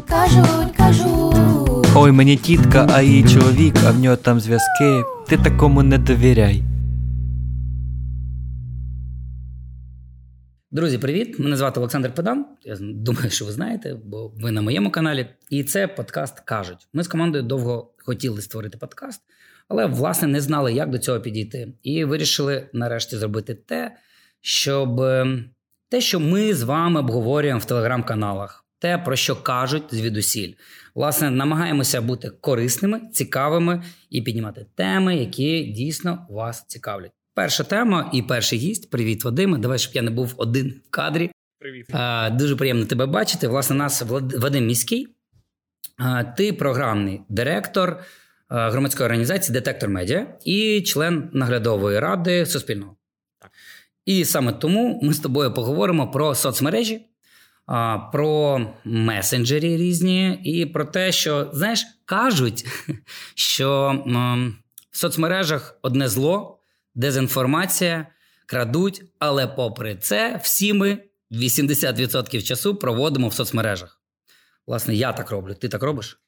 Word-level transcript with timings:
кажуть, 0.00 0.76
кажуть. 0.76 1.86
Ой, 1.96 2.12
мені 2.12 2.36
тітка, 2.36 2.86
а 2.92 3.02
її 3.02 3.24
чоловік, 3.24 3.74
а 3.86 3.90
в 3.90 3.98
нього 3.98 4.16
там 4.16 4.40
зв'язки. 4.40 5.02
Ти 5.28 5.36
такому 5.36 5.82
не 5.82 5.98
довіряй. 5.98 6.62
Друзі, 10.70 10.98
привіт! 10.98 11.38
Мене 11.38 11.56
звати 11.56 11.80
Олександр 11.80 12.14
Педан. 12.14 12.46
Я 12.62 12.76
думаю, 12.80 13.30
що 13.30 13.44
ви 13.44 13.52
знаєте, 13.52 13.96
бо 14.04 14.28
ви 14.28 14.50
на 14.50 14.62
моєму 14.62 14.90
каналі. 14.90 15.26
І 15.50 15.64
це 15.64 15.88
подкаст 15.88 16.40
кажуть. 16.40 16.88
Ми 16.92 17.04
з 17.04 17.08
командою 17.08 17.44
довго 17.44 17.94
хотіли 17.98 18.40
створити 18.40 18.78
подкаст, 18.78 19.22
але 19.68 19.86
власне 19.86 20.28
не 20.28 20.40
знали, 20.40 20.72
як 20.72 20.90
до 20.90 20.98
цього 20.98 21.20
підійти. 21.20 21.72
І 21.82 22.04
вирішили 22.04 22.68
нарешті 22.72 23.16
зробити 23.16 23.54
те, 23.54 23.96
щоб 24.40 25.00
ем, 25.00 25.44
те, 25.88 26.00
що 26.00 26.20
ми 26.20 26.54
з 26.54 26.62
вами 26.62 27.00
обговорюємо 27.00 27.60
в 27.60 27.64
телеграм-каналах, 27.64 28.63
те, 28.84 28.98
про 28.98 29.16
що 29.16 29.36
кажуть 29.36 29.84
звідусіль. 29.90 30.52
Власне, 30.94 31.30
намагаємося 31.30 32.00
бути 32.00 32.30
корисними, 32.30 33.00
цікавими 33.12 33.82
і 34.10 34.22
піднімати 34.22 34.66
теми, 34.74 35.16
які 35.16 35.62
дійсно 35.62 36.26
вас 36.30 36.64
цікавлять. 36.66 37.12
Перша 37.34 37.64
тема 37.64 38.10
і 38.12 38.22
перший 38.22 38.58
гість. 38.58 38.90
Привіт, 38.90 39.24
Вадиме. 39.24 39.58
Давай, 39.58 39.78
щоб 39.78 39.94
я 39.94 40.02
не 40.02 40.10
був 40.10 40.34
один 40.36 40.80
в 40.86 40.90
кадрі. 40.90 41.30
Привіт. 41.58 41.86
А, 41.92 42.30
Дуже 42.30 42.56
приємно 42.56 42.86
тебе 42.86 43.06
бачити. 43.06 43.48
Власне, 43.48 43.76
нас 43.76 44.02
Вадим 44.38 44.66
Міський. 44.66 45.08
А, 45.98 46.24
Ти 46.24 46.52
програмний 46.52 47.20
директор 47.28 48.00
громадської 48.48 49.04
організації 49.04 49.52
Детектор 49.52 49.88
Медіа 49.88 50.26
і 50.44 50.82
член 50.82 51.30
наглядової 51.32 51.98
ради 51.98 52.46
Суспільного. 52.46 52.96
Так. 53.40 53.50
І 54.04 54.24
саме 54.24 54.52
тому 54.52 55.00
ми 55.02 55.12
з 55.12 55.18
тобою 55.18 55.54
поговоримо 55.54 56.10
про 56.10 56.34
соцмережі, 56.34 57.00
про 58.12 58.60
месенджері 58.84 59.76
різні, 59.76 60.40
і 60.44 60.66
про 60.66 60.84
те, 60.84 61.12
що 61.12 61.50
знаєш, 61.52 61.86
кажуть, 62.04 62.66
що 63.34 64.02
в 64.90 64.96
соцмережах 64.98 65.78
одне 65.82 66.08
зло, 66.08 66.58
дезінформація, 66.94 68.06
крадуть, 68.46 69.02
але 69.18 69.46
попри 69.46 69.96
це, 69.96 70.40
всі 70.42 70.72
ми 70.72 70.98
80% 71.30 72.42
часу 72.42 72.74
проводимо 72.74 73.28
в 73.28 73.34
соцмережах. 73.34 74.00
Власне, 74.66 74.94
я 74.94 75.12
так 75.12 75.30
роблю. 75.30 75.54
Ти 75.54 75.68
так 75.68 75.82
робиш? 75.82 76.20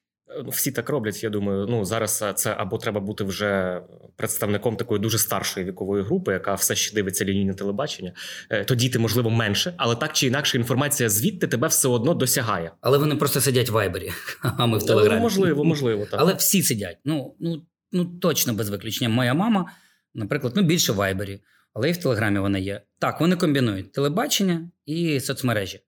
Ну, 0.43 0.49
всі 0.49 0.71
так 0.71 0.89
роблять. 0.89 1.23
Я 1.23 1.29
думаю, 1.29 1.65
ну 1.69 1.85
зараз 1.85 2.25
це 2.35 2.55
або 2.57 2.77
треба 2.77 2.99
бути 2.99 3.23
вже 3.23 3.81
представником 4.15 4.75
такої 4.75 5.01
дуже 5.01 5.17
старшої 5.17 5.65
вікової 5.65 6.03
групи, 6.03 6.33
яка 6.33 6.53
все 6.53 6.75
ще 6.75 6.95
дивиться 6.95 7.25
лінійне 7.25 7.53
телебачення. 7.53 8.13
Е, 8.49 8.65
тоді 8.65 8.89
ти, 8.89 8.99
можливо, 8.99 9.29
менше, 9.29 9.73
але 9.77 9.95
так 9.95 10.13
чи 10.13 10.27
інакше 10.27 10.57
інформація 10.57 11.09
звідти 11.09 11.47
тебе 11.47 11.67
все 11.67 11.87
одно 11.87 12.13
досягає. 12.13 12.71
Але 12.81 12.97
вони 12.97 13.15
просто 13.15 13.41
сидять 13.41 13.69
в 13.69 13.73
вайбері, 13.73 14.11
а 14.41 14.65
ми 14.65 14.77
в 14.77 14.81
ну, 14.81 14.87
телеграмі. 14.87 15.21
Можливо, 15.21 15.63
можливо, 15.63 16.05
так. 16.05 16.19
Але 16.19 16.33
всі 16.33 16.63
сидять. 16.63 16.97
Ну 17.05 17.35
ну 17.39 17.61
ну 17.91 18.05
точно 18.05 18.53
без 18.53 18.69
виключення. 18.69 19.09
Моя 19.09 19.33
мама, 19.33 19.71
наприклад, 20.13 20.53
ну 20.55 20.63
більше 20.63 20.91
в 20.91 20.95
вайбері, 20.95 21.41
але 21.73 21.89
і 21.89 21.91
в 21.91 21.97
телеграмі 21.97 22.39
вона 22.39 22.57
є. 22.57 22.81
Так, 22.99 23.21
вони 23.21 23.35
комбінують 23.35 23.91
телебачення 23.91 24.71
і 24.85 25.19
соцмережі. 25.19 25.77
Е, 25.77 25.81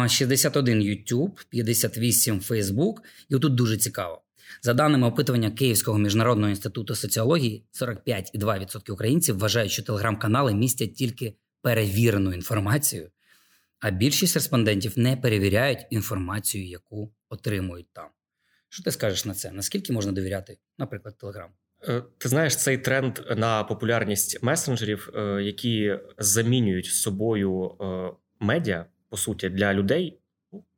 61 0.09 0.81
YouTube, 0.81 1.45
58 1.49 2.39
Facebook. 2.39 2.93
І 3.29 3.35
отут 3.35 3.55
дуже 3.55 3.77
цікаво. 3.77 4.21
За 4.61 4.73
даними 4.73 5.07
опитування 5.07 5.51
Київського 5.51 5.97
міжнародного 5.97 6.49
інституту 6.49 6.95
соціології, 6.95 7.65
45,2% 7.81 8.91
українців 8.91 9.37
вважають, 9.37 9.71
що 9.71 9.83
телеграм-канали 9.83 10.53
містять 10.53 10.95
тільки 10.95 11.35
перевірену 11.61 12.33
інформацію, 12.33 13.09
а 13.79 13.91
більшість 13.91 14.35
респондентів 14.35 14.99
не 14.99 15.17
перевіряють 15.17 15.85
інформацію, 15.89 16.67
яку 16.67 17.13
отримують 17.29 17.87
там. 17.93 18.07
Що 18.69 18.83
ти 18.83 18.91
скажеш 18.91 19.25
на 19.25 19.33
це? 19.33 19.51
Наскільки 19.51 19.93
можна 19.93 20.11
довіряти, 20.11 20.57
наприклад, 20.77 21.17
Телеграм? 21.17 21.49
Ти 22.17 22.29
знаєш 22.29 22.55
цей 22.55 22.77
тренд 22.77 23.19
на 23.37 23.63
популярність 23.63 24.43
месенджерів, 24.43 25.09
е, 25.15 25.43
які 25.43 25.99
замінюють 26.17 26.85
собою 26.85 27.71
е, 27.81 28.09
медіа, 28.39 28.85
по 29.09 29.17
суті, 29.17 29.49
для 29.49 29.73
людей, 29.73 30.19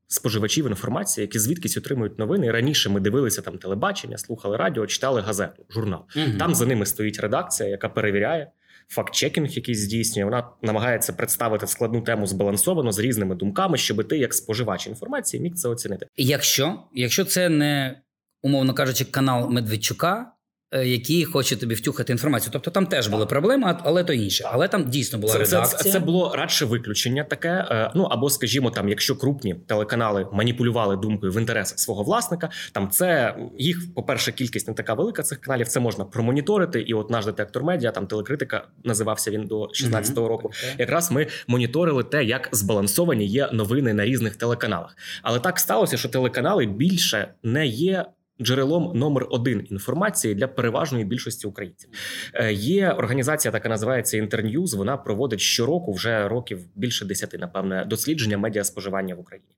споживачів 0.07 0.67
інформації, 0.67 1.21
які 1.21 1.39
звідкись 1.39 1.77
отримують 1.77 2.19
новини. 2.19 2.51
раніше 2.51 2.89
ми 2.89 2.99
дивилися 2.99 3.41
там 3.41 3.57
телебачення, 3.57 4.17
слухали 4.17 4.57
радіо, 4.57 4.87
читали 4.87 5.21
газету, 5.21 5.65
журнал. 5.69 6.05
Угу. 6.15 6.25
Там 6.39 6.55
за 6.55 6.65
ними 6.65 6.85
стоїть 6.85 7.19
редакція, 7.19 7.69
яка 7.69 7.89
перевіряє 7.89 8.51
факт-чекінг, 8.91 9.49
який 9.49 9.75
здійснює. 9.75 10.25
Вона 10.25 10.49
намагається 10.61 11.13
представити 11.13 11.67
складну 11.67 12.01
тему 12.01 12.27
збалансовано 12.27 12.91
з 12.91 12.99
різними 12.99 13.35
думками, 13.35 13.77
щоб 13.77 14.07
ти, 14.07 14.17
як 14.17 14.33
споживач 14.33 14.87
інформації, 14.87 15.43
міг 15.43 15.53
це 15.53 15.69
оцінити. 15.69 16.07
Якщо, 16.17 16.79
Якщо 16.93 17.25
це 17.25 17.49
не 17.49 18.01
умовно 18.41 18.73
кажучи, 18.73 19.05
канал 19.05 19.49
Медведчука. 19.49 20.31
Е, 20.73 20.87
які 20.87 21.25
хоче 21.25 21.55
тобі 21.55 21.75
втюхати 21.75 22.11
інформацію. 22.11 22.49
Тобто 22.53 22.71
там 22.71 22.85
теж 22.85 23.07
були 23.07 23.25
проблеми, 23.25 23.77
але 23.83 24.03
то 24.03 24.13
інше. 24.13 24.43
Але 24.51 24.67
там 24.67 24.89
дійсно 24.89 25.19
була 25.19 25.33
це, 25.33 25.39
редакція. 25.39 25.83
Це, 25.83 25.91
це 25.91 25.99
було 25.99 26.35
радше 26.35 26.65
виключення 26.65 27.23
таке. 27.23 27.67
Е, 27.71 27.91
ну 27.95 28.03
або, 28.03 28.29
скажімо, 28.29 28.69
там, 28.69 28.89
якщо 28.89 29.15
крупні 29.15 29.55
телеканали 29.67 30.27
маніпулювали 30.31 30.97
думкою 30.97 31.31
в 31.31 31.37
інтересах 31.37 31.79
свого 31.79 32.03
власника, 32.03 32.49
там 32.71 32.89
це 32.89 33.35
їх, 33.57 33.93
по-перше, 33.95 34.31
кількість 34.31 34.67
не 34.67 34.73
така 34.73 34.93
велика 34.93 35.23
цих 35.23 35.41
каналів. 35.41 35.67
Це 35.67 35.79
можна 35.79 36.05
промоніторити. 36.05 36.81
І 36.81 36.93
от 36.93 37.09
наш 37.09 37.25
детектор 37.25 37.63
медіа, 37.63 37.91
там 37.91 38.07
телекритика 38.07 38.67
називався 38.83 39.31
він 39.31 39.47
до 39.47 39.63
16-го 39.63 40.27
року. 40.27 40.51
Okay. 40.53 40.79
Якраз 40.79 41.11
ми 41.11 41.27
моніторили 41.47 42.03
те, 42.03 42.23
як 42.23 42.49
збалансовані 42.51 43.25
є 43.25 43.49
новини 43.53 43.93
на 43.93 44.05
різних 44.05 44.35
телеканалах. 44.35 44.97
Але 45.23 45.39
так 45.39 45.59
сталося, 45.59 45.97
що 45.97 46.09
телеканали 46.09 46.65
більше 46.65 47.33
не 47.43 47.67
є 47.67 48.05
джерелом 48.41 48.91
номер 48.99 49.27
один 49.29 49.67
інформації 49.69 50.35
для 50.35 50.47
переважної 50.47 51.05
більшості 51.05 51.47
українців. 51.47 51.89
Е, 52.33 52.53
є 52.53 52.91
організація, 52.91 53.51
така 53.51 53.69
називається 53.69 54.17
Інтерньюз. 54.17 54.73
Вона 54.73 54.97
проводить 54.97 55.39
щороку, 55.39 55.93
вже 55.93 56.27
років 56.27 56.59
більше 56.75 57.05
десяти, 57.05 57.37
напевне, 57.37 57.85
дослідження 57.85 58.37
медіаспоживання 58.37 59.15
в 59.15 59.19
Україні. 59.19 59.49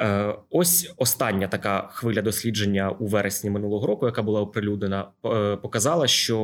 Е, 0.00 0.34
ось 0.50 0.94
остання 0.96 1.48
така 1.48 1.88
хвиля 1.92 2.22
дослідження 2.22 2.90
у 2.90 3.06
вересні 3.06 3.50
минулого 3.50 3.86
року, 3.86 4.06
яка 4.06 4.22
була 4.22 4.40
оприлюднена, 4.40 5.08
е, 5.24 5.56
показала, 5.56 6.06
що 6.06 6.36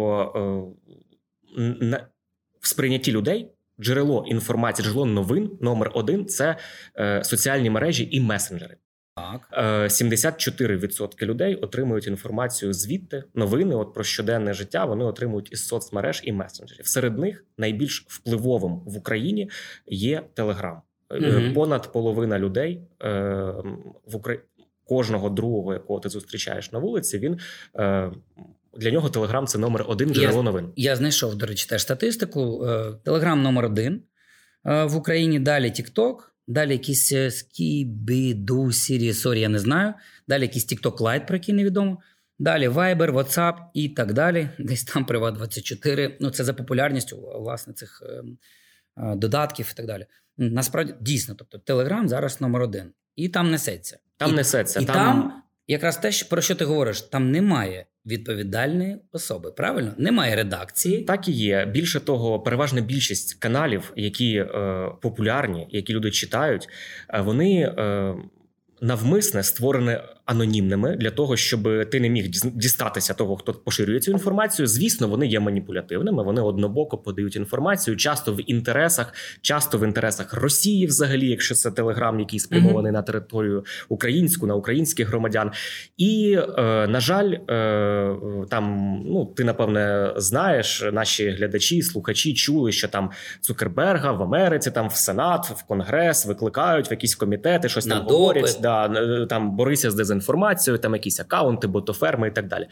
в 2.61 2.69
сприйнятті 2.69 3.13
людей. 3.13 3.49
Джерело 3.81 4.25
інформації, 4.27 4.87
джерело 4.87 5.07
новин 5.07 5.51
номер 5.61 5.91
один 5.95 6.27
це 6.27 6.57
е, 6.99 7.25
соціальні 7.25 7.71
мережі 7.71 8.09
і 8.11 8.21
месенджери. 8.21 8.77
Так. 9.15 9.49
74% 9.91 11.15
е, 11.21 11.27
людей 11.27 11.55
отримують 11.55 12.07
інформацію 12.07 12.73
звідти, 12.73 13.25
новини 13.35 13.75
от 13.75 13.95
про 13.95 14.05
щоденне 14.05 14.55
життя. 14.55 14.85
Вони 14.85 15.05
отримують 15.05 15.53
із 15.53 15.67
соцмереж 15.67 16.21
і 16.25 16.33
месенджерів. 16.33 16.87
Серед 16.87 17.19
них 17.19 17.45
найбільш 17.59 18.05
впливовим 18.09 18.81
в 18.87 18.97
Україні 18.97 19.51
є 19.87 20.23
Телеграм. 20.35 20.83
Угу. 21.11 21.55
Понад 21.55 21.93
половина 21.93 22.39
людей 22.39 22.83
е, 23.03 23.11
в 24.07 24.17
Україні 24.17 24.47
кожного 24.85 25.31
другого, 25.31 25.73
якого 25.73 26.01
ти 26.01 26.09
зустрічаєш 26.09 26.73
на 26.73 26.79
вулиці, 26.79 27.19
він 27.19 27.39
для 28.77 28.91
нього 28.91 29.09
Телеграм 29.09 29.47
це 29.47 29.59
номер 29.59 29.85
один 29.89 30.15
джерело 30.15 30.37
я, 30.37 30.43
новин. 30.43 30.73
Я 30.77 30.97
знайшов, 30.97 31.35
до 31.35 31.47
речі, 31.47 31.69
теж 31.69 31.83
статистику. 31.83 32.67
Telegram 33.05 33.43
номер 33.43 33.65
один 33.65 34.03
в 34.65 34.97
Україні. 34.97 35.39
Далі 35.39 35.71
TikTok. 35.71 36.32
Далі 36.53 36.73
якісь 36.73 37.13
Скібіду, 37.31 38.73
Сірі, 38.73 39.13
sorry, 39.13 39.41
я 39.41 39.49
не 39.49 39.59
знаю. 39.59 39.95
Далі 40.29 40.43
якийсь 40.43 40.73
TikTok 40.73 40.97
Lite, 40.97 41.27
про 41.27 41.37
який 41.37 41.55
невідомо. 41.55 41.99
Далі 42.39 42.69
Viber, 42.69 43.13
WhatsApp 43.13 43.55
і 43.75 43.89
так 43.89 44.13
далі. 44.13 44.49
Десь 44.59 44.85
там 44.85 45.05
Privat 45.05 45.33
24. 45.33 46.17
Ну, 46.21 46.31
це 46.31 46.45
за 46.45 46.55
популярністю 46.55 47.17
власне 47.17 47.73
цих 47.73 48.03
е, 48.07 48.23
е, 48.97 49.17
додатків 49.17 49.71
і 49.73 49.77
так 49.77 49.87
далі. 49.87 50.07
Насправді 50.37 50.95
дійсно, 51.01 51.35
тобто 51.35 51.59
Telegram 51.59 52.09
зараз 52.09 52.41
номер 52.41 52.63
один, 52.63 52.93
і 53.17 53.29
там 53.29 53.51
несеться. 53.51 53.99
Там 54.17 54.31
і, 54.31 54.35
несеться. 54.35 54.81
І 54.81 54.85
там... 54.85 55.43
якраз 55.69 55.97
те, 55.97 56.11
про 56.31 56.43
що 56.43 56.55
ти 56.55 56.65
говориш, 56.65 57.01
там 57.01 57.31
немає 57.31 57.87
відповідальної 58.07 58.97
особи. 59.13 59.51
Правильно? 59.51 59.95
Немає 59.99 60.37
редакції. 60.37 61.03
Так 61.03 61.29
і 61.29 61.33
є. 61.33 61.67
Більше 61.67 62.01
того, 62.01 62.41
переважна 62.41 62.81
більшість 62.81 63.35
каналів, 63.35 63.93
які 63.97 64.35
е, 64.37 64.47
популярні, 65.03 65.67
які 65.71 65.93
люди 65.93 66.11
читають, 66.11 66.69
е, 67.15 67.21
вони 67.21 67.61
е, 67.61 68.15
навмисне 68.81 69.43
створені 69.43 69.99
анонімними 70.25 70.97
для 70.97 71.11
того, 71.11 71.37
щоб 71.37 71.91
ти 71.91 72.01
не 72.01 72.09
міг 72.09 72.29
дістатися 72.55 73.15
того, 73.15 73.37
хто 73.37 73.53
поширює 73.53 74.01
цю 74.01 74.11
інформацію. 74.11 74.67
Звісно, 74.67 75.09
вони 75.09 75.27
є 75.27 75.41
маніпулятивними. 75.41 76.23
Вони 76.25 76.41
однобоко 76.41 76.99
подають 76.99 77.37
інформацію, 77.37 77.97
часто 77.97 78.33
в 78.35 78.51
інтересах, 78.51 79.15
часто 79.41 79.79
в 79.79 79.85
інтересах 79.85 80.35
Росії, 80.35 80.87
взагалі, 80.87 81.29
якщо 81.29 81.55
це 81.55 81.71
телеграм, 81.71 82.21
який 82.21 82.39
спрямований 82.39 82.93
на 82.93 83.03
територію 83.03 83.65
українську, 83.89 84.47
на 84.47 84.55
українських 84.55 85.09
громадян. 85.09 85.51
І 85.97 86.39
е, 86.59 86.87
на 86.87 87.01
жаль, 87.01 87.33
е, 87.33 88.17
там 88.51 88.97
ну 89.07 89.27
ти 89.37 89.45
напевне 89.45 90.13
знаєш, 90.17 90.85
наші 90.93 91.31
глядачі, 91.31 91.83
слухачі 91.83 92.35
чули, 92.35 92.73
що 92.73 92.89
там 92.89 93.11
Цукерберга 93.41 94.13
в 94.13 94.23
Америці, 94.23 94.71
там 94.71 94.89
в 94.89 94.95
Сенат, 94.95 95.51
в 95.51 95.63
Конгрес 95.63 96.27
викликають 96.27 96.91
в 96.91 96.93
якісь 96.93 97.15
комітети, 97.15 97.69
щось 97.69 97.87
На 97.87 97.97
там 97.97 98.07
говорять. 98.07 98.59
Да, 98.63 99.27
там 99.27 99.57
борися 99.57 99.91
з 99.91 99.95
дезінформацією, 99.95 100.12
там 100.79 100.95
якісь 100.95 101.21
акаунти, 101.21 101.67
ботоферми 101.67 102.29
і 102.29 102.31
так 102.31 102.49
далі. 102.49 102.67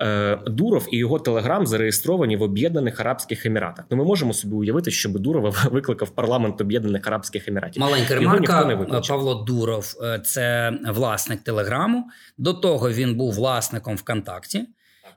Е, 0.00 0.38
Дуров 0.46 0.88
і 0.90 0.96
його 0.96 1.18
телеграм 1.18 1.66
зареєстровані 1.66 2.36
в 2.36 2.42
Об'єднаних 2.42 3.00
Арабських 3.00 3.46
Еміратах. 3.46 3.84
Ну 3.90 3.96
ми 3.96 4.04
можемо 4.04 4.32
собі 4.32 4.54
уявити, 4.54 4.90
щоб 4.90 5.18
Дурова 5.18 5.54
викликав 5.70 6.10
парламент 6.10 6.60
Об'єднаних 6.60 7.06
Арабських 7.06 7.48
Еміратів. 7.48 7.80
Маленька 7.80 8.14
ремарка. 8.14 9.00
Павло 9.08 9.34
Дуров 9.34 9.94
е, 10.02 10.20
це 10.24 10.72
власник 10.88 11.40
Телеграму. 11.40 12.04
До 12.38 12.52
того 12.52 12.90
він 12.90 13.14
був 13.14 13.32
власником 13.32 13.96
ВКонтакті. 13.96 14.66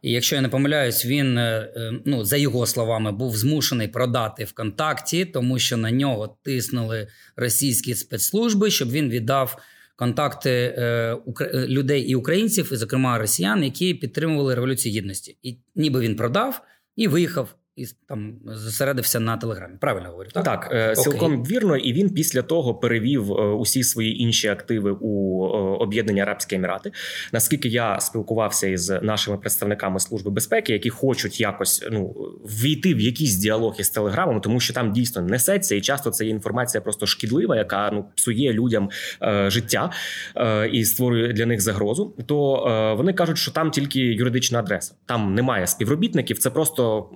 І 0.02 0.12
якщо 0.12 0.36
я 0.36 0.42
не 0.42 0.50
помиляюсь, 0.50 1.06
він 1.06 1.38
е, 1.38 1.72
е, 1.76 1.94
ну 2.06 2.24
за 2.24 2.38
його 2.38 2.66
словами 2.66 3.12
був 3.12 3.38
змушений 3.38 3.88
продати 3.88 4.44
ВКонтакті, 4.44 5.26
тому 5.26 5.60
що 5.60 5.78
на 5.78 5.92
нього 5.92 6.38
тиснули 6.44 7.08
російські 7.36 7.96
спецслужби, 7.96 8.72
щоб 8.72 8.92
він 8.92 9.10
віддав 9.10 9.58
контакти 9.96 10.50
е, 10.50 11.18
е, 11.42 11.68
людей 11.68 12.02
і 12.02 12.16
українців, 12.16 12.70
і 12.74 12.76
зокрема 12.76 13.18
росіян, 13.18 13.64
які 13.64 13.94
підтримували 13.94 14.56
революцію 14.56 14.96
гідності. 14.96 15.38
І 15.42 15.58
ніби 15.76 16.00
він 16.00 16.16
продав 16.16 16.62
і 16.96 17.08
виїхав 17.08 17.56
і 17.76 17.86
там 18.08 18.36
зосередився 18.46 19.20
на 19.20 19.38
телеграмі. 19.38 19.74
Правильно 19.80 20.10
говорю, 20.10 20.30
так? 20.34 20.44
Так, 20.44 20.70
е, 20.72 20.92
Окей. 20.92 21.04
цілком 21.04 21.44
вірно, 21.44 21.78
і 21.78 21.94
він 21.94 22.10
після 22.10 22.42
того 22.42 22.76
перевів 22.76 23.32
е, 23.32 23.54
усі 23.54 23.84
свої 23.84 24.22
інші 24.22 24.48
активи 24.48 24.98
у 25.02 25.44
е, 25.46 25.48
Об'єднані 25.84 26.22
Арабські 26.22 26.56
Емірати. 26.56 26.92
Наскільки 27.34 27.70
я 27.70 28.00
спілкувався 28.00 28.68
із 28.68 28.90
нашими 28.90 29.38
представниками 29.38 30.00
служби 30.00 30.32
безпеки, 30.32 30.74
які 30.74 30.90
хочуть 30.90 31.40
якось 31.42 31.88
ну 31.92 32.16
ввійти 32.44 32.94
в 32.94 33.00
якийсь 33.00 33.36
діалог 33.36 33.76
із 33.80 33.90
телеграмом, 33.90 34.42
тому 34.42 34.60
що 34.60 34.74
там 34.74 34.94
дійсно 34.94 35.22
несеться, 35.22 35.76
і 35.76 35.82
часто 35.82 36.10
це 36.10 36.26
є 36.26 36.32
інформація 36.32 36.82
просто 36.82 37.06
шкідлива, 37.06 37.56
яка 37.56 37.92
ну 37.94 38.06
псує 38.16 38.54
людям 38.54 38.90
е, 39.24 39.50
життя 39.50 39.92
е, 40.38 40.70
і 40.70 40.86
створює 40.86 41.34
для 41.34 41.46
них 41.46 41.62
загрозу. 41.62 42.14
То 42.26 42.68
е, 42.68 42.94
вони 42.94 43.14
кажуть, 43.14 43.38
що 43.38 43.52
там 43.52 43.72
тільки 43.72 44.00
юридична 44.00 44.60
адреса, 44.60 44.94
там 45.06 45.36
немає 45.36 45.68
співробітників, 45.68 46.38
це 46.38 46.50
просто 46.50 47.10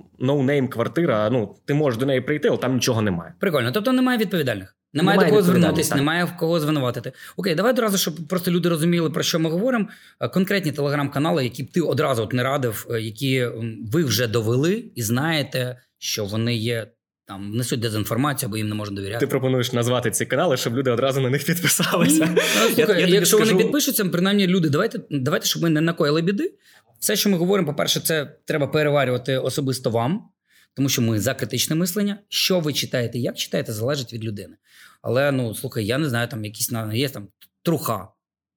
no-name 0.50 0.68
квартира. 0.68 1.30
Ну 1.30 1.56
ти 1.66 1.74
можеш 1.74 2.00
до 2.00 2.06
неї 2.06 2.22
прийти, 2.22 2.48
але 2.48 2.58
там 2.58 2.74
нічого 2.74 3.02
немає. 3.02 3.34
Прикольно. 3.40 3.72
Тобто 3.72 3.94
немає 3.94 4.18
відповідальних. 4.18 4.76
Немає, 4.94 5.18
Немає 5.18 5.32
до 5.32 5.36
кого 5.36 5.48
звернутися, 5.48 5.96
немає 5.96 6.26
в 6.26 6.38
кого 6.38 6.60
звинуватити. 6.60 7.12
Окей, 7.38 7.56
давай 7.56 7.72
одразу, 7.72 7.98
щоб 7.98 8.28
просто 8.28 8.52
люди 8.52 8.70
розуміли, 8.70 9.10
про 9.10 9.24
що 9.24 9.40
ми 9.40 9.50
говоримо. 9.50 9.86
Е, 10.20 10.28
Конкретні 10.30 10.72
телеграм-канали, 10.72 11.44
які 11.44 11.64
б 11.64 11.72
ти 11.72 11.82
одразу 11.82 12.24
от 12.24 12.34
не 12.34 12.44
радив, 12.44 12.88
е, 12.92 13.02
які 13.02 13.48
ви 13.92 14.04
вже 14.04 14.28
довели 14.28 14.84
і 14.96 15.02
знаєте, 15.02 15.78
що 15.98 16.26
вони 16.26 16.56
є 16.56 16.88
там, 17.28 17.52
несуть 17.52 17.80
дезінформацію 17.80 18.48
або 18.48 18.58
їм 18.58 18.70
не 18.70 18.76
можна 18.76 18.96
довіряти. 18.96 19.26
Ти 19.26 19.28
пропонуєш 19.28 19.74
назвати 19.74 20.12
ці 20.12 20.26
канали, 20.26 20.58
щоб 20.58 20.78
люди 20.78 20.92
одразу 20.92 21.22
на 21.22 21.30
них 21.30 21.46
підписалися. 21.46 22.30
Ну, 22.36 22.42
слухай, 22.76 23.02
тобі 23.02 23.12
якщо 23.12 23.38
вони 23.38 23.56
підпишуться, 23.56 24.06
принаймні 24.06 24.48
люди, 24.48 24.70
давайте, 24.70 25.00
давайте, 25.10 25.46
щоб 25.46 25.64
ми 25.64 25.70
не 25.70 25.82
накоїли 25.82 26.22
біди. 26.22 26.54
Все, 27.00 27.16
що 27.16 27.30
ми 27.30 27.38
говоримо, 27.38 27.68
по-перше, 27.68 28.00
це 28.00 28.36
треба 28.46 28.68
переварювати 28.68 29.38
особисто 29.38 29.90
вам, 29.90 30.30
тому 30.74 30.90
що 30.90 31.02
ми 31.02 31.20
за 31.20 31.34
критичне 31.34 31.76
мислення. 31.76 32.20
Що 32.30 32.60
ви 32.60 32.74
читаєте, 32.74 33.20
як 33.20 33.38
читаєте, 33.38 33.74
залежить 33.74 34.14
від 34.14 34.24
людини. 34.24 34.58
Але 35.02 35.32
ну 35.32 35.56
слухай, 35.56 35.86
я 35.86 35.98
не 35.98 36.10
знаю, 36.10 36.28
там 36.28 36.46
якісь 36.46 36.72
на- 36.72 36.94
є 36.94 37.10
там 37.10 37.28
труха, 37.64 38.08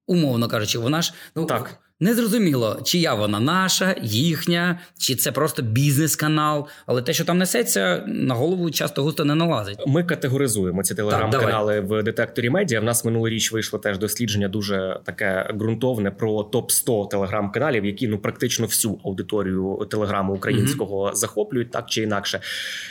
умовно 0.07 0.47
кажучи, 0.47 0.79
вона 0.79 1.01
ж 1.01 1.13
ну 1.35 1.45
Так. 1.45 1.79
Незрозуміло, 2.03 2.79
чия 2.83 3.13
вона 3.13 3.39
наша, 3.39 3.95
їхня, 4.01 4.79
чи 4.97 5.15
це 5.15 5.31
просто 5.31 5.61
бізнес-канал. 5.61 6.67
Але 6.85 7.01
те, 7.01 7.13
що 7.13 7.25
там 7.25 7.37
несеться, 7.37 8.03
на 8.07 8.35
голову 8.35 8.71
часто 8.71 9.03
густо 9.03 9.25
не 9.25 9.35
налазить. 9.35 9.79
Ми 9.87 10.03
категоризуємо 10.03 10.83
ці 10.83 10.95
телеграм-канали 10.95 11.79
в 11.79 12.03
детекторі 12.03 12.49
медіа. 12.49 12.79
В 12.79 12.83
нас 12.83 13.05
минулоріч 13.05 13.51
вийшло 13.51 13.79
теж 13.79 13.97
дослідження 13.97 14.47
дуже 14.47 14.99
таке 15.05 15.53
ґрунтовне 15.55 16.11
про 16.11 16.43
топ 16.43 16.71
100 16.71 17.05
телеграм-каналів, 17.05 17.85
які 17.85 18.07
ну 18.07 18.17
практично 18.17 18.65
всю 18.65 18.99
аудиторію 19.05 19.87
телеграму 19.91 20.33
українського 20.33 21.11
захоплюють 21.13 21.71
так 21.71 21.89
чи 21.89 22.01
інакше. 22.01 22.39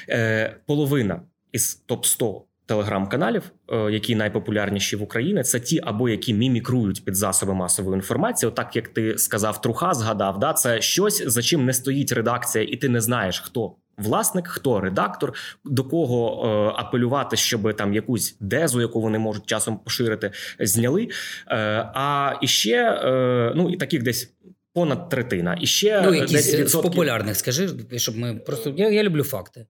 Е, 0.08 0.56
половина 0.66 1.20
із 1.52 1.74
топ 1.74 2.06
100 2.06 2.42
Телеграм-каналів, 2.66 3.42
е, 3.72 3.76
які 3.90 4.14
найпопулярніші 4.14 4.96
в 4.96 5.02
Україні, 5.02 5.42
це 5.42 5.60
ті 5.60 5.80
або 5.84 6.08
які 6.08 6.34
мімікрують 6.34 7.04
під 7.04 7.16
засоби 7.16 7.54
масової 7.54 7.94
інформації. 7.94 8.48
Отак 8.48 8.76
як 8.76 8.88
ти 8.88 9.18
сказав, 9.18 9.60
труха 9.60 9.94
згадав, 9.94 10.38
да 10.38 10.52
це 10.52 10.80
щось 10.80 11.22
за 11.26 11.42
чим 11.42 11.64
не 11.64 11.72
стоїть 11.72 12.12
редакція, 12.12 12.64
і 12.64 12.76
ти 12.76 12.88
не 12.88 13.00
знаєш, 13.00 13.40
хто 13.40 13.72
власник, 13.98 14.48
хто 14.48 14.80
редактор, 14.80 15.32
до 15.64 15.84
кого 15.84 16.46
е, 16.46 16.80
апелювати, 16.80 17.36
щоб 17.36 17.76
там 17.76 17.94
якусь 17.94 18.36
дезу, 18.40 18.80
яку 18.80 19.00
вони 19.00 19.18
можуть 19.18 19.46
часом 19.46 19.78
поширити, 19.78 20.30
зняли. 20.60 21.08
Е, 21.48 21.56
а 21.94 22.34
іще 22.42 23.00
е, 23.04 23.52
ну 23.56 23.70
і 23.70 23.76
таких 23.76 24.02
десь. 24.02 24.32
Понад 24.74 25.08
третина. 25.08 25.58
І 25.60 25.66
ще 25.66 26.02
Ну, 26.02 26.14
якісь 26.14 26.54
10% 26.54 26.66
з 26.66 26.72
популярних, 26.72 27.36
скажи, 27.36 27.68
щоб 27.96 28.16
ми 28.16 28.34
просто. 28.34 28.74
Я, 28.76 28.90
я 28.90 29.02
люблю 29.02 29.22
факти. 29.22 29.66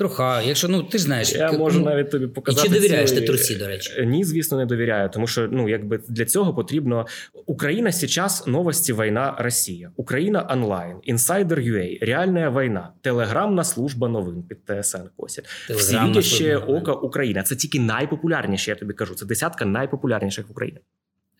Труха, 0.00 0.42
якщо 0.42 0.68
ну 0.68 0.82
ти 0.82 0.98
ж 0.98 1.04
знаєш, 1.04 1.32
Я 1.32 1.52
можу 1.52 1.78
ну, 1.78 1.84
навіть 1.84 2.10
тобі 2.10 2.26
показати. 2.26 2.68
І 2.68 2.70
чи 2.70 2.76
довіряєш 2.76 3.10
цілий- 3.10 3.22
ти 3.22 3.26
Турці, 3.26 3.54
до 3.54 3.66
речі? 3.66 3.92
Е, 3.96 4.06
Ні, 4.06 4.24
звісно, 4.24 4.58
не 4.58 4.66
довіряю, 4.66 5.10
тому 5.10 5.26
що 5.26 5.48
ну 5.52 5.68
якби 5.68 6.00
для 6.08 6.24
цього 6.24 6.54
потрібно 6.54 7.06
Україна 7.46 7.92
сейчас 7.92 8.46
новості 8.46 8.92
війна 8.92 9.36
Росія, 9.38 9.90
Україна 9.96 10.48
онлайн, 10.50 10.96
Insider.ua, 11.08 12.04
реальна 12.04 12.50
війна, 12.50 12.92
телеграмна 13.00 13.64
служба 13.64 14.08
новин 14.08 14.42
під 14.42 14.58
ТСН 14.66 14.98
косять. 15.16 15.46
Всі 15.70 16.22
ще 16.22 16.56
ока 16.56 16.92
Україна. 16.92 17.42
Це 17.42 17.56
тільки 17.56 17.80
найпопулярніші. 17.80 18.70
Я 18.70 18.74
тобі 18.76 18.94
кажу. 18.94 19.14
Це 19.14 19.26
десятка 19.26 19.64
найпопулярніших 19.64 20.48
в 20.48 20.50
Україні. 20.50 20.78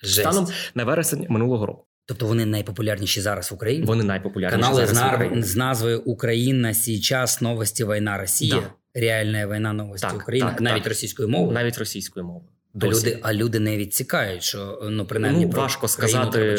Жесть. 0.03 0.21
Станом 0.21 0.49
на 0.75 0.85
вересень 0.85 1.27
минулого 1.29 1.67
року. 1.67 1.87
Тобто 2.07 2.27
вони 2.27 2.47
найпопулярніші 2.47 3.21
зараз 3.21 3.51
в 3.51 3.55
Україні. 3.55 3.85
Вони 3.87 4.05
найпопулярніші 4.05 4.63
Канали 4.63 4.87
зараз 4.87 4.99
з. 4.99 5.15
Україні. 5.15 5.43
з 5.43 5.57
назвою 5.57 6.01
Україна 6.01 6.75
сейчас 6.75 7.41
новості 7.41 7.85
війна 7.85 8.19
Росія. 8.19 8.55
Да. 8.55 9.01
Реальна 9.01 9.47
війна 9.47 9.73
новості 9.73 10.07
Так, 10.07 10.17
України, 10.17 10.51
так, 10.51 10.61
навіть 10.61 10.83
так. 10.83 10.89
російською 10.89 11.29
мовою. 11.29 11.53
навіть 11.53 11.79
російською 11.79 12.27
мовою. 12.27 12.49
а 12.81 12.87
люди, 12.87 13.19
а 13.23 13.33
люди 13.33 13.61
не 13.61 13.77
відсікають, 13.77 14.43
що 14.43 14.83
ну 14.91 15.07
принаймні 15.07 15.47
ну, 15.47 15.53
про 15.53 15.63
важко 15.63 15.89
сказати, 15.89 16.57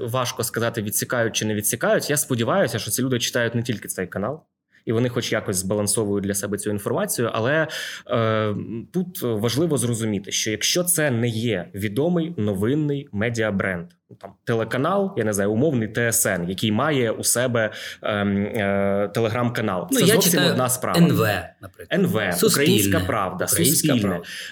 важко 0.00 0.44
сказати, 0.44 0.82
відсікають 0.82 1.36
чи 1.36 1.44
не 1.44 1.54
відсікають. 1.54 2.10
Я 2.10 2.16
сподіваюся, 2.16 2.78
що 2.78 2.90
ці 2.90 3.02
люди 3.02 3.18
читають 3.18 3.54
не 3.54 3.62
тільки 3.62 3.88
цей 3.88 4.06
канал. 4.06 4.40
І 4.84 4.92
вони, 4.92 5.08
хоч 5.08 5.32
якось 5.32 5.56
збалансовують 5.56 6.24
для 6.24 6.34
себе 6.34 6.58
цю 6.58 6.70
інформацію, 6.70 7.30
але 7.32 7.68
е, 8.10 8.54
тут 8.92 9.22
важливо 9.22 9.78
зрозуміти, 9.78 10.32
що 10.32 10.50
якщо 10.50 10.84
це 10.84 11.10
не 11.10 11.28
є 11.28 11.70
відомий 11.74 12.34
новинний 12.36 13.08
медіабренд, 13.12 13.86
там 14.20 14.32
телеканал, 14.44 15.14
я 15.16 15.24
не 15.24 15.32
знаю, 15.32 15.52
умовний 15.52 15.88
ТСН, 15.88 16.44
який 16.48 16.72
має 16.72 17.10
у 17.10 17.24
себе 17.24 17.70
е, 18.02 18.12
е, 18.12 19.10
телеграм-канал, 19.14 19.88
Ну, 19.92 19.98
це 19.98 20.06
я 20.06 20.14
зовсім 20.14 20.32
читаю 20.32 20.50
одна 20.50 20.68
справа. 20.68 20.98
НВ, 20.98 21.26
наприклад. 21.62 22.00
НВ, 22.00 22.34
Суспільне. 22.34 22.64
Українська 22.64 23.00
Правда, 23.00 23.44
Українська 23.44 23.88
Суспільне 23.88 24.00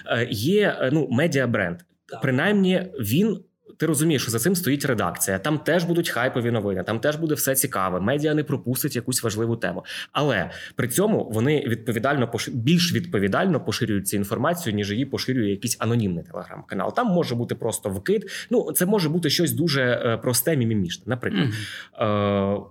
правда. 0.05 0.21
Е, 0.23 0.27
є 0.31 0.77
е, 0.81 0.89
ну 0.93 1.07
медіабренд. 1.11 1.77
Так. 2.05 2.21
Принаймні 2.21 2.87
він 2.99 3.39
ти 3.77 3.85
розумієш, 3.85 4.21
що 4.21 4.31
за 4.31 4.39
цим 4.39 4.55
стоїть 4.55 4.85
редакція. 4.85 5.39
Там 5.39 5.59
теж 5.59 5.83
будуть 5.83 6.09
хайпові 6.09 6.51
новини, 6.51 6.83
там 6.83 6.99
теж 6.99 7.15
буде 7.15 7.35
все 7.35 7.55
цікаве. 7.55 7.99
Медіа 7.99 8.33
не 8.33 8.43
пропустить 8.43 8.95
якусь 8.95 9.23
важливу 9.23 9.55
тему. 9.55 9.83
Але 10.11 10.49
при 10.75 10.87
цьому 10.87 11.29
вони 11.33 11.65
відповідально 11.67 12.31
більш 12.47 12.93
відповідально 12.93 13.59
поширюють 13.59 14.07
цю 14.07 14.17
інформацію, 14.17 14.75
ніж 14.75 14.91
її 14.91 15.05
поширює 15.05 15.49
якийсь 15.49 15.77
анонімний 15.79 16.23
телеграм-канал. 16.23 16.95
Там 16.95 17.07
може 17.07 17.35
бути 17.35 17.55
просто 17.55 17.89
вкид. 17.89 18.29
Ну 18.49 18.71
це 18.71 18.85
може 18.85 19.09
бути 19.09 19.29
щось 19.29 19.51
дуже 19.51 19.81
е, 19.81 20.17
просте, 20.17 20.57
мімімішне. 20.57 21.03
Наприклад. 21.07 21.47
Е, 21.47 21.53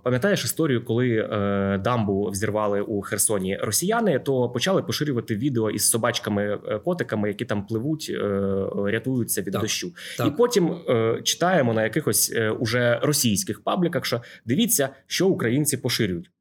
пам'ятаєш 0.03 0.45
історію, 0.45 0.85
коли 0.85 1.09
е, 1.09 1.77
дамбу 1.83 2.29
взірвали 2.29 2.81
у 2.81 3.01
Херсоні 3.01 3.57
росіяни, 3.57 4.19
то 4.19 4.49
почали 4.49 4.83
поширювати 4.83 5.35
відео 5.35 5.69
із 5.69 5.89
собачками 5.89 6.59
е, 6.67 6.79
котиками, 6.79 7.27
які 7.27 7.45
там 7.45 7.65
пливуть, 7.65 8.11
е, 8.13 8.19
рятуються 8.85 9.41
від 9.41 9.53
Так, 9.53 9.61
дощу. 9.61 9.91
так. 10.17 10.27
І 10.27 10.31
потім 10.31 10.75
читаємо 11.23 11.73
на 11.73 11.83
якихось 11.83 12.31
е, 12.35 12.49
уже 12.49 12.99
російських 13.01 13.63
пабліках, 13.63 14.05
що 14.05 14.21
дивіться, 14.45 14.89
що 15.07 15.27
українці 15.27 15.77
поширюють. 15.77 16.31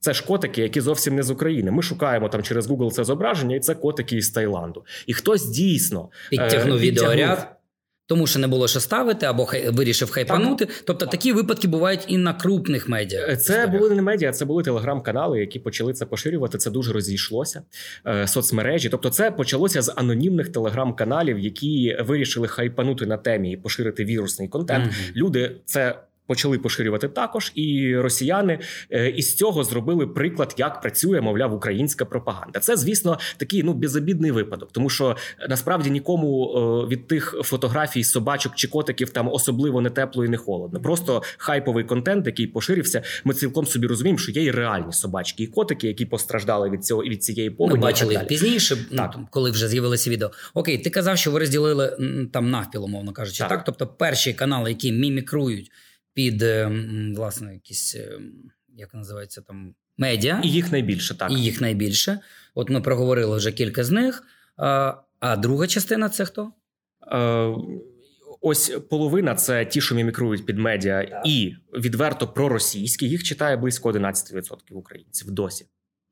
Це 0.00 0.12
ж 0.12 0.24
котики, 0.24 0.62
які 0.62 0.80
зовсім 0.80 1.14
не 1.14 1.22
з 1.22 1.30
України. 1.30 1.70
Ми 1.70 1.82
шукаємо 1.82 2.28
там 2.28 2.42
через 2.42 2.70
Google 2.70 2.90
це 2.90 3.04
зображення, 3.04 3.56
і 3.56 3.60
це 3.60 3.74
котики 3.74 4.16
із 4.16 4.30
Таїланду. 4.30 4.84
І 5.06 5.14
хтось 5.14 5.48
дійсно 5.48 6.08
Підтягнув 6.30 6.76
е, 6.76 6.80
відеоряд. 6.80 7.56
Тому 8.06 8.26
що 8.26 8.38
не 8.38 8.46
було 8.46 8.68
що 8.68 8.80
ставити, 8.80 9.26
або 9.26 9.46
хай 9.46 9.70
вирішив 9.70 10.10
хайпанути. 10.10 10.68
Тобто 10.84 11.06
такі 11.06 11.32
випадки 11.32 11.68
бувають 11.68 12.04
і 12.08 12.18
на 12.18 12.34
крупних 12.34 12.88
медіа. 12.88 13.26
Е, 13.28 13.36
Це 13.36 13.66
були 13.66 13.90
не 13.90 14.02
медіа, 14.02 14.32
це 14.32 14.44
були 14.44 14.62
телеграм-канали, 14.62 15.40
які 15.40 15.58
почали 15.58 15.92
це 15.92 16.06
поширювати. 16.06 16.58
Це 16.58 16.70
дуже 16.70 16.92
розійшлося. 16.92 17.62
Е, 18.06 18.26
соцмережі. 18.26 18.88
Тобто, 18.88 19.10
це 19.10 19.30
почалося 19.30 19.82
з 19.82 19.92
анонімних 19.96 20.48
телеграм-каналів, 20.48 21.38
які 21.38 21.96
вирішили 22.00 22.48
хайпанути 22.48 23.06
на 23.06 23.16
темі 23.16 23.52
і 23.52 23.56
поширити 23.56 24.04
вірусний 24.04 24.48
контент. 24.48 24.84
Мгм. 24.84 24.94
Люди 25.16 25.56
це. 25.64 25.98
Почали 26.26 26.58
поширювати 26.58 27.08
також, 27.08 27.52
і 27.54 27.96
росіяни 27.96 28.58
е, 28.90 29.08
із 29.08 29.36
цього 29.36 29.64
зробили 29.64 30.06
приклад, 30.06 30.54
як 30.58 30.80
працює, 30.80 31.20
мовляв, 31.20 31.54
українська 31.54 32.04
пропаганда. 32.04 32.60
Це, 32.60 32.76
звісно, 32.76 33.18
такий 33.36 33.62
ну 33.62 33.72
безобідний 33.74 34.30
випадок, 34.30 34.68
тому 34.72 34.90
що 34.90 35.16
насправді 35.48 35.90
нікому 35.90 36.54
е, 36.84 36.88
від 36.88 37.06
тих 37.06 37.34
фотографій 37.42 38.04
собачок 38.04 38.54
чи 38.54 38.68
котиків 38.68 39.10
там 39.10 39.28
особливо 39.32 39.80
не 39.80 39.90
тепло 39.90 40.24
і 40.24 40.28
не 40.28 40.36
холодно. 40.36 40.80
Просто 40.80 41.22
хайповий 41.38 41.84
контент, 41.84 42.26
який 42.26 42.46
поширився. 42.46 43.02
Ми 43.24 43.34
цілком 43.34 43.66
собі 43.66 43.86
розуміємо, 43.86 44.18
що 44.18 44.32
є 44.32 44.44
і 44.44 44.50
реальні 44.50 44.92
собачки 44.92 45.42
і 45.42 45.46
котики, 45.46 45.86
які 45.86 46.06
постраждали 46.06 46.70
від 46.70 46.84
цього 46.84 47.02
від 47.02 47.24
цієї. 47.24 47.56
Ми 47.58 47.74
і 47.74 47.78
бачили 47.78 48.14
так 48.14 48.26
пізніше, 48.26 48.76
ну, 48.90 48.96
Так. 48.96 49.18
коли 49.30 49.50
вже 49.50 49.68
з'явилося 49.68 50.10
відео. 50.10 50.30
Окей, 50.54 50.78
ти 50.78 50.90
казав, 50.90 51.18
що 51.18 51.30
ви 51.30 51.38
розділили 51.38 51.96
там 52.32 52.50
навпіл, 52.50 52.84
умовно 52.84 53.12
кажучи. 53.12 53.38
Так. 53.38 53.48
Так. 53.48 53.64
Тобто 53.64 53.86
перші 53.86 54.32
канали, 54.32 54.70
які 54.70 54.92
мімікрують 54.92 55.70
під 56.16 56.42
е, 56.42 56.70
власне 57.16 57.54
якісь, 57.54 57.94
е, 57.94 58.18
як 58.68 58.94
називається 58.94 59.40
там, 59.40 59.74
медіа, 59.96 60.40
І 60.44 60.48
їх 60.48 60.72
найбільше 60.72 61.14
так. 61.18 61.32
і 61.32 61.34
їх 61.34 61.60
найбільше. 61.60 62.20
От 62.54 62.70
ми 62.70 62.80
проговорили 62.80 63.36
вже 63.36 63.52
кілька 63.52 63.84
з 63.84 63.90
них. 63.90 64.22
А, 64.56 64.94
а 65.20 65.36
друга 65.36 65.66
частина 65.66 66.08
це 66.08 66.24
хто? 66.24 66.52
Е, 67.12 67.54
Ось 68.40 68.72
половина 68.90 69.34
це 69.34 69.64
ті, 69.64 69.80
що 69.80 69.94
мімікрують 69.94 70.46
під 70.46 70.58
медіа, 70.58 71.22
і 71.26 71.54
відверто 71.74 72.28
проросійські. 72.28 73.08
Їх 73.08 73.24
читає 73.24 73.56
близько 73.56 73.92
11% 73.92 74.72
українців 74.72 75.30
досі. 75.30 75.66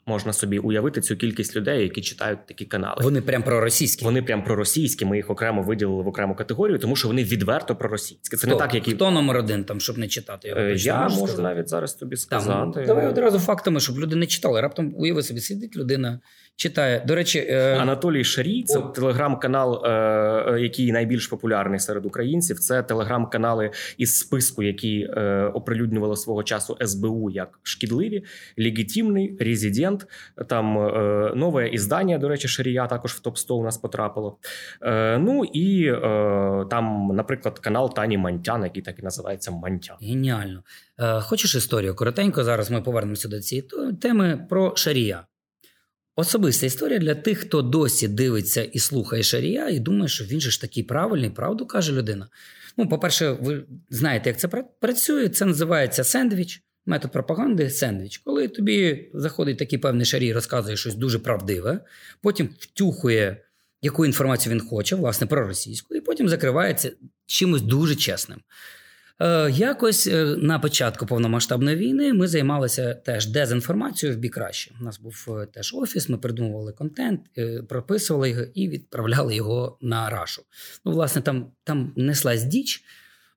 Можна 0.07 0.33
собі 0.33 0.59
уявити 0.59 1.01
цю 1.01 1.17
кількість 1.17 1.57
людей, 1.57 1.83
які 1.83 2.01
читають 2.01 2.47
такі 2.47 2.65
канали. 2.65 2.97
Вони 3.01 3.21
прям 3.21 3.43
проросійські. 3.43 4.05
Вони 4.05 4.23
прям 4.23 4.45
проросійські. 4.45 5.05
Ми 5.05 5.17
їх 5.17 5.31
окремо 5.31 5.63
виділили 5.63 6.03
в 6.03 6.09
окрему 6.09 6.35
категорію, 6.35 6.79
тому 6.79 6.97
що 6.97 7.09
вони 7.09 7.25
відверто 7.25 7.77
проросійські. 7.77 8.37
Це 8.37 8.47
хто? 8.47 8.47
не 8.47 8.57
так, 8.57 8.75
як 8.75 8.89
і 8.89 8.93
хто 8.93 9.11
номер 9.11 9.37
один, 9.37 9.65
там, 9.65 9.81
щоб 9.81 9.99
не 9.99 10.09
читати 10.09 10.49
його. 10.49 10.61
Е, 10.61 10.75
я 10.75 11.03
можу 11.03 11.17
сказати? 11.17 11.43
навіть 11.43 11.69
зараз 11.69 11.95
тобі 11.95 12.17
сказати. 12.17 12.81
ну, 12.81 12.87
давай 12.87 13.07
одразу 13.07 13.39
фактами, 13.39 13.81
щоб 13.81 13.99
люди 13.99 14.17
не 14.17 14.27
читали. 14.27 14.61
Раптом 14.61 14.95
уяви 14.97 15.23
собі, 15.23 15.41
сидить 15.41 15.77
людина, 15.77 16.21
читає. 16.57 17.05
До 17.07 17.15
речі, 17.15 17.47
е, 17.49 17.77
Анатолій 17.77 18.25
Шарій, 18.25 18.63
це 18.63 18.81
телеграм-канал, 18.95 19.87
е, 19.87 20.61
який 20.61 20.93
найбільш 20.93 21.27
популярний 21.27 21.81
серед 21.81 22.07
українців. 22.07 22.59
Це 22.59 22.83
телеграм-канали 22.83 23.71
із 23.99 24.19
списку, 24.19 24.63
які 24.63 25.01
е, 25.01 25.51
оприлюднювало 25.55 26.17
свого 26.17 26.43
часу 26.43 26.77
СБУ 26.87 27.31
як 27.31 27.59
шкідливі, 27.63 28.25
легітимний, 28.59 29.37
резидент. 29.41 29.94
Там 30.49 30.79
е, 30.79 31.33
нове 31.35 31.69
іздання, 31.69 32.19
до 32.19 32.29
речі, 32.29 32.49
Шарія 32.49 32.87
також 32.87 33.13
в 33.13 33.21
топ 33.21 33.39
100 33.39 33.57
у 33.57 33.65
нас 33.65 33.79
потрапило. 33.79 34.39
Е, 34.83 35.19
ну 35.19 35.45
і 35.45 35.87
е, 35.87 36.01
там, 36.71 37.11
наприклад, 37.15 37.59
канал 37.59 37.95
Тані 37.95 38.19
Мантян, 38.19 38.63
який 38.63 38.83
так 38.83 38.99
і 38.99 39.03
називається 39.03 39.51
Мантян. 39.51 39.97
Геніально. 40.01 40.63
Е, 40.99 41.21
хочеш 41.21 41.55
історію? 41.55 41.95
Коротенько, 41.95 42.45
зараз 42.45 42.71
ми 42.71 42.83
повернемося 42.83 43.29
до 43.29 43.41
цієї 43.41 43.69
теми 44.01 44.47
про 44.51 44.77
Шарія. 44.77 45.27
Особиста 46.17 46.67
історія 46.67 46.99
для 46.99 47.15
тих, 47.15 47.39
хто 47.39 47.63
досі 47.63 48.09
дивиться 48.09 48.63
і 48.63 48.79
слухає 48.79 49.23
Шарія, 49.23 49.69
і 49.69 49.79
думає, 49.79 50.09
що 50.09 50.25
він 50.25 50.41
же 50.41 50.51
ж 50.51 50.61
такий 50.61 50.83
правильний, 50.83 51.31
правду 51.31 51.67
каже 51.67 51.93
людина. 51.93 52.29
Ну, 52.77 52.89
по-перше, 52.89 53.31
ви 53.31 53.65
знаєте, 53.91 54.31
як 54.31 54.39
це 54.39 54.49
працює. 54.81 55.29
Це 55.29 55.45
називається 55.45 56.05
сендвіч, 56.05 56.63
метод 56.87 57.13
пропаганди 57.13 57.71
сендвіч. 57.71 58.19
Коли 58.19 58.49
тобі 58.49 59.09
заходить 59.15 59.59
такий 59.59 59.79
певний 59.79 60.07
шарій, 60.07 60.33
розказує 60.33 60.77
щось 60.77 60.95
дуже 60.95 61.19
правдиве, 61.19 61.81
потім 62.23 62.49
втюхує, 62.59 63.37
яку 63.83 64.07
інформацію 64.07 64.53
він 64.53 64.61
хоче, 64.61 64.97
власне, 64.97 65.27
про 65.27 65.47
російську, 65.47 65.95
і 65.95 66.01
потім 66.01 66.29
закривається 66.29 66.93
чимось 67.27 67.63
дуже 67.63 67.95
чесним. 67.95 68.41
Е, 69.21 69.51
якось 69.51 70.07
е, 70.07 70.25
на 70.25 70.59
початку 70.59 71.07
повномасштабної 71.07 71.77
війни 71.77 72.13
ми 72.13 72.29
займалися 72.29 72.95
теж 72.95 73.27
дезінформацією 73.27 74.19
в 74.19 74.21
бік 74.21 74.35
краще. 74.35 74.75
У 74.81 74.85
нас 74.85 75.01
був 75.01 75.27
е, 75.29 75.47
теж 75.47 75.75
офіс, 75.75 76.09
ми 76.09 76.19
придумували 76.19 76.73
контент, 76.73 77.21
е, 77.39 77.63
прописували 77.69 78.31
його 78.31 78.43
і 78.55 78.69
відправляли 78.69 79.35
його 79.35 79.79
на 79.81 80.11
рашу. 80.11 80.43
Ну, 80.85 80.93
власне, 80.93 81.23
там, 81.23 81.53
там 81.65 81.93
неслась 81.97 82.45
діч. 82.45 82.85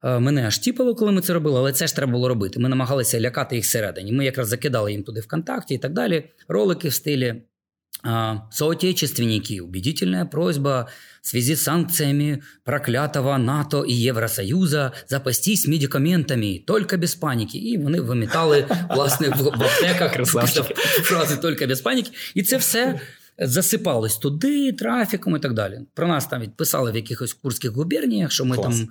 Е, 0.04 0.20
Мене 0.20 0.48
аж 0.48 0.60
тіпало, 0.60 0.96
коли 0.96 1.12
ми 1.12 1.22
це 1.22 1.34
робили, 1.34 1.60
але 1.60 1.74
це 1.74 1.88
ж 1.88 1.96
треба 1.96 2.12
було 2.12 2.28
робити. 2.28 2.60
Ми 2.60 2.70
намагалися 2.70 3.20
лякати 3.20 3.56
їх 3.56 3.66
всередині. 3.66 4.12
Ми 4.12 4.26
якраз 4.26 4.48
закидали 4.48 4.92
їм 4.92 5.04
туди 5.04 5.20
ВКонтакті 5.20 5.74
і 5.74 5.78
так 5.78 5.94
далі. 5.94 6.24
Ролики 6.48 6.90
в 6.90 6.94
стилі 6.94 7.42
соотечественники, 8.52 9.60
убедительная 9.60 10.26
просьба 10.26 10.88
в 11.22 11.28
связи 11.28 11.54
с 11.54 11.64
санкциями 11.64 12.40
проклятого 12.64 13.38
НАТО 13.38 13.86
і 13.86 13.94
Євросоюза 13.94 14.92
запастись 15.08 15.68
медикаментами, 15.68 16.64
только 16.68 16.98
без 16.98 17.16
паніки. 17.16 17.58
І 17.58 17.78
вони 17.78 18.02
вимітали 18.02 18.66
власне 18.90 19.30
в, 19.30 19.48
аптеках 19.48 20.26
фрази 21.04 21.38
«только 21.42 21.68
без 21.68 21.82
паніки. 21.82 22.12
І 22.36 22.44
це 22.44 22.58
все 22.58 23.00
засипалось 23.40 24.18
туди 24.18 24.72
трафіком 24.72 25.36
і 25.36 25.40
так 25.40 25.54
далі. 25.54 25.80
Про 25.94 26.08
нас 26.08 26.28
там 26.28 26.52
писали 26.56 26.92
в 26.92 26.96
якихось 26.96 27.34
курських 27.34 27.72
губерніях, 27.72 28.32
що 28.32 28.46
ми 28.46 28.56
Клас. 28.56 28.78
там 28.78 28.88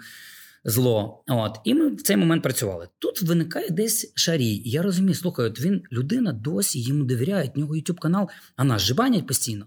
зло. 0.67 1.25
От. 1.29 1.59
І 1.65 1.75
ми 1.75 1.95
в 1.95 2.03
цей 2.03 2.17
момент 2.17 2.43
працювали. 2.43 2.89
Тут 2.99 3.23
виникає 3.23 3.71
десь 3.71 4.13
шарій. 4.15 4.63
Я 4.65 4.83
розумію, 4.83 5.15
слухай, 5.15 5.47
от 5.47 5.61
він 5.61 5.83
людина 5.93 6.33
досі 6.33 6.81
йому 6.81 7.05
довіряє, 7.05 7.53
в 7.55 7.59
нього 7.59 7.75
YouTube 7.75 7.99
канал, 7.99 8.29
а 8.57 8.65
нас 8.65 8.83
же 8.83 8.95
банять 8.95 9.27
постійно. 9.27 9.67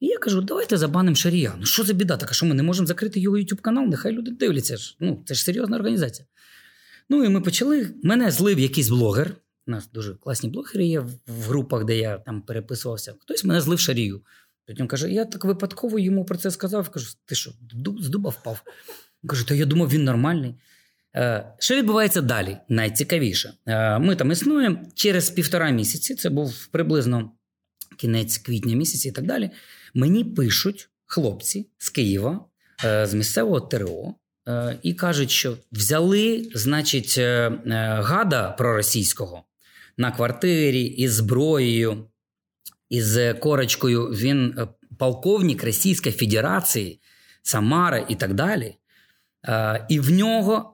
І 0.00 0.06
я 0.06 0.18
кажу, 0.18 0.40
давайте 0.40 0.76
забанимо 0.76 1.16
Шарія. 1.16 1.54
Ну 1.58 1.66
що 1.66 1.84
за 1.84 1.92
біда? 1.92 2.16
така, 2.16 2.34
що 2.34 2.46
ми 2.46 2.54
не 2.54 2.62
можемо 2.62 2.86
закрити 2.86 3.20
його 3.20 3.36
YouTube 3.36 3.60
канал? 3.60 3.86
Нехай 3.86 4.12
люди 4.12 4.30
дивляться. 4.30 4.76
Ну, 5.00 5.22
це 5.26 5.34
ж 5.34 5.44
серйозна 5.44 5.76
організація. 5.76 6.26
Ну 7.08 7.24
і 7.24 7.28
ми 7.28 7.40
почали. 7.40 7.94
Мене 8.02 8.30
злив 8.30 8.58
якийсь 8.58 8.88
блогер. 8.88 9.36
У 9.66 9.70
нас 9.70 9.90
дуже 9.92 10.14
класні 10.14 10.50
блогери 10.50 10.86
є 10.86 11.00
в 11.00 11.42
групах, 11.48 11.84
де 11.84 11.96
я 11.96 12.18
там 12.18 12.42
переписувався. 12.42 13.14
Хтось 13.18 13.44
мене 13.44 13.60
злив 13.60 13.78
Шарію. 13.78 14.22
Потім 14.66 14.88
каже: 14.88 15.12
я 15.12 15.24
так 15.24 15.44
випадково 15.44 15.98
йому 15.98 16.24
про 16.24 16.38
це 16.38 16.50
сказав. 16.50 16.88
Кажу, 16.88 17.06
ти 17.24 17.34
що, 17.34 17.52
з 18.00 18.08
дуба 18.08 18.30
впав? 18.30 18.62
Кажу, 19.26 19.44
та 19.44 19.54
я 19.54 19.64
думав, 19.64 19.90
він 19.90 20.04
нормальний. 20.04 20.54
Е, 21.16 21.44
Що 21.58 21.76
відбувається 21.76 22.20
далі? 22.20 22.56
Найцікавіше. 22.68 23.52
Е, 23.66 23.98
Ми 23.98 24.16
там 24.16 24.32
існуємо 24.32 24.78
через 24.94 25.30
півтора 25.30 25.70
місяці, 25.70 26.14
це 26.14 26.30
був 26.30 26.66
приблизно 26.66 27.30
кінець 27.96 28.38
квітня 28.38 28.76
місяця 28.76 29.08
і 29.08 29.12
так 29.12 29.26
далі. 29.26 29.50
Мені 29.94 30.24
пишуть 30.24 30.88
хлопці 31.06 31.66
з 31.78 31.90
Києва, 31.90 32.44
е, 32.84 33.06
з 33.06 33.14
місцевого 33.14 33.60
ТРО, 33.60 34.14
і 34.82 34.94
кажуть, 34.94 35.30
що 35.30 35.56
взяли, 35.72 36.50
значить, 36.54 37.18
гада 37.18 38.50
проросійського 38.58 39.44
на 39.96 40.12
квартирі 40.12 40.82
із 40.82 41.12
зброєю, 41.12 42.04
із 42.88 43.18
корочкою. 43.40 44.04
Він 44.06 44.54
полковник 44.98 45.64
Російської 45.64 46.14
Федерації, 46.14 47.00
Самара 47.42 48.06
і 48.08 48.14
так 48.14 48.34
далі. 48.34 48.74
Е, 49.48 49.86
І 49.88 50.00
в 50.00 50.10
нього 50.10 50.72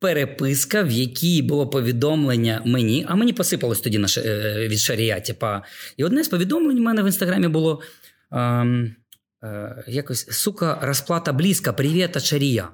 переписка, 0.00 0.82
в 0.82 0.90
якій 0.90 1.42
було 1.42 1.66
повідомлення 1.66 2.62
мені, 2.66 3.06
а 3.08 3.14
мені 3.14 3.32
посипалось 3.32 3.80
тоді 3.80 3.98
на, 3.98 4.06
ша- 4.08 4.22
е, 4.26 4.68
від 4.68 4.78
шарія. 4.78 5.20
Типа, 5.20 5.62
і 5.96 6.04
одне 6.04 6.24
з 6.24 6.28
повідомлень 6.28 6.78
у 6.78 6.82
мене 6.82 7.02
в 7.02 7.06
інстаграмі 7.06 7.48
було 7.48 7.80
ем, 8.32 8.94
е, 9.44 9.84
якось 9.88 10.26
сука, 10.30 10.78
розплата 10.82 11.32
близька, 11.32 11.72
привіт 11.72 12.22
шарія. 12.24 12.68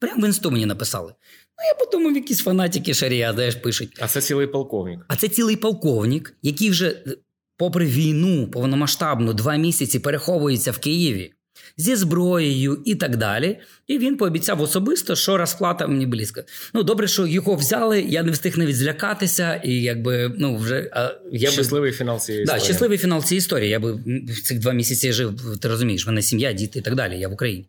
Прямо 0.00 0.22
в 0.22 0.26
інсту 0.26 0.50
мені 0.50 0.66
написали. 0.66 1.12
Ну, 1.58 1.78
я 1.80 1.86
подумав, 1.86 2.14
якісь 2.16 2.40
фанатики 2.40 2.94
шарія, 2.94 3.32
знаєш, 3.32 3.54
пишуть. 3.54 3.98
А 4.00 4.08
це 4.08 4.20
цілий 4.20 4.46
полковник. 4.46 5.00
А 5.08 5.16
це 5.16 5.28
цілий 5.28 5.56
полковник, 5.56 6.34
який 6.42 6.70
вже, 6.70 6.88
е, 6.88 7.16
попри 7.56 7.86
війну 7.86 8.48
повномасштабну, 8.50 9.32
два 9.34 9.56
місяці 9.56 9.98
переховується 9.98 10.70
в 10.70 10.78
Києві 10.78 11.32
зі 11.76 11.96
зброєю 11.96 12.82
і 12.84 12.94
так 12.94 13.16
далі. 13.16 13.58
І 13.86 13.98
він 13.98 14.16
пообіцяв 14.16 14.62
особисто, 14.62 15.16
що 15.16 15.36
розплата 15.36 15.86
мені 15.86 16.06
близько. 16.06 16.40
Ну, 16.74 16.82
добре, 16.82 17.06
що 17.08 17.26
його 17.26 17.54
взяли, 17.54 18.00
я 18.00 18.22
не 18.22 18.32
встиг 18.32 18.58
навіть 18.58 18.76
злякатися, 18.76 19.54
і 19.64 19.72
якби 19.82 20.32
ну 20.38 20.56
вже 20.56 20.90
а, 20.92 21.10
я 21.32 21.48
би- 21.48 21.52
Щасливий 21.52 21.92
фінал 21.92 22.18
цієї 22.20 22.44
Да, 22.44 22.52
історії. 22.52 22.64
щасливий 22.64 22.98
фінал 22.98 23.22
цієї 23.24 23.38
історії. 23.38 23.70
Я 23.70 23.80
би 23.80 23.92
в 24.28 24.42
цих 24.44 24.58
два 24.58 24.72
місяці 24.72 25.12
жив, 25.12 25.58
ти 25.60 25.68
розумієш, 25.68 26.06
в 26.06 26.08
мене 26.08 26.22
сім'я, 26.22 26.52
діти 26.52 26.78
і 26.78 26.82
так 26.82 26.94
далі. 26.94 27.18
Я 27.18 27.28
в 27.28 27.32
Україні. 27.32 27.68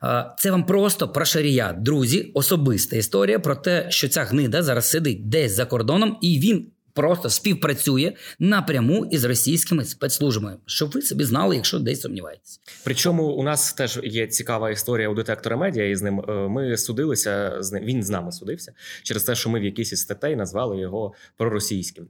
А, 0.00 0.24
Це 0.38 0.50
вам 0.50 0.66
просто 0.66 1.08
про 1.08 1.24
шарія. 1.24 1.76
Друзі, 1.80 2.30
особиста 2.34 2.96
історія 2.96 3.38
про 3.38 3.56
те, 3.56 3.86
що 3.90 4.08
ця 4.08 4.24
гнида 4.24 4.62
зараз 4.62 4.90
сидить 4.90 5.28
десь 5.28 5.52
за 5.52 5.64
кордоном, 5.64 6.18
і 6.22 6.38
він 6.38 6.66
просто 6.96 7.30
співпрацює 7.30 8.12
напряму 8.38 9.06
із 9.10 9.24
російськими 9.24 9.84
спецслужбами, 9.84 10.56
щоб 10.66 10.90
ви 10.90 11.02
собі 11.02 11.24
знали, 11.24 11.56
якщо 11.56 11.78
десь 11.78 12.00
сумніваєтесь. 12.00 12.60
Причому 12.84 13.24
у 13.26 13.42
нас 13.42 13.72
теж 13.72 14.00
є 14.04 14.26
цікава 14.26 14.70
історія 14.70 15.08
у 15.08 15.14
детектора 15.14 15.56
медіа. 15.56 15.88
І 15.88 15.94
з 15.96 16.02
ним 16.02 16.20
е, 16.28 16.32
ми 16.32 16.76
судилися 16.76 17.56
з 17.60 17.72
ним. 17.72 17.84
Він 17.84 18.02
з 18.02 18.10
нами 18.10 18.32
судився 18.32 18.72
через 19.02 19.22
те, 19.22 19.34
що 19.34 19.50
ми 19.50 19.60
в 19.60 19.64
якійсь 19.64 19.92
із 19.92 20.00
статей 20.00 20.36
назвали 20.36 20.80
його 20.80 21.12
проросійським. 21.36 22.06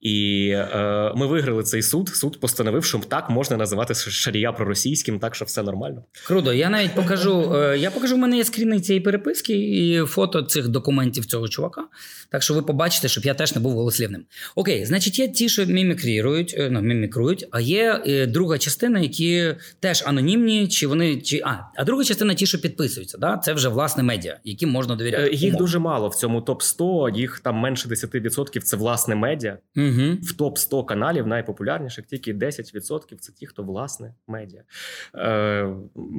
І 0.00 0.48
е, 0.54 1.12
ми 1.16 1.26
виграли 1.26 1.62
цей 1.62 1.82
суд. 1.82 2.08
Суд 2.08 2.40
постановив, 2.40 2.84
що 2.84 2.98
так 2.98 3.30
можна 3.30 3.56
називати 3.56 3.94
шарія 3.94 4.52
проросійським, 4.52 5.18
так 5.18 5.34
що 5.34 5.44
все 5.44 5.62
нормально. 5.62 6.04
Круто, 6.26 6.52
я 6.52 6.70
навіть 6.70 6.94
покажу. 6.94 7.54
е, 7.56 7.78
Я 7.78 7.90
покажу, 7.90 8.14
в 8.14 8.18
мене 8.18 8.36
є 8.36 8.44
скріни 8.44 8.80
цієї 8.80 9.00
переписки 9.00 9.52
і 9.54 10.00
фото 10.06 10.42
цих 10.42 10.68
документів 10.68 11.26
цього 11.26 11.48
чувака. 11.48 11.84
Так 12.30 12.42
що 12.42 12.54
ви 12.54 12.62
побачите, 12.62 13.08
щоб 13.08 13.24
я 13.24 13.34
теж 13.34 13.54
не 13.54 13.60
був 13.60 13.72
голослівним. 13.72 14.24
Окей, 14.54 14.84
значить, 14.84 15.18
є 15.18 15.28
ті, 15.28 15.48
що 15.48 15.66
мімікрірують, 15.66 16.54
е, 16.58 16.70
ну, 16.70 16.80
мімікрують, 16.80 17.48
а 17.50 17.60
є 17.60 18.02
е, 18.06 18.26
друга 18.26 18.58
частина, 18.58 19.00
які 19.00 19.54
теж 19.80 20.04
анонімні, 20.06 20.68
чи 20.68 20.86
вони. 20.86 21.20
чи 21.20 21.40
А, 21.44 21.54
а 21.76 21.84
друга 21.84 22.04
частина 22.04 22.34
ті, 22.34 22.46
що 22.46 22.60
підписуються. 22.60 23.18
Да? 23.18 23.36
Це 23.36 23.52
вже 23.52 23.68
власне 23.68 24.02
медіа, 24.02 24.38
яким 24.44 24.70
можна 24.70 24.96
довіряти. 24.96 25.30
Е, 25.30 25.34
Їх 25.34 25.56
дуже 25.56 25.78
мало 25.78 26.08
в 26.08 26.14
цьому 26.14 26.40
топ 26.40 26.62
100 26.62 27.08
їх 27.08 27.40
там 27.40 27.56
менше 27.56 27.88
10% 27.88 28.60
Це 28.60 28.76
власне 28.76 29.14
медіа. 29.14 29.58
Угу. 29.76 30.16
В 30.22 30.32
топ 30.32 30.58
100 30.58 30.84
каналів 30.84 31.26
найпопулярніших 31.26 32.06
тільки 32.06 32.34
10% 32.34 33.16
це 33.20 33.32
ті, 33.32 33.46
хто 33.46 33.62
власне 33.62 34.14
медіа. 34.26 34.62
Е, 35.14 35.68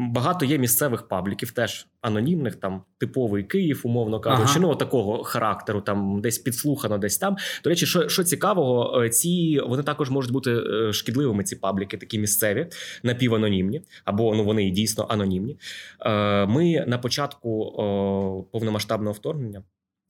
багато 0.09 0.45
є 0.45 0.57
місцевих 0.57 1.07
пабліків, 1.07 1.51
теж 1.51 1.87
анонімних, 2.01 2.55
там 2.55 2.81
типовий 2.97 3.43
Київ, 3.43 3.81
умовно 3.83 4.19
кажучи, 4.19 4.51
Ага. 4.55 4.59
ну 4.59 4.75
такого 4.75 5.23
характеру, 5.23 5.81
там 5.81 6.21
десь 6.21 6.37
підслухано, 6.37 6.97
десь 6.97 7.17
там. 7.17 7.37
До 7.63 7.69
речі, 7.69 7.85
що, 7.85 7.98
що 8.07 8.23
цікавого, 8.23 9.01
е, 9.03 9.09
ці 9.09 9.59
вони 9.59 9.83
також 9.83 10.09
можуть 10.09 10.31
бути 10.31 10.51
е, 10.51 10.93
шкідливими. 10.93 11.43
Ці 11.43 11.55
пабліки, 11.55 11.97
такі 11.97 12.19
місцеві, 12.19 12.67
напіванонімні, 13.03 13.81
або 14.05 14.35
ну 14.35 14.43
вони 14.43 14.69
дійсно 14.69 15.07
анонімні. 15.09 15.57
Е, 16.01 16.45
ми 16.45 16.85
на 16.87 16.97
початку 16.97 17.73
повномасштабного 18.51 19.13
вторгнення. 19.13 19.63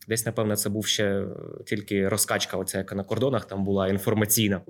Десь, 0.08 0.25
напевно, 0.25 0.55
це 0.55 0.69
був 0.69 0.88
ще 0.88 1.25
тільки 1.65 2.10
розкачка, 2.10 2.58
оця 2.58 2.77
яка 2.77 2.96
на 2.96 3.03
кордонах 3.03 3.46
там 3.46 3.63
була 3.63 3.88
інформаційна. 3.88 4.62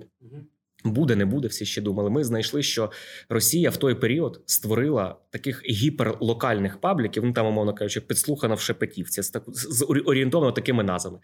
Буде, 0.84 1.16
не 1.16 1.24
буде, 1.26 1.48
всі 1.48 1.66
ще 1.66 1.80
думали. 1.82 2.10
Ми 2.10 2.24
знайшли, 2.24 2.62
що 2.62 2.90
Росія 3.28 3.70
в 3.70 3.76
той 3.76 3.94
період 3.94 4.40
створила 4.46 5.16
таких 5.30 5.62
гіперлокальних 5.70 6.80
пабліків, 6.80 7.24
ну 7.24 7.32
там, 7.32 7.46
умовно 7.46 7.74
кажучи, 7.74 8.00
підслухана 8.00 8.54
в 8.54 8.60
Шепетівці, 8.60 9.22
з, 9.22 9.30
таку- 9.30 9.52
з 9.54 9.82
орі- 9.82 10.02
орієнтовано 10.04 10.52
такими 10.52 10.82
назвами, 10.82 11.18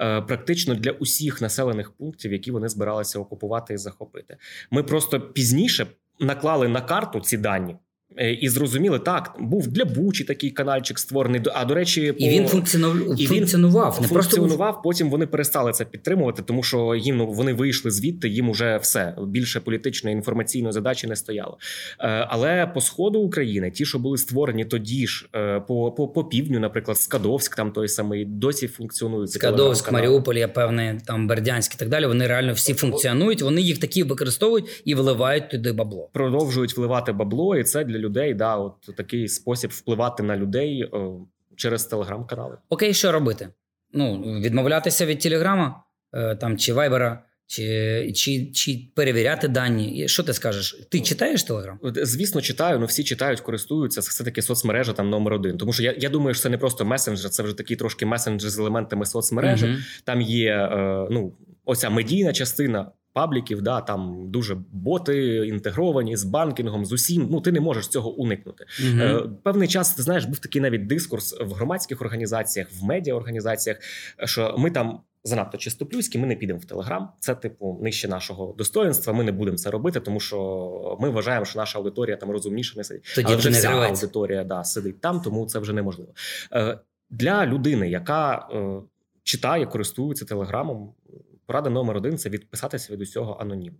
е, 0.00 0.20
практично 0.22 0.74
для 0.74 0.90
усіх 0.90 1.40
населених 1.42 1.90
пунктів, 1.90 2.32
які 2.32 2.50
вони 2.50 2.68
збиралися 2.68 3.18
окупувати 3.18 3.74
і 3.74 3.76
захопити. 3.76 4.36
Ми 4.70 4.82
просто 4.82 5.20
пізніше 5.20 5.86
наклали 6.20 6.68
на 6.68 6.80
карту 6.80 7.20
ці 7.20 7.36
дані. 7.36 7.76
Е, 8.18 8.32
І 8.32 8.48
зрозуміли, 8.48 8.98
так 8.98 9.36
був 9.40 9.68
для 9.68 9.84
Бучі 9.84 10.24
такий 10.24 10.50
канальчик 10.50 10.98
створений. 10.98 11.42
А 11.54 11.64
до 11.64 11.74
речі, 11.74 12.14
І 12.18 12.28
він 12.28 12.48
функціонував, 12.48 13.20
і 13.20 13.26
він 13.26 13.28
функціонував. 13.28 13.98
Не 14.02 14.08
просто. 14.08 14.80
Потім 14.84 15.10
вони 15.10 15.26
перестали 15.26 15.72
це 15.72 15.84
підтримувати, 15.84 16.42
тому 16.42 16.62
що 16.62 16.94
їм 16.94 17.16
ну, 17.16 17.26
вони 17.26 17.52
вийшли 17.52 17.90
звідти. 17.90 18.28
Їм 18.28 18.48
уже 18.48 18.76
все 18.82 19.14
більше 19.26 19.60
політичної 19.60 20.16
інформаційної 20.16 20.72
задачі 20.72 21.06
не 21.06 21.16
стояло. 21.16 21.58
Е, 22.00 22.26
але 22.28 22.66
по 22.66 22.80
сходу 22.80 23.18
України, 23.18 23.70
ті, 23.70 23.84
що 23.84 23.98
були 23.98 24.18
створені 24.18 24.64
тоді 24.64 25.06
ж 25.06 25.28
е, 25.34 25.60
по, 25.60 25.92
по, 25.92 26.08
по 26.08 26.24
півдню, 26.24 26.60
наприклад, 26.60 26.98
Скадовськ, 26.98 27.56
там 27.56 27.72
той 27.72 27.88
самий 27.88 28.24
досі 28.24 28.68
функціонують. 28.68 29.30
ці 29.30 29.38
Скадовськ. 29.38 29.92
Маріуполь, 29.92 30.34
я 30.34 30.48
певний, 30.48 31.00
там 31.06 31.26
Бердянськ 31.26 31.74
і 31.74 31.78
так 31.78 31.88
далі. 31.88 32.06
Вони 32.06 32.26
реально 32.26 32.52
всі 32.52 32.74
функціонують. 32.74 33.42
Вони 33.42 33.60
їх 33.60 33.78
такі 33.78 34.02
використовують 34.02 34.82
і 34.84 34.94
вливають 34.94 35.50
туди 35.50 35.72
бабло. 35.72 36.08
продовжують 36.12 36.76
вливати 36.76 37.12
бабло, 37.12 37.56
і 37.56 37.64
це 37.64 37.84
для 37.84 37.98
людей 37.98 38.07
да, 38.08 38.56
от 38.56 38.74
такий 38.96 39.28
спосіб 39.28 39.70
впливати 39.70 40.22
на 40.22 40.36
людей 40.36 40.82
е, 40.82 41.10
через 41.56 41.84
телеграм-канали. 41.84 42.56
Окей, 42.68 42.94
що 42.94 43.12
робити? 43.12 43.48
Ну, 43.92 44.20
відмовлятися 44.40 45.06
від 45.06 45.18
Телеграма 45.20 45.82
е, 46.14 46.36
там, 46.36 46.58
чи 46.58 46.72
Вайбера, 46.72 47.22
чи, 47.46 48.12
чи, 48.14 48.46
чи 48.46 48.90
перевіряти 48.94 49.48
дані. 49.48 50.08
Що 50.08 50.22
ти 50.22 50.32
скажеш? 50.32 50.86
Ти 50.90 51.00
читаєш 51.00 51.42
Телеграм? 51.42 51.78
Звісно, 51.82 52.40
читаю, 52.40 52.78
ну 52.78 52.86
всі 52.86 53.04
читають, 53.04 53.40
користуються. 53.40 54.02
Це 54.02 54.10
все-таки 54.10 54.42
соцмережа 54.42 54.92
там 54.92 55.10
номер 55.10 55.32
один. 55.32 55.58
Тому 55.58 55.72
що 55.72 55.82
я, 55.82 55.94
я 55.98 56.08
думаю, 56.08 56.34
що 56.34 56.42
це 56.42 56.48
не 56.48 56.58
просто 56.58 56.84
месенджер, 56.84 57.30
це 57.30 57.42
вже 57.42 57.56
такий 57.56 57.76
трошки 57.76 58.06
месенджер 58.06 58.50
з 58.50 58.58
елементами 58.58 59.06
соцмережі. 59.06 59.66
Мгм. 59.66 59.78
Там 60.04 60.20
є 60.20 60.52
е, 60.52 61.06
ну, 61.10 61.32
оця 61.64 61.90
медійна 61.90 62.32
частина. 62.32 62.90
Пабліків, 63.18 63.62
да, 63.62 63.80
там 63.80 64.30
дуже 64.30 64.56
боти 64.72 65.36
інтегровані 65.46 66.16
з 66.16 66.24
банкінгом, 66.24 66.86
з 66.86 66.92
усім. 66.92 67.28
Ну 67.30 67.40
ти 67.40 67.52
не 67.52 67.60
можеш 67.60 67.88
цього 67.88 68.10
уникнути. 68.10 68.64
Е, 68.84 69.22
Певний 69.42 69.68
час 69.68 69.94
ти 69.94 70.02
знаєш, 70.02 70.24
був 70.24 70.38
такий 70.38 70.60
навіть 70.62 70.86
дискурс 70.86 71.36
в 71.40 71.52
громадських 71.52 72.00
організаціях, 72.02 72.68
в 72.80 72.84
медіаорганізаціях, 72.84 73.78
що 74.24 74.54
ми 74.58 74.70
там 74.70 75.00
занадто 75.24 75.58
чистоплюйські, 75.58 76.18
ми 76.18 76.26
не 76.26 76.36
підемо 76.36 76.58
в 76.58 76.64
Телеграм. 76.64 77.08
Це 77.18 77.34
типу 77.34 77.78
нижче 77.82 78.08
нашого 78.08 78.54
достоинства. 78.58 79.12
Ми 79.12 79.24
не 79.24 79.32
будемо 79.32 79.56
це 79.56 79.70
робити, 79.70 80.00
тому 80.00 80.20
що 80.20 80.98
ми 81.00 81.10
вважаємо, 81.10 81.44
що 81.44 81.58
наша 81.58 81.78
аудиторія 81.78 82.16
там 82.16 82.30
розумніша 82.30 82.74
не 82.76 82.84
сидить. 82.84 83.02
Тоді 83.14 83.26
Але 83.26 83.36
вже 83.36 83.50
вся 83.50 83.60
зривається. 83.60 84.06
аудиторія 84.06 84.44
да, 84.44 84.64
сидить 84.64 85.00
там, 85.00 85.20
тому 85.20 85.46
це 85.46 85.58
вже 85.58 85.72
неможливо. 85.72 86.10
Е, 86.52 86.78
Для 87.10 87.46
людини, 87.46 87.88
яка 87.90 88.48
е, 88.52 88.80
читає, 89.22 89.66
користується 89.66 90.24
телеграмом, 90.24 90.92
порада 91.48 91.70
номер 91.70 91.96
один 91.96 92.18
це 92.18 92.28
відписатися 92.28 92.92
від 92.92 93.00
усього 93.00 93.36
анонімно. 93.40 93.78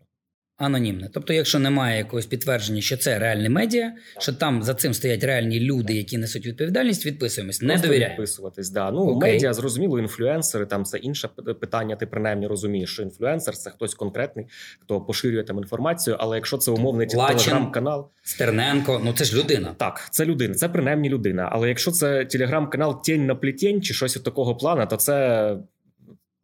Анонімне. 0.56 1.10
Тобто, 1.14 1.32
якщо 1.32 1.58
немає 1.58 1.98
якогось 1.98 2.26
підтвердження, 2.26 2.80
що 2.80 2.96
це 2.96 3.18
реальні 3.18 3.48
медіа, 3.48 3.92
що 4.18 4.32
там 4.32 4.62
за 4.62 4.74
цим 4.74 4.94
стоять 4.94 5.24
реальні 5.24 5.60
люди, 5.60 5.94
які 5.94 6.18
несуть 6.18 6.46
відповідальність, 6.46 7.06
відписуємось. 7.06 7.62
Не 7.62 7.76
довіряємо. 7.76 8.12
відписуватись. 8.14 8.70
Да. 8.70 8.90
Ну, 8.90 9.00
Окей. 9.00 9.32
медіа, 9.32 9.52
зрозуміло, 9.52 9.98
інфлюенсери, 9.98 10.66
там 10.66 10.84
це 10.84 10.98
інше 10.98 11.28
питання. 11.60 11.96
Ти 11.96 12.06
принаймні 12.06 12.46
розумієш, 12.46 12.92
що 12.92 13.02
інфлюенсер 13.02 13.56
це 13.56 13.70
хтось 13.70 13.94
конкретний, 13.94 14.46
хто 14.80 15.00
поширює 15.00 15.42
там 15.42 15.58
інформацію. 15.58 16.16
Але 16.20 16.36
якщо 16.36 16.56
це 16.56 16.70
умовний 16.70 17.06
телеграм-канал, 17.06 18.08
Стерненко, 18.22 19.00
ну 19.04 19.12
це 19.12 19.24
ж 19.24 19.36
людина. 19.36 19.74
так, 19.78 20.08
це 20.10 20.24
людина, 20.24 20.54
це 20.54 20.68
принаймні 20.68 21.08
людина. 21.08 21.48
Але 21.52 21.68
якщо 21.68 21.90
це 21.90 22.24
телеграм-канал 22.24 23.02
Тінь 23.02 23.26
на 23.26 23.34
плетень 23.34 23.82
чи 23.82 23.94
щось 23.94 24.14
такого 24.14 24.56
плана, 24.56 24.86
то 24.86 24.96
це. 24.96 25.56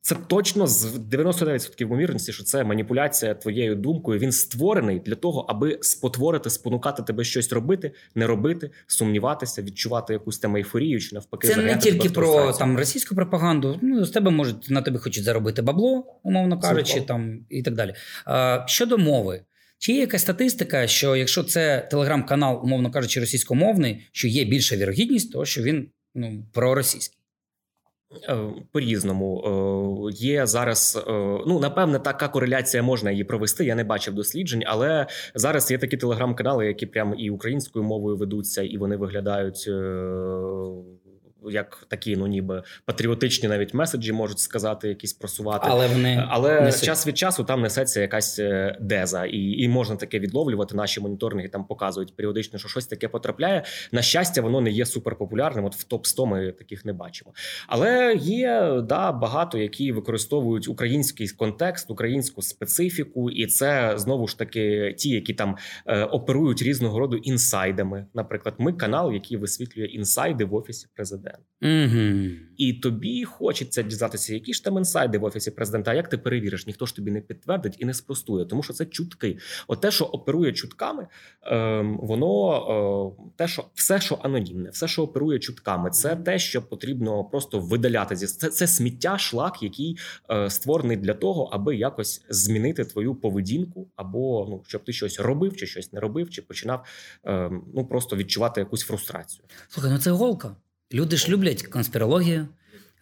Це 0.06 0.16
точно 0.26 0.66
з 0.66 0.96
99% 0.96 1.82
ймовірності, 1.82 2.32
що 2.32 2.44
це 2.44 2.64
маніпуляція 2.64 3.34
твоєю 3.34 3.74
думкою. 3.74 4.18
Він 4.18 4.32
створений 4.32 5.00
для 5.00 5.14
того, 5.14 5.46
аби 5.48 5.78
спотворити, 5.80 6.50
спонукати 6.50 7.02
тебе 7.02 7.24
щось 7.24 7.52
робити, 7.52 7.92
не 8.14 8.26
робити, 8.26 8.70
сумніватися, 8.86 9.62
відчувати 9.62 10.12
якусь 10.12 10.38
там 10.38 10.56
ейфорію 10.56 11.00
чи 11.00 11.14
навпаки. 11.14 11.48
Це 11.48 11.56
не 11.56 11.76
тільки 11.76 12.10
про 12.10 12.52
там 12.52 12.78
російську 12.78 13.14
пропаганду. 13.14 13.78
Ну 13.82 14.04
з 14.04 14.10
тебе 14.10 14.30
можуть 14.30 14.70
на 14.70 14.82
тебе 14.82 14.98
хочуть 14.98 15.24
заробити 15.24 15.62
бабло, 15.62 16.20
умовно 16.22 16.60
кажучи, 16.60 16.92
Цілком. 16.92 17.06
там 17.06 17.46
і 17.50 17.62
так 17.62 17.74
далі. 17.74 17.94
А, 18.24 18.64
щодо 18.66 18.98
мови. 18.98 19.40
Чи 19.78 19.92
є 19.92 20.00
якась 20.00 20.22
статистика, 20.22 20.86
що 20.86 21.16
якщо 21.16 21.42
це 21.44 21.88
телеграм-канал, 21.90 22.60
умовно 22.64 22.90
кажучи, 22.90 23.20
російськомовний, 23.20 24.08
що 24.12 24.28
є 24.28 24.44
більша 24.44 24.76
вірогідність, 24.76 25.32
того 25.32 25.44
що 25.44 25.62
він 25.62 25.88
ну 26.14 26.46
проросійський? 26.52 27.23
Е, 28.28 28.36
По-різному 28.72 29.42
Е, 30.10 30.12
є 30.14 30.46
зараз. 30.46 31.04
е, 31.08 31.12
Ну 31.46 31.60
напевне, 31.60 31.98
така 31.98 32.28
кореляція 32.28 32.82
можна 32.82 33.10
її 33.10 33.24
провести. 33.24 33.64
Я 33.64 33.74
не 33.74 33.84
бачив 33.84 34.14
досліджень, 34.14 34.62
але 34.66 35.06
зараз 35.34 35.70
є 35.70 35.78
такі 35.78 35.96
телеграм-канали, 35.96 36.66
які 36.66 36.86
прямо 36.86 37.14
і 37.14 37.30
українською 37.30 37.84
мовою 37.84 38.16
ведуться, 38.16 38.62
і 38.62 38.76
вони 38.78 38.96
виглядають 38.96 39.68
як 41.50 41.84
такі, 41.88 42.16
ну 42.16 42.26
ніби 42.26 42.62
патріотичні 42.84 43.48
навіть 43.48 43.74
меседжі 43.74 44.12
можуть 44.12 44.38
сказати, 44.38 44.88
якісь 44.88 45.12
просувати. 45.12 45.66
Але 45.70 45.86
вони 45.86 46.24
Але 46.28 46.60
несуть. 46.60 46.84
час 46.84 47.06
від 47.06 47.18
часу 47.18 47.44
там 47.44 47.62
несеться 47.62 48.00
якась 48.00 48.38
е, 48.38 48.78
деза, 48.80 49.24
і, 49.24 49.38
і 49.38 49.68
можна 49.68 49.96
таке 49.96 50.18
відловлювати. 50.18 50.76
Наші 50.76 51.00
моніторинги 51.00 51.48
там 51.48 51.64
показують 51.64 52.16
періодично, 52.16 52.58
що 52.58 52.68
щось 52.68 52.86
таке 52.86 53.08
потрапляє. 53.08 53.64
На 53.92 54.02
щастя, 54.02 54.42
воно 54.42 54.60
не 54.60 54.70
є 54.70 54.86
суперпопулярним. 54.86 55.64
От 55.64 55.76
в 55.76 55.84
топ 55.84 56.06
100 56.06 56.26
ми 56.26 56.52
таких 56.52 56.84
не 56.84 56.92
бачимо. 56.92 57.32
Але 57.66 58.14
є 58.14 58.80
да 58.88 59.12
багато, 59.12 59.58
які 59.58 59.92
використовують 59.92 60.68
український 60.68 61.28
контекст, 61.28 61.90
українську 61.90 62.42
специфіку, 62.42 63.30
і 63.30 63.46
це 63.46 63.92
знову 63.96 64.28
ж 64.28 64.38
таки 64.38 64.94
ті, 64.98 65.10
які 65.10 65.34
там 65.34 65.56
е, 65.86 66.04
оперують 66.04 66.62
різного 66.62 66.98
роду 66.98 67.16
інсайдами. 67.16 68.06
Наприклад, 68.14 68.54
ми 68.58 68.72
канал, 68.72 69.12
який 69.12 69.36
висвітлює 69.36 69.86
інсайди 69.86 70.44
в 70.44 70.54
офісі 70.54 70.86
президента. 70.94 71.33
Угу. 71.64 72.30
І 72.56 72.72
тобі 72.72 73.24
хочеться 73.24 73.82
дізнатися, 73.82 74.34
які 74.34 74.54
ж 74.54 74.64
там 74.64 74.78
інсайди 74.78 75.18
в 75.18 75.24
офісі 75.24 75.50
президента. 75.50 75.90
А 75.90 75.94
як 75.94 76.08
ти 76.08 76.18
перевіриш? 76.18 76.66
Ніхто 76.66 76.86
ж 76.86 76.96
тобі 76.96 77.10
не 77.10 77.20
підтвердить 77.20 77.76
і 77.78 77.84
не 77.84 77.94
спростує, 77.94 78.44
тому 78.44 78.62
що 78.62 78.72
це 78.72 78.86
чутки. 78.86 79.38
От 79.68 79.80
те, 79.80 79.90
що 79.90 80.04
оперує 80.04 80.52
чутками, 80.52 81.06
ем, 81.42 81.98
воно 82.02 83.16
е, 83.18 83.30
те, 83.36 83.48
що 83.48 83.64
все, 83.74 84.00
що 84.00 84.18
анонімне, 84.22 84.70
все, 84.70 84.88
що 84.88 85.02
оперує 85.02 85.38
чутками, 85.38 85.90
це 85.90 86.16
те, 86.16 86.38
що 86.38 86.62
потрібно 86.62 87.24
просто 87.24 87.60
видаляти 87.60 88.16
зі 88.16 88.26
це, 88.26 88.48
це 88.48 88.66
сміття, 88.66 89.18
шлак, 89.18 89.62
який 89.62 89.98
е, 90.30 90.50
створений 90.50 90.96
для 90.96 91.14
того, 91.14 91.48
аби 91.52 91.76
якось 91.76 92.24
змінити 92.28 92.84
твою 92.84 93.14
поведінку, 93.14 93.88
або 93.96 94.46
ну 94.50 94.62
щоб 94.66 94.84
ти 94.84 94.92
щось 94.92 95.20
робив, 95.20 95.56
чи 95.56 95.66
щось 95.66 95.92
не 95.92 96.00
робив, 96.00 96.30
чи 96.30 96.42
починав 96.42 96.84
ем, 97.24 97.64
ну 97.74 97.86
просто 97.86 98.16
відчувати 98.16 98.60
якусь 98.60 98.82
фрустрацію. 98.82 99.44
Слухай, 99.68 99.90
ну 99.90 99.98
це 99.98 100.10
голка. 100.10 100.56
Люди 100.92 101.16
ж 101.16 101.28
люблять 101.28 101.62
конспірологію, 101.62 102.48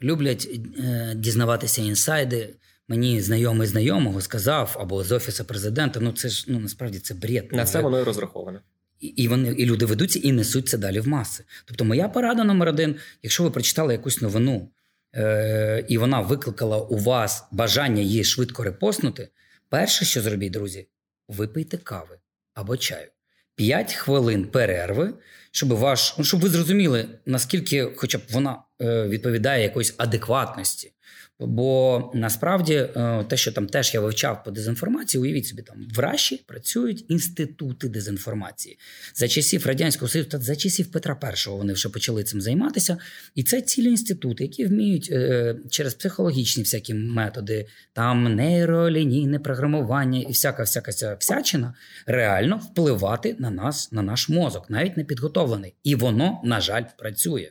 люблять 0.03 0.49
е, 0.79 1.13
дізнаватися 1.17 1.83
інсайди. 1.83 2.55
Мені 2.89 3.21
знайомий 3.21 3.69
знайомого 3.69 4.21
сказав 4.21 4.77
або 4.81 5.05
з 5.05 5.13
офісу 5.13 5.45
президента. 5.45 6.01
Ну 6.01 6.13
це 6.13 6.29
ж 6.29 6.45
ну 6.49 6.59
насправді 6.59 6.99
це 6.99 7.15
бред. 7.15 7.53
На 7.53 7.59
Ну, 7.63 7.69
це 7.69 7.81
воно 7.81 8.01
і 8.01 8.03
розраховане. 8.03 8.61
І- 9.01 9.07
І 9.07 9.29
вони 9.29 9.49
і 9.49 9.67
люди 9.67 9.87
ведуться 9.87 10.19
і 10.19 10.33
несуть 10.33 10.69
це 10.69 10.79
далі 10.79 11.01
в 11.01 11.09
маси. 11.09 11.45
Тобто, 11.65 11.85
моя 11.85 12.09
порада 12.09 12.45
номер 12.45 12.69
один: 12.69 12.97
якщо 13.23 13.43
ви 13.43 13.51
прочитали 13.51 13.93
якусь 13.93 14.23
новину, 14.23 14.69
е, 15.15 15.85
і 15.89 15.99
вона 15.99 16.21
викликала 16.21 16.79
у 16.79 16.97
вас 16.97 17.45
бажання 17.53 18.03
її 18.03 18.25
швидко 18.25 18.63
репостнути, 18.63 19.29
перше, 19.69 20.05
що 20.05 20.23
зробіть, 20.23 20.53
друзі, 20.53 20.87
випийте 21.29 21.77
кави 21.77 22.19
або 22.55 22.77
чаю. 22.77 23.07
П'ять 23.55 23.93
хвилин 23.95 24.45
перерви, 24.45 25.15
щоб 25.51 25.69
ваш, 25.69 26.15
ну, 26.19 26.25
щоб 26.25 26.41
ви 26.41 26.49
зрозуміли, 26.49 27.09
наскільки, 27.27 27.89
хоча 27.97 28.19
б 28.19 28.23
вона 28.31 28.63
е, 28.83 29.09
відповідає 29.09 29.63
якоїсь 29.63 29.95
адекватності. 29.97 30.93
Бо 31.41 32.11
насправді 32.15 32.75
е, 32.75 33.25
те, 33.29 33.37
що 33.37 33.53
там 33.53 33.67
теж 33.67 33.95
я 33.95 34.01
вивчав 34.01 34.45
по 34.45 34.51
дезінформації, 34.51 35.23
уявіть 35.23 35.47
собі, 35.47 35.63
там 35.63 35.89
в 35.95 35.99
Раші 35.99 36.45
працюють 36.47 37.05
інститути 37.09 37.89
дезінформації. 37.89 38.79
За 39.15 39.29
часів 39.29 39.67
Радянського 39.67 40.09
Союзу 40.09 40.29
та 40.29 40.39
за 40.39 40.57
часів 40.57 40.93
Петра 40.93 41.19
І 41.47 41.49
вони 41.49 41.73
вже 41.73 41.89
почали 41.89 42.25
цим 42.25 42.41
займатися. 42.41 42.99
І 43.35 43.43
це 43.43 43.61
цілі 43.61 43.87
інститути, 43.87 44.45
які 44.45 44.67
вміють 44.67 45.09
е, 45.13 45.57
через 45.71 45.95
психологічні 45.95 46.63
всякі 46.63 46.95
методи, 46.95 47.67
там 47.93 48.35
нейролінійне 48.35 49.39
програмування 49.39 50.21
і 50.21 50.33
всяка 50.33 50.63
всяка 50.63 51.17
всячина 51.21 51.75
реально 52.07 52.57
впливати 52.57 53.37
на 53.39 53.51
нас, 53.51 53.93
на 53.93 54.03
наш 54.03 54.29
мозок, 54.29 54.71
навіть 54.71 54.97
не 54.97 55.05
підготовлений. 55.05 55.75
І 55.85 55.95
воно, 55.95 56.41
на 56.45 56.61
жаль, 56.61 56.85
працює. 56.99 57.51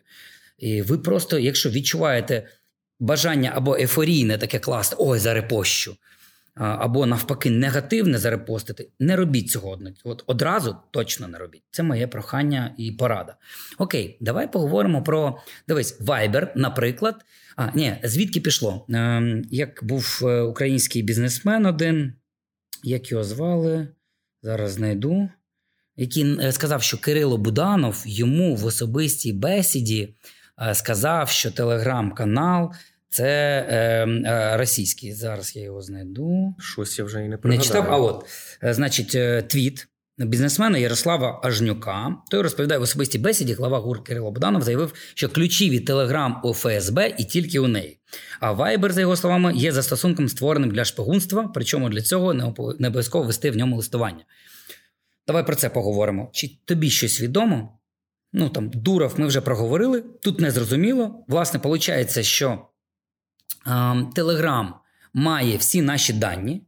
І 0.57 0.81
ви 0.81 0.97
просто, 0.97 1.39
якщо 1.39 1.69
відчуваєте 1.69 2.47
бажання 3.01 3.51
або 3.55 3.75
ейфорійне 3.75 4.37
таке 4.37 4.59
класти, 4.59 4.95
ой, 4.99 5.19
зарепощу, 5.19 5.97
або 6.55 7.05
навпаки, 7.05 7.49
негативне 7.49 8.17
зарепостити, 8.17 8.89
не 8.99 9.15
робіть 9.15 9.49
цього 9.49 9.79
от 10.03 10.23
одразу 10.27 10.75
точно 10.91 11.27
не 11.27 11.37
робіть. 11.37 11.63
Це 11.71 11.83
моє 11.83 12.07
прохання 12.07 12.75
і 12.77 12.91
порада. 12.91 13.35
Окей, 13.77 14.17
давай 14.21 14.51
поговоримо 14.51 15.03
про 15.03 15.37
дивись, 15.67 16.01
Viber, 16.01 16.47
наприклад. 16.55 17.15
А, 17.55 17.71
ні, 17.75 17.95
звідки 18.03 18.39
пішло? 18.39 18.85
Ем, 18.89 19.43
як 19.51 19.83
був 19.83 20.19
е, 20.23 20.41
український 20.41 21.01
бізнесмен 21.01 21.65
один, 21.65 22.13
як 22.83 23.11
його 23.11 23.23
звали, 23.23 23.87
зараз 24.41 24.71
знайду, 24.71 25.29
який 25.95 26.39
е, 26.39 26.51
сказав, 26.51 26.83
що 26.83 26.97
Кирило 26.97 27.37
Буданов 27.37 28.03
йому 28.05 28.55
в 28.55 28.65
особистій 28.65 29.33
бесіді 29.33 30.15
е, 30.61 30.75
сказав, 30.75 31.29
що 31.29 31.51
телеграм-канал 31.51 32.71
це 33.11 33.65
е, 33.69 34.07
е, 34.07 34.57
російський. 34.57 35.13
Зараз 35.13 35.55
я 35.55 35.63
його 35.63 35.81
знайду. 35.81 36.55
Щось 36.59 36.99
я 36.99 37.05
вже 37.05 37.25
і 37.25 37.27
не 37.27 37.37
Не 37.43 37.57
читав, 37.57 37.87
а 37.89 37.97
от, 37.97 38.25
е, 38.63 38.73
значить, 38.73 39.15
е, 39.15 39.41
твіт 39.41 39.87
бізнесмена 40.17 40.77
Ярослава 40.77 41.41
Ажнюка. 41.43 42.15
Той 42.29 42.41
розповідає 42.41 42.79
в 42.79 42.83
особистій 42.83 43.19
бесіді, 43.19 43.53
глава 43.53 43.79
ГУР 43.79 44.03
Кирило 44.03 44.31
Буданов 44.31 44.61
заявив, 44.61 44.93
що 45.13 45.29
ключі 45.29 45.69
від 45.69 45.85
Телеграм 45.85 46.41
у 46.43 46.53
ФСБ 46.53 47.15
і 47.17 47.23
тільки 47.23 47.59
у 47.59 47.67
неї. 47.67 47.99
А 48.39 48.53
Viber, 48.53 48.91
за 48.91 49.01
його 49.01 49.15
словами, 49.15 49.53
є 49.55 49.71
застосунком, 49.71 50.29
створеним 50.29 50.71
для 50.71 50.85
шпигунства, 50.85 51.51
причому 51.53 51.89
для 51.89 52.01
цього 52.01 52.33
не 52.79 52.87
обов'язково 52.87 53.25
вести 53.25 53.51
в 53.51 53.57
ньому 53.57 53.75
листування. 53.75 54.25
Давай 55.27 55.45
про 55.45 55.55
це 55.55 55.69
поговоримо. 55.69 56.29
Чи 56.33 56.51
тобі 56.65 56.89
щось 56.89 57.21
відомо? 57.21 57.77
Ну 58.33 58.49
там 58.49 58.69
Дуров 58.69 59.19
ми 59.19 59.27
вже 59.27 59.41
проговорили. 59.41 60.03
Тут 60.21 60.39
не 60.39 60.51
зрозуміло. 60.51 61.25
Власне, 61.27 61.59
виходить, 61.63 62.25
що 62.25 62.67
Телеграм 64.15 64.73
має 65.13 65.57
всі 65.57 65.81
наші 65.81 66.13
дані. 66.13 66.61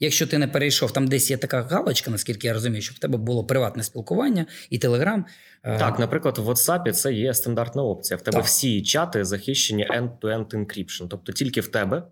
Якщо 0.00 0.26
ти 0.26 0.38
не 0.38 0.48
перейшов, 0.48 0.90
там 0.90 1.06
десь 1.08 1.30
є 1.30 1.36
така 1.36 1.62
галочка, 1.62 2.10
наскільки 2.10 2.46
я 2.46 2.52
розумію, 2.52 2.82
щоб 2.82 2.96
в 2.96 2.98
тебе 2.98 3.18
було 3.18 3.44
приватне 3.44 3.82
спілкування, 3.82 4.46
і 4.70 4.78
Телеграм. 4.78 5.24
Так, 5.62 5.98
наприклад, 5.98 6.38
в 6.38 6.48
WhatsApp 6.48 6.90
це 6.92 7.12
є 7.12 7.34
стандартна 7.34 7.82
опція. 7.82 8.16
В 8.16 8.22
тебе 8.22 8.36
Так. 8.36 8.44
всі 8.46 8.82
чати 8.82 9.24
захищені 9.24 9.86
end-to-end 9.86 10.46
encryption, 10.54 11.08
тобто 11.10 11.32
тільки 11.32 11.60
в 11.60 11.68
тебе. 11.68 12.02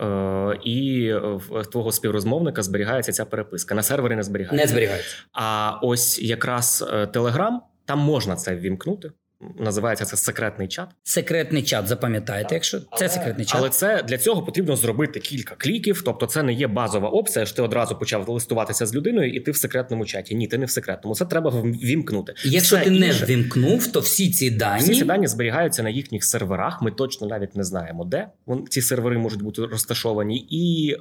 е, 0.00 0.58
І 0.64 1.12
в 1.50 1.66
твого 1.66 1.92
співрозмовника 1.92 2.62
зберігається 2.62 3.12
ця 3.12 3.24
переписка. 3.24 3.74
На 3.74 3.82
сервері 3.82 4.16
не 4.16 4.22
зберігається. 4.22 4.66
не 4.66 4.70
зберігається. 4.70 5.16
А 5.32 5.78
ось 5.82 6.22
якраз 6.22 6.84
Telegram, 6.92 7.52
там 7.84 7.98
можна 7.98 8.36
це 8.36 8.56
ввімкнути. 8.56 9.10
Називається 9.58 10.04
це 10.04 10.16
секретний 10.16 10.68
чат. 10.68 10.88
Секретний 11.02 11.62
чат, 11.62 11.88
запам'ятайте, 11.88 12.54
якщо 12.54 12.80
це 12.98 13.08
секретний 13.08 13.46
чат. 13.46 13.56
Але 13.60 13.68
це 13.68 14.02
для 14.02 14.18
цього 14.18 14.42
потрібно 14.42 14.76
зробити 14.76 15.20
кілька 15.20 15.54
кліків. 15.54 16.02
Тобто, 16.04 16.26
це 16.26 16.42
не 16.42 16.52
є 16.52 16.66
базова 16.66 17.08
опція. 17.08 17.46
що 17.46 17.56
ти 17.56 17.62
одразу 17.62 17.96
почав 17.98 18.28
листуватися 18.28 18.86
з 18.86 18.94
людиною, 18.94 19.32
і 19.34 19.40
ти 19.40 19.50
в 19.50 19.56
секретному 19.56 20.04
чаті. 20.06 20.34
Ні, 20.34 20.46
ти 20.46 20.58
не 20.58 20.66
в 20.66 20.70
секретному. 20.70 21.14
Це 21.14 21.24
треба 21.24 21.50
ввімкнути. 21.50 22.34
Якщо 22.44 22.76
Все 22.76 22.84
ти 22.84 22.90
не 22.90 23.06
інше- 23.06 23.24
ввімкнув, 23.24 23.86
то 23.86 24.00
всі 24.00 24.30
ці 24.30 24.50
дані, 24.50 24.82
всі 24.82 24.94
ці 24.94 25.04
дані 25.04 25.26
зберігаються 25.26 25.82
на 25.82 25.90
їхніх 25.90 26.24
серверах. 26.24 26.82
Ми 26.82 26.90
точно 26.90 27.26
навіть 27.26 27.56
не 27.56 27.64
знаємо, 27.64 28.04
де 28.04 28.28
ці 28.70 28.82
сервери 28.82 29.18
можуть 29.18 29.42
бути 29.42 29.66
розташовані. 29.66 30.46
І 30.50 30.96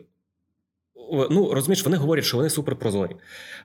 ну 1.12 1.54
розумієш, 1.54 1.86
вони 1.86 1.98
говорять, 1.98 2.26
що 2.26 2.38
вони 2.38 2.50
суперпрозорі. 2.50 3.16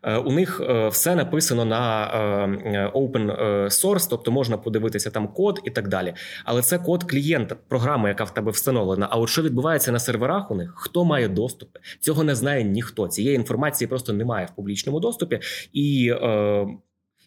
Е, 0.03 0.17
У 0.17 0.33
них 0.33 0.61
е, 0.69 0.89
все 0.89 1.15
написано 1.15 1.65
на 1.65 2.07
е, 2.07 2.91
open 2.95 3.43
е, 3.43 3.65
source, 3.65 4.07
тобто 4.11 4.33
можна 4.33 4.59
подивитися 4.59 5.11
там 5.11 5.29
код 5.29 5.61
і 5.65 5.71
так 5.71 5.89
далі. 5.89 6.15
Але 6.45 6.63
це 6.63 6.79
код 6.79 7.05
клієнта, 7.05 7.57
програма, 7.69 8.09
яка 8.09 8.25
в 8.25 8.35
тебе 8.35 8.51
встановлена. 8.51 9.09
А 9.11 9.17
от 9.17 9.29
що 9.29 9.43
відбувається 9.43 9.93
на 9.93 9.99
серверах 9.99 10.51
у 10.51 10.55
них, 10.55 10.73
хто 10.77 11.05
має 11.05 11.29
доступ? 11.29 11.69
Цього 12.01 12.25
не 12.25 12.35
знає 12.35 12.65
ніхто. 12.65 13.09
Цієї 13.09 13.37
інформації 13.37 13.89
просто 13.89 14.13
немає 14.13 14.47
в 14.47 14.57
публічному 14.57 15.01
доступі. 15.01 15.41
І 15.73 16.13
е, 16.23 16.67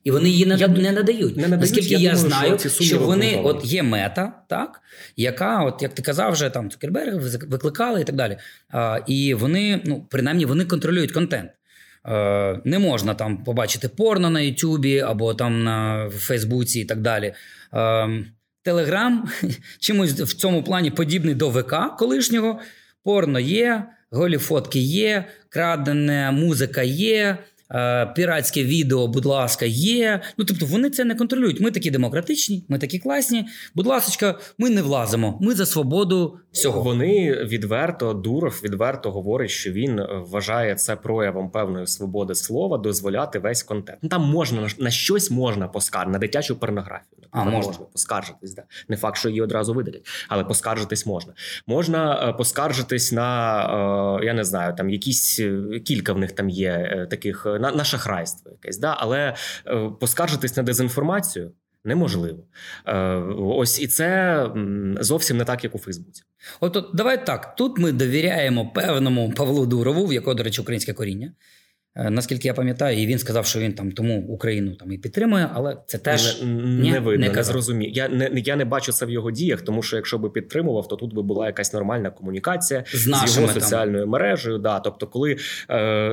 і 0.08 0.12
вони 0.12 0.30
її 0.30 0.46
не, 0.46 0.56
Я- 0.56 0.68
не 0.68 0.92
надають. 0.92 1.38
не 1.38 1.42
надають, 1.48 1.62
Наскільки 1.62 1.94
я 1.94 2.00
я, 2.00 2.14
думаю, 2.14 2.30
знаю, 2.30 2.60
що 2.60 2.70
що, 2.70 3.00
вони 3.00 3.42
от 3.44 3.66
є 3.66 3.84
мета, 3.84 4.34
так 4.50 4.82
яка, 5.18 5.64
от 5.64 5.82
як 5.82 5.94
ти 5.94 6.02
казав, 6.02 6.32
вже 6.34 6.50
там 6.50 6.70
Цукерберг 6.70 7.22
викликали 7.48 8.02
і 8.02 8.04
так 8.04 8.16
далі. 8.16 8.38
А, 8.70 9.00
і 9.08 9.34
вони, 9.34 9.82
ну 9.86 10.06
принаймні, 10.10 10.46
вони 10.46 10.66
контролюють 10.66 11.12
контент. 11.12 11.52
Не 12.66 12.80
можна 12.80 13.14
там 13.14 13.44
побачити 13.44 13.90
порно 13.90 14.30
на 14.30 14.42
Ютубі 14.42 15.00
або 15.00 15.34
там 15.34 15.64
на 15.64 16.10
Фейсбуці 16.10 16.80
і 16.80 16.86
так 16.86 17.02
далі. 17.02 17.34
Телеграм 18.64 19.30
чимось 19.80 20.12
в 20.12 20.34
цьому 20.34 20.64
плані 20.64 20.92
подібний 20.92 21.36
до 21.36 21.50
ВК 21.50 21.76
колишнього. 22.00 22.60
Порно 23.04 23.40
є, 23.40 23.84
голі 24.12 24.38
фотки 24.38 24.80
є, 24.80 25.26
крадена 25.50 26.32
музика 26.32 26.84
є, 26.84 27.38
піратське 28.16 28.64
відео, 28.64 29.08
будь 29.08 29.26
ласка, 29.26 29.66
є. 29.66 30.22
Ну 30.38 30.46
тобто 30.46 30.66
вони 30.66 30.90
це 30.90 31.04
не 31.06 31.16
контролюють. 31.16 31.62
Ми 31.62 31.72
такі 31.72 31.92
демократичні, 31.92 32.66
ми 32.70 32.78
такі 32.80 33.00
класні. 33.00 33.46
Будь 33.76 33.88
ласка, 33.88 34.36
ми 34.58 34.70
не 34.70 34.82
влазимо. 34.82 35.38
Ми 35.42 35.56
за 35.56 35.66
свободу 35.66 36.38
всього. 36.52 36.82
Вони 36.82 37.44
відверто, 37.44 38.14
Дуров 38.14 38.62
відверто 38.64 39.12
говорить, 39.12 39.50
що 39.50 39.72
він 39.72 40.00
е, 40.00 40.08
вважає 40.30 40.76
це 40.76 40.96
проявом 40.96 41.50
певної 41.50 41.88
свободи 41.88 42.36
слова, 42.36 42.78
дозволяти 42.78 43.40
весь 43.40 43.64
контент. 43.64 44.00
Ну 44.02 44.10
там 44.10 44.22
можна 44.30 44.68
на- 44.80 44.92
щось 44.92 45.32
можна 45.32 45.68
поскаржити, 45.68 46.12
на 46.12 46.20
дитячу 46.20 46.56
порнографію. 46.56 47.08
А, 47.32 47.38
наприклад, 47.38 47.66
можна. 47.66 47.86
поскаржитись. 47.92 48.54
Да. 48.56 48.64
Не 48.90 48.98
факт, 48.98 49.18
що 49.18 49.30
її 49.30 49.42
одразу 49.42 49.74
видалять, 49.74 50.08
але 50.30 50.44
поскаржитись 50.44 51.06
можна. 51.06 51.34
Можна 51.68 52.30
е, 52.30 52.34
поскаржитись 52.34 53.12
на 53.12 54.20
е, 54.22 54.26
я 54.26 54.34
не 54.34 54.44
знаю, 54.44 54.74
там 54.78 54.90
якісь 54.90 55.40
е, 55.40 55.80
кілька 55.86 56.14
в 56.14 56.18
них 56.18 56.32
там 56.32 56.50
є 56.50 56.70
е, 56.70 57.08
таких 57.10 57.44
е, 57.46 57.57
на, 57.60 57.72
на 57.72 57.84
шахрайство 57.84 58.52
якесь, 58.52 58.78
да, 58.78 58.96
але 59.00 59.36
е, 59.68 59.90
поскаржитись 60.00 60.58
на 60.58 60.64
дезінформацію. 60.64 61.52
Неможливо, 61.84 62.44
Е, 62.86 62.96
ось 63.38 63.82
і 63.82 63.88
це 63.88 64.50
зовсім 65.00 65.38
не 65.38 65.46
так, 65.46 65.64
як 65.64 65.76
у 65.76 65.80
Фейсбуці. 65.80 66.24
От, 66.60 66.78
от 66.78 66.90
давай 66.94 67.26
так. 67.26 67.56
Тут 67.56 67.80
ми 67.80 67.92
довіряємо 67.92 68.70
певному 68.70 69.32
Павлу 69.32 69.66
Дурову, 69.66 70.06
в 70.06 70.14
якого, 70.14 70.34
до 70.34 70.44
речі, 70.44 70.62
українське 70.62 70.94
коріння. 70.94 71.32
Е, 71.98 72.10
Наскільки 72.10 72.48
я 72.48 72.54
пам'ятаю, 72.54 73.02
і 73.02 73.06
він 73.06 73.20
сказав, 73.20 73.46
що 73.46 73.60
він 73.60 73.74
там 73.74 73.92
тому 73.92 74.22
Україну 74.22 74.76
там 74.76 74.92
і 74.92 74.98
підтримує, 74.98 75.50
але 75.54 75.78
це 75.88 75.98
теж 75.98 76.42
не, 76.42 76.92
не 76.92 77.00
видно, 77.00 77.28
не 77.28 77.34
не, 77.34 77.44
зрозумів. 77.44 77.90
Я 77.90 78.08
не 78.10 78.32
я 78.36 78.56
не 78.56 78.66
бачу 78.66 78.92
це 78.92 79.06
в 79.06 79.10
його 79.10 79.32
діях, 79.32 79.62
тому 79.62 79.84
що 79.84 79.96
якщо 79.96 80.18
би 80.18 80.30
підтримував, 80.30 80.88
то 80.88 80.96
тут 80.96 81.14
би 81.14 81.22
була 81.22 81.46
якась 81.46 81.74
нормальна 81.74 82.10
комунікація 82.10 82.84
з 82.94 82.98
з 82.98 83.08
нашими 83.08 83.42
його 83.42 83.54
там. 83.54 83.62
соціальною 83.62 84.08
мережею. 84.08 84.58
Да, 84.58 84.80
тобто, 84.80 85.08
коли 85.08 85.38
е, 85.70 86.10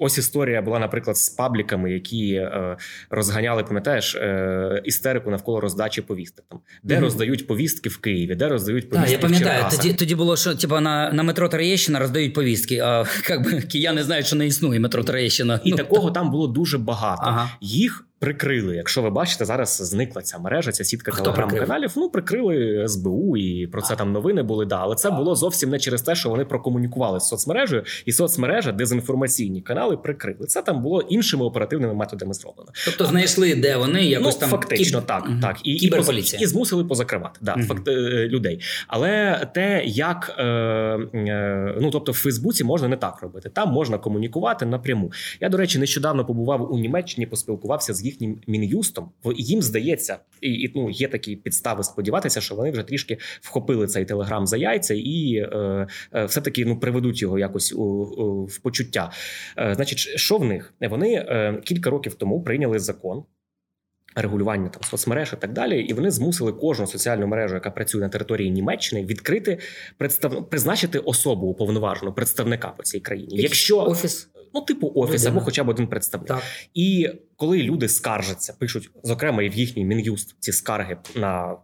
ось 0.00 0.18
історія 0.18 0.62
була, 0.62 0.78
наприклад, 0.78 1.16
з 1.16 1.28
пабліками, 1.28 1.92
які 1.92 2.34
е, 2.34 2.76
розганяли, 3.10 3.62
пам'ятаєш, 3.64 4.14
е, 4.14 4.82
істерику 4.84 5.30
навколо 5.30 5.60
роздачі 5.60 6.02
повісток. 6.02 6.44
Там 6.50 6.60
де 6.82 6.94
Мгм. 6.94 7.04
роздають 7.04 7.46
повістки 7.46 7.88
в 7.88 7.98
Києві, 7.98 8.34
де 8.34 8.48
роздають 8.48 8.84
А, 8.84 8.88
повістки 8.94 9.12
я 9.12 9.18
пам'ятаю, 9.18 9.54
Черкасах. 9.56 9.82
тоді, 9.82 9.94
тоді 9.94 10.14
було, 10.14 10.36
що 10.36 10.54
типа 10.54 10.80
на, 10.80 11.12
на 11.12 11.22
метро 11.22 11.48
Троєщина 11.48 11.98
роздають 11.98 12.34
повістки, 12.34 12.78
а 12.78 13.04
як 13.30 13.44
би 13.44 13.60
кияни 13.62 14.02
знають, 14.02 14.26
що 14.26 14.36
не 14.36 14.46
існує 14.46 14.80
метро 14.84 15.02
Трещина. 15.04 15.60
І 15.64 15.70
Ну, 15.70 15.76
такого 15.76 16.10
там 16.10 16.30
було 16.30 16.46
дуже 16.46 16.78
багато. 16.78 17.22
Ага. 17.26 17.50
Їх 17.60 18.06
прикрили. 18.18 18.76
Якщо 18.76 19.02
ви 19.02 19.10
бачите, 19.10 19.44
зараз 19.44 19.76
зникла 19.76 20.22
ця 20.22 20.38
мережа, 20.38 20.72
ця 20.72 20.84
сітка 20.84 21.12
телеграм-каналів. 21.12 21.92
Ну 21.96 22.08
прикрили 22.10 22.84
СБУ, 22.88 23.36
і 23.36 23.66
про 23.66 23.82
це 23.82 23.96
там 23.96 24.12
новини 24.12 24.42
були. 24.42 24.66
Да, 24.66 24.76
але 24.76 24.94
це 24.94 25.10
було 25.10 25.34
зовсім 25.34 25.70
не 25.70 25.78
через 25.78 26.02
те, 26.02 26.14
що 26.14 26.28
вони 26.30 26.44
прокомунікували 26.44 27.20
з 27.20 27.24
соцмережею, 27.28 27.82
і 28.06 28.12
соцмережа 28.12 28.72
дезінформаційні 28.72 29.60
канали 29.60 29.96
прикрили. 29.96 30.46
Це 30.46 30.62
там 30.62 30.82
було 30.82 31.00
іншими 31.00 31.44
оперативними 31.44 31.94
методами 31.94 32.34
зроблено. 32.34 32.70
Тобто 32.84 33.06
знайшли, 33.06 33.54
де 33.54 33.76
вони 33.76 34.04
якось 34.04 34.34
ну, 34.34 34.40
там 34.40 34.50
фактично, 34.50 34.98
кіб- 35.00 35.06
так, 35.06 35.28
Мгм. 35.28 35.40
так. 35.40 35.56
І, 35.64 35.72
і, 35.72 35.78
Кіберполіція. 35.78 36.42
і 36.42 36.46
змусили 36.46 36.84
позакривати 36.84 37.38
да, 37.42 37.56
Мгм. 37.56 37.66
факт, 37.66 37.88
е, 37.88 38.28
людей. 38.28 38.60
Але 38.88 39.40
те, 39.54 39.82
як 39.84 40.34
е, 40.38 40.42
е, 40.44 41.74
ну 41.80 41.90
тобто 41.90 42.12
в 42.12 42.14
Фейсбуці 42.14 42.64
можна 42.64 42.88
не 42.88 42.96
так 42.96 43.22
робити. 43.22 43.48
Там 43.48 43.68
можна 43.72 43.98
комунікувати 43.98 44.66
напряму. 44.66 45.12
Я, 45.40 45.48
до 45.48 45.56
речі, 45.56 45.78
нещодавно 45.78 46.24
побував 46.24 46.72
у 46.72 46.78
Німеччині, 46.78 47.26
поспілкувався 47.26 47.94
з 47.94 48.04
їхнім 48.14 48.40
мін'юстом. 48.46 49.10
Їм 49.36 49.62
здається, 49.62 50.18
і, 50.40 50.52
і 50.52 50.72
ну 50.74 50.90
є 50.90 51.08
такі 51.08 51.36
підстави 51.36 51.84
сподіватися, 51.84 52.40
що 52.40 52.54
вони 52.54 52.70
вже 52.70 52.82
трішки 52.82 53.18
вхопили 53.40 53.86
цей 53.86 54.04
телеграм 54.04 54.46
за 54.46 54.56
яйця 54.56 54.94
і 54.94 55.34
е, 55.36 55.86
е, 56.14 56.24
все 56.24 56.40
таки 56.40 56.64
ну 56.64 56.80
приведуть 56.80 57.22
його 57.22 57.38
якось 57.38 57.72
у, 57.72 57.82
у, 57.82 58.44
в 58.44 58.58
почуття. 58.58 59.12
Е, 59.58 59.74
значить, 59.74 59.98
що 59.98 60.38
в 60.38 60.44
них? 60.44 60.74
Вони 60.80 61.14
е, 61.14 61.60
кілька 61.64 61.90
років 61.90 62.14
тому 62.14 62.42
прийняли 62.42 62.78
закон. 62.78 63.24
Регулювання 64.16 64.68
там 64.68 64.82
соцмереж 64.82 65.32
і 65.32 65.36
так 65.36 65.52
далі, 65.52 65.80
і 65.80 65.92
вони 65.92 66.10
змусили 66.10 66.52
кожну 66.52 66.86
соціальну 66.86 67.26
мережу, 67.26 67.54
яка 67.54 67.70
працює 67.70 68.00
на 68.00 68.08
території 68.08 68.50
Німеччини, 68.50 69.04
відкрити 69.04 69.58
представ... 69.98 70.50
призначити 70.50 70.98
особу 70.98 71.46
уповноважену 71.46 72.12
представника 72.12 72.68
по 72.68 72.82
цій 72.82 73.00
країні. 73.00 73.36
Якщо 73.36 73.78
офіс, 73.78 74.28
ну, 74.54 74.60
типу 74.60 74.92
офіс 74.94 75.26
або 75.26 75.40
хоча 75.40 75.64
б 75.64 75.68
один 75.68 75.86
представник. 75.86 76.28
так. 76.28 76.42
І 76.74 77.10
коли 77.36 77.62
люди 77.62 77.88
скаржаться, 77.88 78.54
пишуть, 78.58 78.90
зокрема, 79.02 79.42
і 79.42 79.48
в 79.48 79.54
їхній 79.54 79.84
мін'юст 79.84 80.36
ці 80.40 80.52
скарги 80.52 80.96
на 81.16 81.56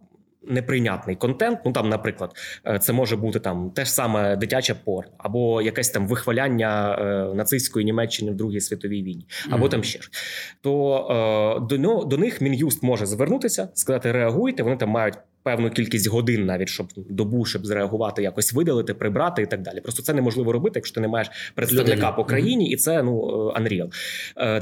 неприйнятний 0.49 1.17
контент. 1.17 1.59
Ну 1.65 1.73
там, 1.73 1.89
наприклад, 1.89 2.33
е, 2.67 2.79
це 2.79 2.93
може 2.93 3.17
бути 3.17 3.41
там 3.41 3.71
те 3.71 3.85
ж 3.85 3.93
саме 3.93 4.37
дитяче 4.37 4.75
порно, 4.75 5.13
або 5.19 5.63
якесь 5.63 5.91
там 5.91 6.07
вихваляння 6.07 6.99
е, 7.01 7.35
нацистської 7.35 7.85
Німеччини 7.85 8.31
в 8.31 8.35
Другій 8.35 8.61
світовій 8.61 9.03
війні, 9.03 9.27
або 9.47 9.59
Мгм. 9.59 9.69
там 9.69 9.85
ще 9.85 10.01
ж. 10.03 10.11
То 10.61 10.97
е, 11.63 11.67
до, 11.69 11.77
нього- 11.79 12.05
до 12.05 12.17
них 12.17 12.41
мін'юст 12.41 12.83
може 12.83 13.07
звернутися, 13.07 13.69
сказати, 13.75 14.13
реагуйте. 14.13 14.63
Вони 14.63 14.77
там 14.77 14.89
мають. 14.89 15.15
Певну 15.43 15.71
кількість 15.71 16.09
годин, 16.09 16.47
навіть 16.47 16.69
щоб 16.69 16.87
добу, 16.97 17.45
щоб 17.45 17.67
зреагувати, 17.67 18.23
якось 18.23 18.53
видалити, 18.53 18.95
прибрати 18.95 19.43
і 19.43 19.47
так 19.47 19.63
далі. 19.63 19.81
Просто 19.81 20.03
це 20.03 20.15
неможливо 20.15 20.53
робити, 20.53 20.79
якщо 20.79 20.95
ти 20.95 21.01
не 21.01 21.09
маєш 21.09 21.31
представника 21.55 22.13
по 22.13 22.25
країні, 22.25 22.71
і 22.71 22.77
це 22.77 23.03
ну 23.03 23.29
е, 23.57 23.61
Unreal. 23.61 23.91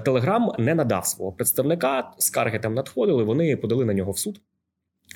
Телеграм 0.02 0.52
не 0.58 0.74
надав 0.74 1.06
свого 1.06 1.32
представника. 1.32 2.10
Скарги 2.18 2.58
там 2.58 2.74
надходили. 2.74 3.24
Вони 3.24 3.56
подали 3.56 3.84
на 3.84 3.94
нього 3.94 4.12
в 4.12 4.18
суд. 4.18 4.40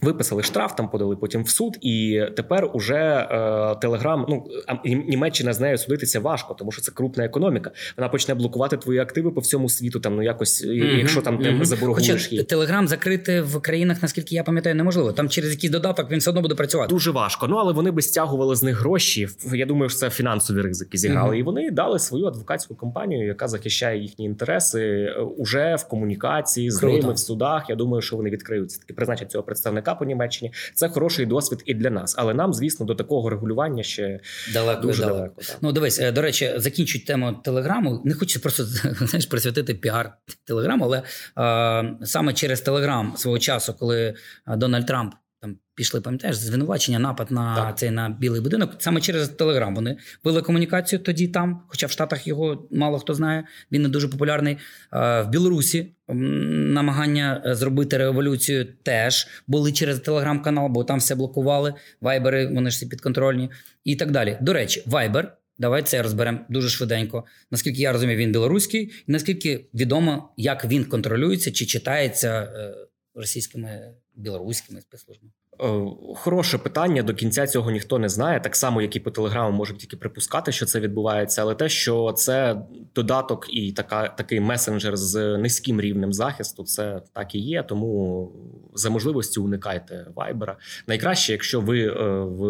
Виписали 0.03 0.43
штраф, 0.43 0.77
там 0.77 0.91
подали 0.91 1.17
потім 1.17 1.43
в 1.43 1.49
суд, 1.49 1.77
і 1.81 2.23
тепер 2.37 2.71
уже 2.73 2.95
е, 2.95 3.75
Телеграм, 3.81 4.27
ну 4.29 4.47
Німеччина 4.85 5.53
з 5.53 5.61
нею 5.61 5.79
судитися 5.79 6.21
важко, 6.21 6.55
тому 6.55 6.73
що 6.73 6.83
це 6.83 6.93
крупна 6.93 7.25
економіка. 7.25 7.71
Вона 7.97 8.09
почне 8.09 8.35
блокувати 8.35 8.77
твої 8.77 8.99
активи 8.99 9.31
по 9.31 9.41
всьому 9.41 9.69
світу. 9.69 10.01
Там 10.01 10.17
ну 10.17 10.23
якось, 10.23 10.65
Мгм, 10.65 10.99
якщо 10.99 11.23
там 11.23 11.39
ти 11.39 11.51
мгм. 11.51 11.65
заборгуєш 11.65 12.33
їй. 12.33 12.43
Телеграм 12.43 12.89
закрити 12.89 13.41
в 13.41 13.61
країнах, 13.61 14.03
наскільки 14.03 14.35
я 14.35 14.45
пам'ятаю, 14.45 14.75
неможливо. 14.75 15.13
Там 15.13 15.29
через 15.29 15.51
якийсь 15.51 15.73
додаток 15.73 16.11
він 16.11 16.19
все 16.19 16.31
одно 16.31 16.43
буде 16.43 16.55
працювати. 16.55 16.95
Дуже 16.95 17.11
важко. 17.11 17.49
Ну 17.49 17.57
але 17.57 17.73
вони 17.73 17.91
би 17.91 18.03
стягували 18.03 18.57
з 18.57 18.63
них 18.63 18.81
гроші. 18.81 19.29
Я 19.53 19.67
думаю, 19.67 19.89
що 19.89 19.99
це 19.99 20.11
фінансові 20.11 20.61
ризики 20.61 20.99
зіграли. 20.99 21.29
Мгм. 21.29 21.39
І 21.39 21.43
вони 21.43 21.71
дали 21.71 21.99
свою 21.99 22.27
адвокатську 22.27 22.75
компанію, 22.75 23.27
яка 23.27 23.49
захищає 23.49 24.03
їхні 24.03 24.25
інтереси 24.25 24.81
е, 24.83 25.21
уже 25.21 25.77
в 25.77 25.89
комунікації 25.89 26.71
з 26.71 26.79
Круто. 26.79 26.97
ними 26.97 27.13
в 27.13 27.19
судах. 27.19 27.67
Я 27.69 27.77
думаю, 27.77 28.03
що 28.03 28.17
вони 28.17 28.31
відкриються. 28.31 28.79
Таки 28.81 28.95
призначать 28.95 29.31
цього 29.31 29.45
представника 29.45 29.92
по 29.95 30.05
Німеччині. 30.05 30.53
Це 30.75 30.89
хороший 30.89 31.27
досвід 31.27 31.63
і 31.67 31.75
для 31.75 31.91
нас. 31.91 32.15
Але 32.19 32.35
нам, 32.35 32.55
звісно, 32.55 32.87
до 32.87 32.95
такого 32.95 33.31
регулювання 33.31 33.83
ще 33.83 34.21
Далеко 34.55 34.83
дуже 34.83 35.01
далеко. 35.03 35.19
далеко. 35.19 35.43
Ну, 35.61 35.73
дивись, 35.73 36.01
е, 36.01 36.13
до 36.13 36.23
речі, 36.23 36.53
закінчують 36.57 37.07
тему 37.07 37.41
телеграму. 37.45 38.03
Не 38.05 38.15
хочу 38.15 38.41
просто 38.41 38.65
знаєш, 39.01 39.27
присвятити 39.27 39.75
піар 39.75 40.13
телеграму, 40.45 40.85
але 40.85 41.03
е, 41.39 42.07
саме 42.07 42.33
через 42.33 42.61
телеграм 42.61 43.15
свого 43.17 43.39
часу, 43.39 43.75
коли 43.79 44.15
е, 44.49 44.57
Дональд 44.57 44.87
Трамп 44.87 45.15
там 45.43 45.57
пішли, 45.75 46.01
пам'ятаєш, 46.01 46.37
звинувачення, 46.37 46.99
напад 46.99 47.31
на 47.31 47.57
Так. 47.57 47.79
цей 47.79 47.91
на 47.91 48.09
білий 48.09 48.41
будинок. 48.41 48.71
Саме 48.79 49.01
через 49.01 49.29
телеграм 49.29 49.75
вони 49.75 49.97
вели 50.25 50.43
комунікацію 50.43 50.99
тоді 50.99 51.29
там, 51.29 51.63
хоча 51.69 51.87
в 51.87 51.91
Штатах 51.91 52.27
його 52.27 52.69
мало 52.71 52.99
хто 52.99 53.15
знає. 53.15 53.45
Він 53.73 53.83
не 53.83 53.89
дуже 53.89 54.09
популярний. 54.09 54.59
Е, 54.93 55.23
в 55.23 55.29
Білорусі 55.29 55.93
намагання 56.09 57.43
е, 57.47 57.55
зробити 57.55 57.99
революцію 57.99 58.67
теж 58.83 59.27
були 59.47 59.73
через 59.73 60.01
телеграм-канал, 60.01 60.69
бо 60.69 60.85
там 60.85 60.99
все 60.99 61.15
блокували. 61.15 61.75
Вайбери, 62.01 62.47
вони 62.47 62.71
ж 62.71 62.77
всі 62.77 62.87
підконтрольні 62.87 63.51
і 63.85 63.97
так 63.97 64.11
далі. 64.11 64.39
До 64.41 64.53
речі, 64.53 64.83
Вайбер. 64.87 65.37
Давай 65.59 65.83
це 65.83 66.03
розберемо 66.03 66.39
дуже 66.49 66.69
швиденько. 66.69 67.25
Наскільки 67.51 67.81
я 67.81 67.93
розумію, 67.93 68.19
він 68.19 68.33
білоруський, 68.33 68.83
і 68.83 69.13
наскільки 69.13 69.67
відомо, 69.75 70.35
як 70.37 70.65
він 70.65 70.85
контролюється 70.85 71.53
чи 71.53 71.67
читається 71.67 72.29
е, 72.29 72.75
російськими 73.15 73.95
білоруськими 74.15 74.81
спецслужбами. 74.81 75.33
Е, 75.61 75.83
Хороше 76.15 76.59
питання. 76.59 77.03
До 77.03 77.15
кінця 77.15 77.47
цього 77.47 77.71
ніхто 77.71 77.99
не 77.99 78.09
знає. 78.09 78.41
Так 78.41 78.57
само, 78.57 78.83
як 78.83 78.97
і 78.97 79.01
по 79.01 79.11
телеграму 79.11 79.57
можуть 79.57 79.79
тільки 79.79 79.97
припускати, 79.97 80.53
що 80.53 80.67
це 80.67 80.81
відбувається. 80.81 81.43
Але 81.43 81.55
те, 81.55 81.69
що 81.69 82.13
це 82.13 82.63
додаток 82.95 83.47
і 83.51 83.73
така 83.73 84.09
такий 84.09 84.41
месенджер 84.41 84.97
з 84.97 85.37
низьким 85.39 85.81
рівнем 85.81 86.13
захисту, 86.13 86.65
це 86.65 87.03
так 87.13 87.35
і 87.35 87.39
є. 87.39 87.63
Тому 87.63 88.33
за 88.75 88.91
можливості 88.91 89.41
уникайте 89.41 90.07
вайбера. 90.15 90.57
Найкраще, 90.87 91.33
якщо 91.33 91.61
ви 91.61 91.81
е, 91.81 91.93
в 92.21 92.43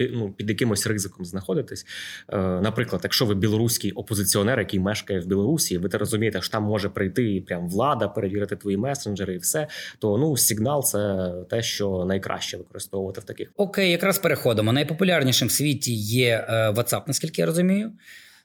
ну, 0.00 0.32
під 0.36 0.48
якимось 0.48 0.86
ризиком 0.86 1.24
знаходитесь. 1.24 1.86
Е, 2.28 2.38
Наприклад, 2.38 3.00
якщо 3.04 3.26
ви 3.26 3.34
білоруський 3.34 3.92
опозиціонер, 3.92 4.58
який 4.58 4.80
мешкає 4.80 5.20
в 5.20 5.26
Білорусі, 5.26 5.78
ви 5.78 5.88
те 5.88 5.98
розумієте, 5.98 6.42
що 6.42 6.52
там 6.52 6.62
може 6.62 6.88
прийти 6.88 7.44
прям 7.46 7.68
влада, 7.68 8.08
перевірити 8.08 8.56
твої 8.56 8.76
месенджери 8.76 9.34
і 9.34 9.38
все. 9.38 9.68
То 9.98 10.18
ну 10.18 10.36
сигнал 10.36 10.84
це 10.84 11.32
те, 11.50 11.62
що 11.62 12.04
найкраще 12.04 12.57
використовувати 12.58 13.20
в 13.20 13.24
таких. 13.24 13.52
Окей, 13.56 13.90
якраз 13.90 14.18
переходимо. 14.18 14.72
Найпопулярнішим 14.72 15.48
в 15.48 15.50
світі 15.50 15.94
є 15.94 16.46
е, 16.48 16.70
WhatsApp, 16.70 17.02
наскільки 17.06 17.42
я 17.42 17.46
розумію. 17.46 17.92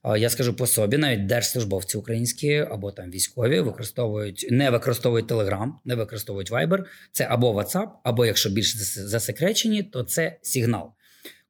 Е, 0.05 0.19
Я 0.19 0.29
скажу 0.29 0.53
по 0.53 0.67
собі, 0.67 0.97
навіть 0.97 1.25
держслужбовці 1.25 1.97
українські 1.97 2.55
або 2.55 2.91
там 2.91 3.11
військові 3.11 3.59
використовують, 3.59 4.47
не 4.51 4.69
використовують 4.69 5.31
Telegram, 5.31 5.71
не 5.85 5.95
використовують 5.95 6.51
Viber. 6.51 6.83
Це 7.11 7.27
або 7.29 7.53
WhatsApp, 7.53 7.87
або 8.03 8.25
якщо 8.25 8.49
більш 8.49 8.75
засекречені, 8.97 9.83
то 9.83 10.03
це 10.03 10.37
сигнал. 10.41 10.91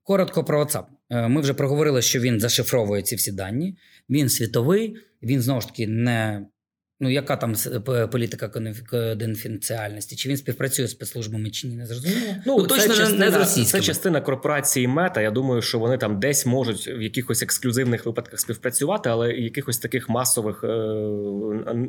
Коротко 0.04 0.43
про 0.43 0.63
WhatsApp. 0.63 0.86
Е, 1.10 1.28
Ми 1.28 1.41
вже 1.41 1.54
проговорили, 1.54 2.02
що 2.02 2.19
він 2.19 2.39
зашифровує 2.39 3.02
ці 3.02 3.15
всі 3.15 3.32
дані. 3.32 3.78
Він 4.10 4.30
світовий, 4.30 4.97
він 5.23 5.41
знову 5.41 5.62
ж 5.62 5.67
таки 5.67 5.88
не. 5.88 6.45
Ну, 7.04 7.10
яка 7.10 7.36
там 7.36 7.56
політика 8.12 8.46
конф- 8.48 9.20
конфіденціальності? 9.20 10.16
Чи 10.16 10.30
він 10.30 10.38
співпрацює 10.38 10.88
з 10.88 10.92
спецслужбами, 10.92 11.50
чи 11.50 11.68
ні, 11.68 11.76
не 11.76 11.86
зрозуміло. 11.86 12.34
Ну, 12.46 12.68
точно 12.68 12.88
не- 12.88 12.96
частина, 12.96 13.30
не 13.30 13.46
з 13.46 13.70
це 13.70 13.82
частина 13.82 14.22
корпорації 14.22 14.88
Мета. 14.88 15.22
Я 15.22 15.32
думаю, 15.32 15.62
що 15.62 15.80
вони 15.80 15.98
там 15.98 16.20
десь 16.20 16.46
можуть 16.46 16.88
в 16.88 17.02
якихось 17.02 17.44
ексклюзивних 17.44 18.06
випадках 18.06 18.39
співпрацювати, 18.39 19.10
але 19.10 19.32
якихось 19.34 19.78
таких 19.78 20.10
масових 20.10 20.63
е, 20.63 20.68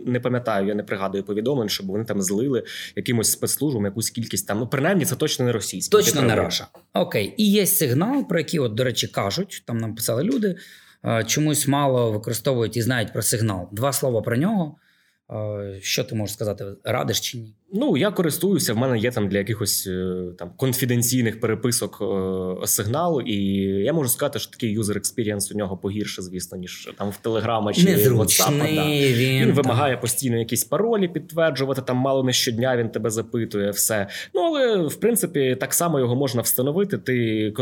не 0.06 0.20
пам'ятаю, 0.20 0.68
я 0.68 0.74
не 0.74 0.82
пригадую 0.82 1.24
повідомлень, 1.24 1.68
щоб 1.68 1.86
вони 1.86 2.04
там 2.04 2.22
злили 2.22 2.62
якимось 2.96 3.30
спецслужбам 3.32 3.84
якусь 3.84 4.10
кількість 4.10 4.46
там. 4.46 4.58
Ну, 4.58 4.66
принаймні, 4.66 5.04
це 5.04 5.16
точно 5.16 5.44
не 5.44 5.52
російські. 5.52 5.90
Точно 5.90 6.22
не. 6.22 6.34
Раша. 6.36 6.66
Окей. 6.94 7.34
І 7.36 7.50
є 7.50 7.66
сигнал, 7.66 8.28
про 8.28 8.38
який, 8.38 8.60
от, 8.60 8.74
до 8.74 8.84
речі, 8.84 9.06
кажуть, 9.08 9.62
там 9.66 9.78
нам 9.78 9.94
писали 9.94 10.22
люди. 10.22 10.56
е, 11.04 11.24
Чомусь 11.26 11.68
мало 11.68 12.12
використовують 12.12 12.76
і 12.76 12.82
знають 12.82 13.12
про 13.12 13.22
сигнал. 13.22 13.68
Два 13.72 13.92
слова 13.92 14.20
про 14.22 14.36
нього. 14.36 14.76
Е, 15.30 15.78
Що 15.80 16.04
ти 16.04 16.14
можеш 16.14 16.34
сказати? 16.34 16.64
Радиш 16.84 17.20
чи 17.20 17.38
ні? 17.38 17.54
Ну, 17.72 17.96
я 17.96 18.10
користуюся. 18.10 18.74
В 18.74 18.76
мене 18.76 18.98
є 18.98 19.10
там 19.10 19.28
для 19.28 19.38
якихось 19.38 19.86
е, 19.86 20.24
там 20.38 20.50
конфіденційних 20.56 21.40
переписок 21.40 21.98
е, 22.02 22.66
сигнал, 22.66 23.22
і 23.26 23.36
я 23.62 23.92
можу 23.92 24.08
сказати, 24.08 24.38
що 24.38 24.50
такий 24.50 24.70
user 24.70 24.96
experience 24.96 25.52
у 25.52 25.58
нього 25.58 25.76
погірше, 25.76 26.22
звісно, 26.22 26.58
ніж 26.58 26.90
там 26.98 27.10
в 27.10 27.16
Телеграма 27.16 27.72
чи 27.72 27.80
WhatsApp. 27.80 28.74
Да. 28.74 28.86
він. 28.86 29.42
Він 29.42 29.52
вимагає 29.52 29.96
постійно 29.96 30.38
якісь 30.38 30.64
паролі 30.64 31.08
підтверджувати. 31.08 31.82
Там 31.82 31.96
мало 31.96 32.24
не 32.24 32.32
щодня 32.32 32.76
він 32.76 32.88
тебе 32.90 33.10
запитує, 33.10 33.70
все. 33.70 34.06
Ну 34.34 34.40
але 34.40 34.76
в 34.76 34.96
принципі 34.96 35.56
так 35.60 35.74
само 35.74 35.98
його 35.98 36.16
можна 36.16 36.42
встановити. 36.42 36.98
Ти 36.98 37.52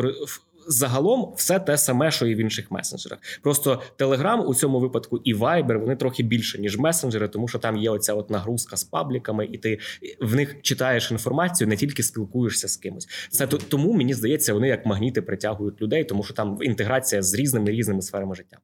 загалом 0.66 1.32
все 1.36 1.58
те 1.58 1.78
саме, 1.78 2.10
що 2.10 2.26
і 2.26 2.34
в 2.34 2.38
інших 2.38 2.70
месенджерах. 2.70 3.18
Просто 3.42 3.82
Telegram 3.98 4.40
у 4.40 4.54
цьому 4.54 4.80
випадку 4.80 5.20
і 5.24 5.34
Viber, 5.34 5.80
вони 5.80 5.96
трохи 5.96 6.22
більше 6.22 6.58
ніж 6.58 6.78
месенджери, 6.78 7.28
тому 7.28 7.48
що 7.48 7.58
там 7.58 7.76
є 7.76 7.90
оця 7.90 8.14
от 8.14 8.30
нагрузка 8.30 8.76
з 8.76 8.84
пабліками, 8.84 9.46
і 9.52 9.58
ти 9.58 9.78
в 10.20 10.34
них 10.34 10.62
читаєш 10.62 11.10
інформацію, 11.10 11.68
не 11.68 11.76
тільки 11.76 12.02
спілкуєшся 12.02 12.68
з 12.68 12.76
кимось. 12.76 13.08
Це 13.30 13.46
то- 13.46 13.58
тому 13.58 13.92
мені 13.92 14.14
здається, 14.14 14.54
вони 14.54 14.68
як 14.68 14.86
магніти 14.86 15.22
притягують 15.22 15.82
людей, 15.82 16.04
тому 16.04 16.22
що 16.22 16.34
там 16.34 16.58
інтеграція 16.60 17.22
з 17.22 17.34
різними 17.34 17.70
різними 17.70 18.02
сферами 18.02 18.34
життя. 18.34 18.58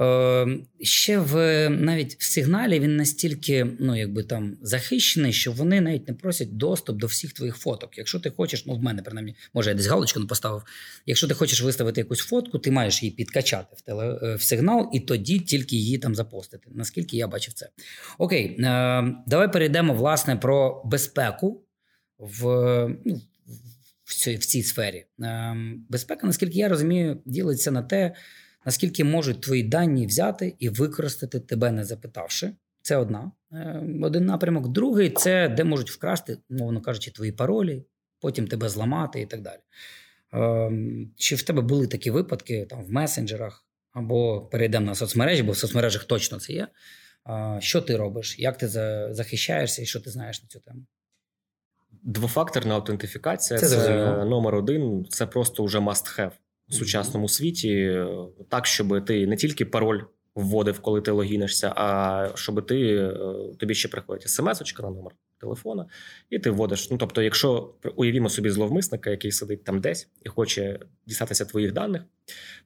Е, 0.00 0.58
ще 0.80 1.18
в 1.18 1.68
навіть 1.70 2.16
в 2.18 2.24
сигналі 2.24 2.80
він 2.80 2.96
настільки 2.96 3.66
ну, 3.78 3.98
якби 3.98 4.22
там 4.22 4.56
захищений, 4.62 5.32
що 5.32 5.52
вони 5.52 5.80
навіть 5.80 6.08
не 6.08 6.14
просять 6.14 6.56
доступ 6.56 6.96
до 6.96 7.06
всіх 7.06 7.32
твоїх 7.32 7.56
фоток. 7.56 7.98
Якщо 7.98 8.20
ти 8.20 8.30
хочеш, 8.30 8.66
ну 8.66 8.74
в 8.74 8.82
мене 8.82 9.02
принаймні, 9.02 9.36
може, 9.54 9.70
я 9.70 9.76
десь 9.76 9.86
галочку 9.86 10.20
не 10.20 10.26
поставив. 10.26 10.62
Якщо 11.06 11.28
ти 11.28 11.34
хочеш 11.34 11.62
виставити 11.62 12.00
якусь 12.00 12.18
фотку, 12.18 12.58
ти 12.58 12.70
маєш 12.70 13.02
її 13.02 13.14
підкачати 13.14 13.76
в, 13.76 13.80
теле, 13.80 14.18
е, 14.22 14.34
в 14.34 14.42
сигнал, 14.42 14.90
і 14.92 15.00
тоді 15.00 15.38
тільки 15.40 15.76
її 15.76 15.98
там 15.98 16.14
запостити. 16.14 16.70
Наскільки 16.74 17.16
я 17.16 17.28
бачив 17.28 17.54
це. 17.54 17.68
Окей, 18.18 18.46
е, 18.60 19.14
давай 19.26 19.52
перейдемо 19.52 19.94
власне 19.94 20.36
про 20.36 20.82
безпеку 20.84 21.64
в, 22.18 22.44
ну, 23.04 23.20
в, 24.04 24.38
цій, 24.38 24.62
сфері. 24.62 25.04
Е, 25.22 25.56
безпека, 25.88 26.26
наскільки 26.26 26.58
я 26.58 26.68
розумію, 26.68 27.22
ділиться 27.26 27.70
на 27.70 27.82
те 27.82 28.14
наскільки 28.64 29.04
можуть 29.04 29.40
твої 29.40 29.62
дані 29.62 30.06
взяти 30.06 30.56
і 30.58 30.68
використати 30.68 31.40
тебе, 31.40 31.70
не 31.70 31.84
запитавши. 31.84 32.52
Це 32.82 32.96
одна 32.96 33.32
е, 33.52 33.82
один 34.02 34.26
напрямок. 34.26 34.68
Другий 34.68 35.10
це 35.10 35.48
де 35.48 35.64
можуть 35.64 35.90
вкрасти, 35.90 36.38
мовно 36.50 36.80
кажучи, 36.80 37.10
твої 37.10 37.32
паролі, 37.32 37.84
потім 38.20 38.46
тебе 38.46 38.68
зламати 38.68 39.20
і 39.20 39.26
так 39.26 39.40
далі. 39.40 39.60
Ем, 40.32 41.10
Чи 41.16 41.34
в 41.34 41.42
тебе 41.42 41.62
були 41.62 41.86
такі 41.86 42.10
випадки 42.10 42.66
там 42.70 42.84
в 42.84 42.90
месенджерах, 42.90 43.64
або 43.92 44.40
перейдемо 44.40 44.86
на 44.86 44.94
соцмережі, 44.94 45.42
бо 45.42 45.52
в 45.52 45.56
соцмережах 45.56 46.04
точно 46.04 46.40
це 46.40 46.52
є. 46.52 46.68
Що 47.58 47.80
ти 47.80 47.96
робиш? 47.96 48.38
Як 48.38 48.58
ти 48.58 48.68
захищаєшся 49.14 49.82
і 49.82 49.86
що 49.86 50.00
ти 50.00 50.10
знаєш 50.10 50.42
на 50.42 50.48
цю 50.48 50.60
тему? 50.60 50.86
Двофакторна 52.02 52.74
аутентифікація 52.74 53.60
Це 53.60 53.68
це, 53.68 54.24
номер 54.24 54.54
один. 54.54 55.06
Це 55.10 55.26
просто 55.26 55.64
вже 55.64 55.78
must 55.78 56.20
have 56.20 56.32
в 56.68 56.74
сучасному 56.74 57.28
світі. 57.28 58.04
Так, 58.48 58.66
щоб 58.66 59.04
ти 59.04 59.26
не 59.26 59.36
тільки 59.36 59.64
пароль 59.64 60.00
вводив, 60.34 60.80
коли 60.80 61.00
ти 61.00 61.10
логінишся, 61.10 61.72
а 61.76 62.28
щоб 62.34 62.66
ти 62.66 62.96
е, 62.96 63.14
тобі 63.58 63.74
ще 63.74 63.88
приходить 63.88 64.26
смс-очка 64.28 64.82
на 64.82 64.90
номер 64.90 65.12
телефона, 65.40 65.86
і 66.30 66.38
ти 66.38 66.50
вводиш. 66.50 66.90
Ну 66.90 66.96
тобто, 66.98 67.22
якщо 67.22 67.74
уявімо 67.96 68.28
собі 68.28 68.50
зловмисника, 68.50 69.10
який 69.10 69.32
сидить 69.32 69.64
там 69.64 69.80
десь 69.80 70.08
і 70.24 70.28
хоче 70.28 70.78
дістатися 71.06 71.44
твоїх 71.44 71.72
даних, 71.72 72.02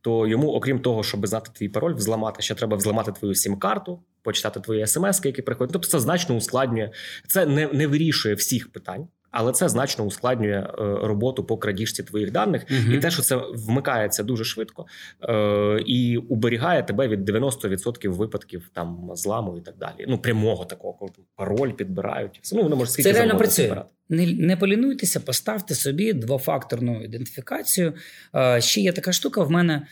то 0.01 0.27
йому, 0.27 0.53
окрім 0.53 0.81
того, 0.81 1.03
щоб 1.03 1.27
знати 1.27 1.51
твій 1.55 1.69
пароль, 1.69 1.95
взламати, 1.95 2.43
ще 2.43 2.55
треба 2.55 2.77
взламати 2.77 3.13
твою 3.13 3.35
сім-карту, 3.35 4.03
почитати 4.23 4.61
твої 4.61 4.87
смс, 4.87 5.21
які 5.25 5.43
приходять. 5.43 5.73
Тобто, 5.73 5.89
це 5.89 6.01
значно 6.01 6.37
ускладнює. 6.37 6.91
Це 7.29 7.47
не, 7.47 7.67
не 7.67 7.87
вирішує 7.87 8.35
всіх 8.35 8.73
питань. 8.73 9.09
Але 9.31 9.53
це 9.53 9.69
значно 9.69 10.05
ускладнює 10.05 10.57
е, 10.59 10.67
роботу 11.03 11.45
по 11.45 11.57
крадіжці 11.57 12.03
твоїх 12.03 12.33
даних, 12.33 12.63
Мгм. 12.71 12.93
і 12.95 12.99
те, 12.99 13.11
що 13.11 13.23
це 13.23 13.37
вмикається 13.55 14.23
дуже 14.23 14.45
швидко 14.45 14.87
е, 15.29 15.83
і 15.87 16.17
уберігає 16.17 16.83
тебе 16.83 17.09
від 17.09 17.31
90% 17.31 18.09
випадків 18.09 18.71
там 18.75 19.11
зламу 19.15 19.59
і 19.59 19.61
так 19.61 19.75
далі. 19.79 20.05
Ну 20.09 20.19
прямого 20.19 20.65
такого, 20.65 20.93
коли 20.95 21.11
пароль 21.37 21.73
підбирають. 21.73 22.41
Ну 22.53 22.63
воно 22.63 22.77
може 22.77 22.91
скільки 22.91 23.13
Це 23.13 23.19
реально 23.19 23.39
працює. 23.39 23.65
підбирати. 23.65 23.89
Не, 24.09 24.27
не 24.27 24.57
полінуйтеся, 24.57 25.21
поставте 25.21 25.75
собі 25.75 26.13
двофакторну 26.13 27.05
ідентифікацію. 27.05 27.93
Е, 28.35 28.61
ще 28.61 28.81
є 28.81 28.93
така 28.93 29.13
штука 29.13 29.43
в 29.43 29.51
мене. 29.51 29.87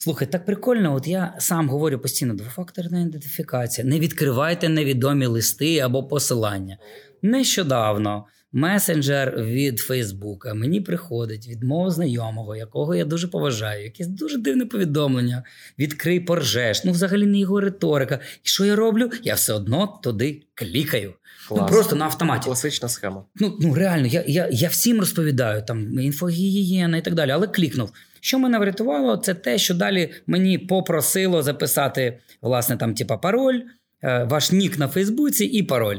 Слухай, 0.00 0.28
так 0.28 0.44
прикольно, 0.46 0.94
от 0.94 1.06
я 1.08 1.34
сам 1.38 1.68
говорю 1.68 1.98
постійно: 1.98 2.34
двофакторна 2.34 3.00
ідентифікація. 3.00 3.86
Не 3.86 3.98
відкривайте 4.00 4.68
невідомі 4.68 5.26
листи 5.26 5.78
або 5.78 6.04
посилання. 6.04 6.78
Нещодавно 7.22 8.26
месенджер 8.52 9.36
від 9.42 9.78
Фейсбука 9.78 10.54
мені 10.54 10.80
приходить 10.80 11.48
від 11.48 11.62
мого 11.62 11.90
знайомого, 11.90 12.56
якого 12.56 12.94
я 12.94 13.04
дуже 13.04 13.28
поважаю, 13.28 13.84
якесь 13.84 14.06
дуже 14.06 14.38
дивне 14.38 14.66
повідомлення. 14.66 15.42
Відкрий 15.78 16.20
поржеш. 16.20 16.84
Ну, 16.84 16.92
взагалі 16.92 17.26
не 17.26 17.38
його 17.38 17.60
риторика. 17.60 18.20
І 18.44 18.48
що 18.48 18.64
я 18.64 18.76
роблю? 18.76 19.10
Я 19.22 19.34
все 19.34 19.52
одно 19.52 20.00
туди 20.02 20.42
клікаю. 20.54 21.14
Ну, 21.50 21.66
просто 21.66 21.96
на 21.96 22.04
автоматі. 22.04 22.44
Класична 22.44 22.88
схема. 22.88 23.24
Ну, 23.34 23.58
ну 23.60 23.74
реально, 23.74 24.06
я, 24.06 24.24
я, 24.26 24.48
я 24.52 24.68
всім 24.68 25.00
розповідаю, 25.00 25.62
там 25.62 25.98
інфогігієна 25.98 26.96
і 26.96 27.02
так 27.02 27.14
далі, 27.14 27.30
але 27.30 27.46
клікнув. 27.46 27.92
Що 28.20 28.38
мене 28.38 28.58
врятувало, 28.58 29.16
це 29.16 29.34
те, 29.34 29.58
що 29.58 29.74
далі 29.74 30.12
мені 30.26 30.58
попросило 30.58 31.42
записати, 31.42 32.18
власне, 32.42 32.76
там, 32.76 32.94
типа, 32.94 33.16
пароль, 33.16 33.60
е, 34.02 34.24
ваш 34.24 34.52
нік 34.52 34.78
на 34.78 34.88
Фейсбуці 34.88 35.44
і 35.44 35.62
пароль. 35.62 35.98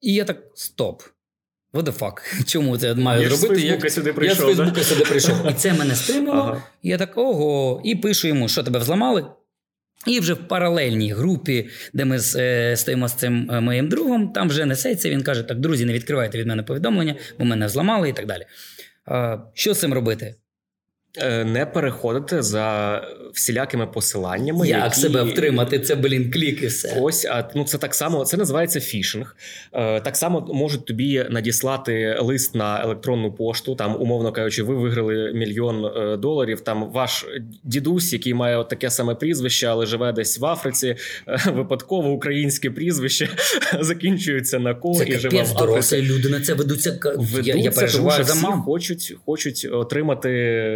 І 0.00 0.14
я 0.14 0.24
так: 0.24 0.42
стоп. 0.54 1.02
What 1.76 1.84
the 1.84 1.98
fuck? 1.98 2.44
Чому 2.46 2.78
це 2.78 2.94
маю 2.94 3.22
Я 3.22 3.28
ж 3.28 3.36
з? 3.36 3.46
Фейсбука 3.46 3.90
сюди 3.90 4.14
я 4.22 4.34
з 4.34 4.38
Фейсбука 4.38 4.70
да? 4.70 4.82
сюди 4.82 5.04
прийшов. 5.04 5.50
І 5.50 5.54
це 5.54 5.72
мене 5.72 5.94
стримало. 5.94 6.40
Ага. 6.40 6.62
Я 6.82 6.98
так 6.98 7.18
ого, 7.18 7.80
і 7.84 7.94
пишу 7.94 8.28
йому, 8.28 8.48
що 8.48 8.62
тебе 8.62 8.78
взламали. 8.78 9.26
І 10.06 10.20
вже 10.20 10.34
в 10.34 10.48
паралельній 10.48 11.12
групі, 11.12 11.68
де 11.92 12.04
ми 12.04 12.18
е, 12.36 12.76
стоїмо 12.76 13.08
з 13.08 13.12
цим 13.12 13.50
е, 13.50 13.60
моїм 13.60 13.88
другом, 13.88 14.32
там 14.32 14.48
вже 14.48 14.66
несеться. 14.66 15.10
Він 15.10 15.22
каже: 15.22 15.42
Так, 15.42 15.60
друзі, 15.60 15.84
не 15.84 15.92
відкривайте 15.92 16.38
від 16.38 16.46
мене 16.46 16.62
повідомлення, 16.62 17.14
бо 17.38 17.44
мене 17.44 17.66
взламали 17.66 18.08
і 18.08 18.12
так 18.12 18.26
далі. 18.26 18.46
Що 19.54 19.74
з 19.74 19.80
цим 19.80 19.94
робити? 19.94 20.34
Е, 21.18 21.44
Не 21.44 21.66
переходити 21.66 22.42
за 22.42 23.00
всілякими 23.36 23.86
посиланнями. 23.86 24.68
Як 24.68 24.84
які... 24.84 25.00
себе 25.00 25.22
втримати? 25.22 25.80
Це, 25.80 25.94
блін, 25.94 26.30
клік 26.30 26.62
і 26.62 26.66
все. 26.66 26.98
Ось, 27.00 27.24
а 27.24 27.50
ну 27.54 27.64
це 27.64 27.78
так 27.78 27.94
само, 27.94 28.24
це 28.24 28.36
називається 28.36 28.80
фішинг. 28.80 29.36
Е, 29.72 30.00
так 30.00 30.16
само 30.16 30.40
можуть 30.54 30.86
тобі 30.86 31.26
надіслати 31.30 32.18
лист 32.20 32.54
на 32.54 32.82
електронну 32.82 33.32
пошту. 33.32 33.74
Там, 33.74 33.96
умовно 34.02 34.32
кажучи, 34.32 34.62
ви 34.62 34.74
виграли 34.74 35.32
мільйон 35.34 35.84
е, 35.84 36.16
доларів. 36.16 36.60
Там 36.60 36.90
ваш 36.92 37.26
дідусь, 37.64 38.12
який 38.12 38.34
має 38.34 38.56
от 38.56 38.68
таке 38.68 38.90
саме 38.90 39.14
прізвище, 39.14 39.66
але 39.66 39.86
живе 39.86 40.12
десь 40.12 40.38
в 40.38 40.46
Африці, 40.46 40.96
е, 41.28 41.38
випадково 41.50 42.10
українське 42.10 42.70
прізвище 42.70 43.28
закінчується 43.80 44.58
на 44.58 44.74
ко 44.74 45.02
і 45.06 45.12
живе 45.12 45.42
в 45.42 45.58
Африці. 45.58 46.02
люди 46.02 46.28
на 46.28 46.40
це 46.40 46.54
ведуться. 46.54 46.98
Ведуться, 47.04 47.40
Я, 47.42 47.54
я 47.54 47.70
переживаю 47.70 48.24
за 48.24 48.34
маму. 48.34 48.62
хочуть, 48.62 49.16
хочуть 49.26 49.68
отримати 49.72 50.28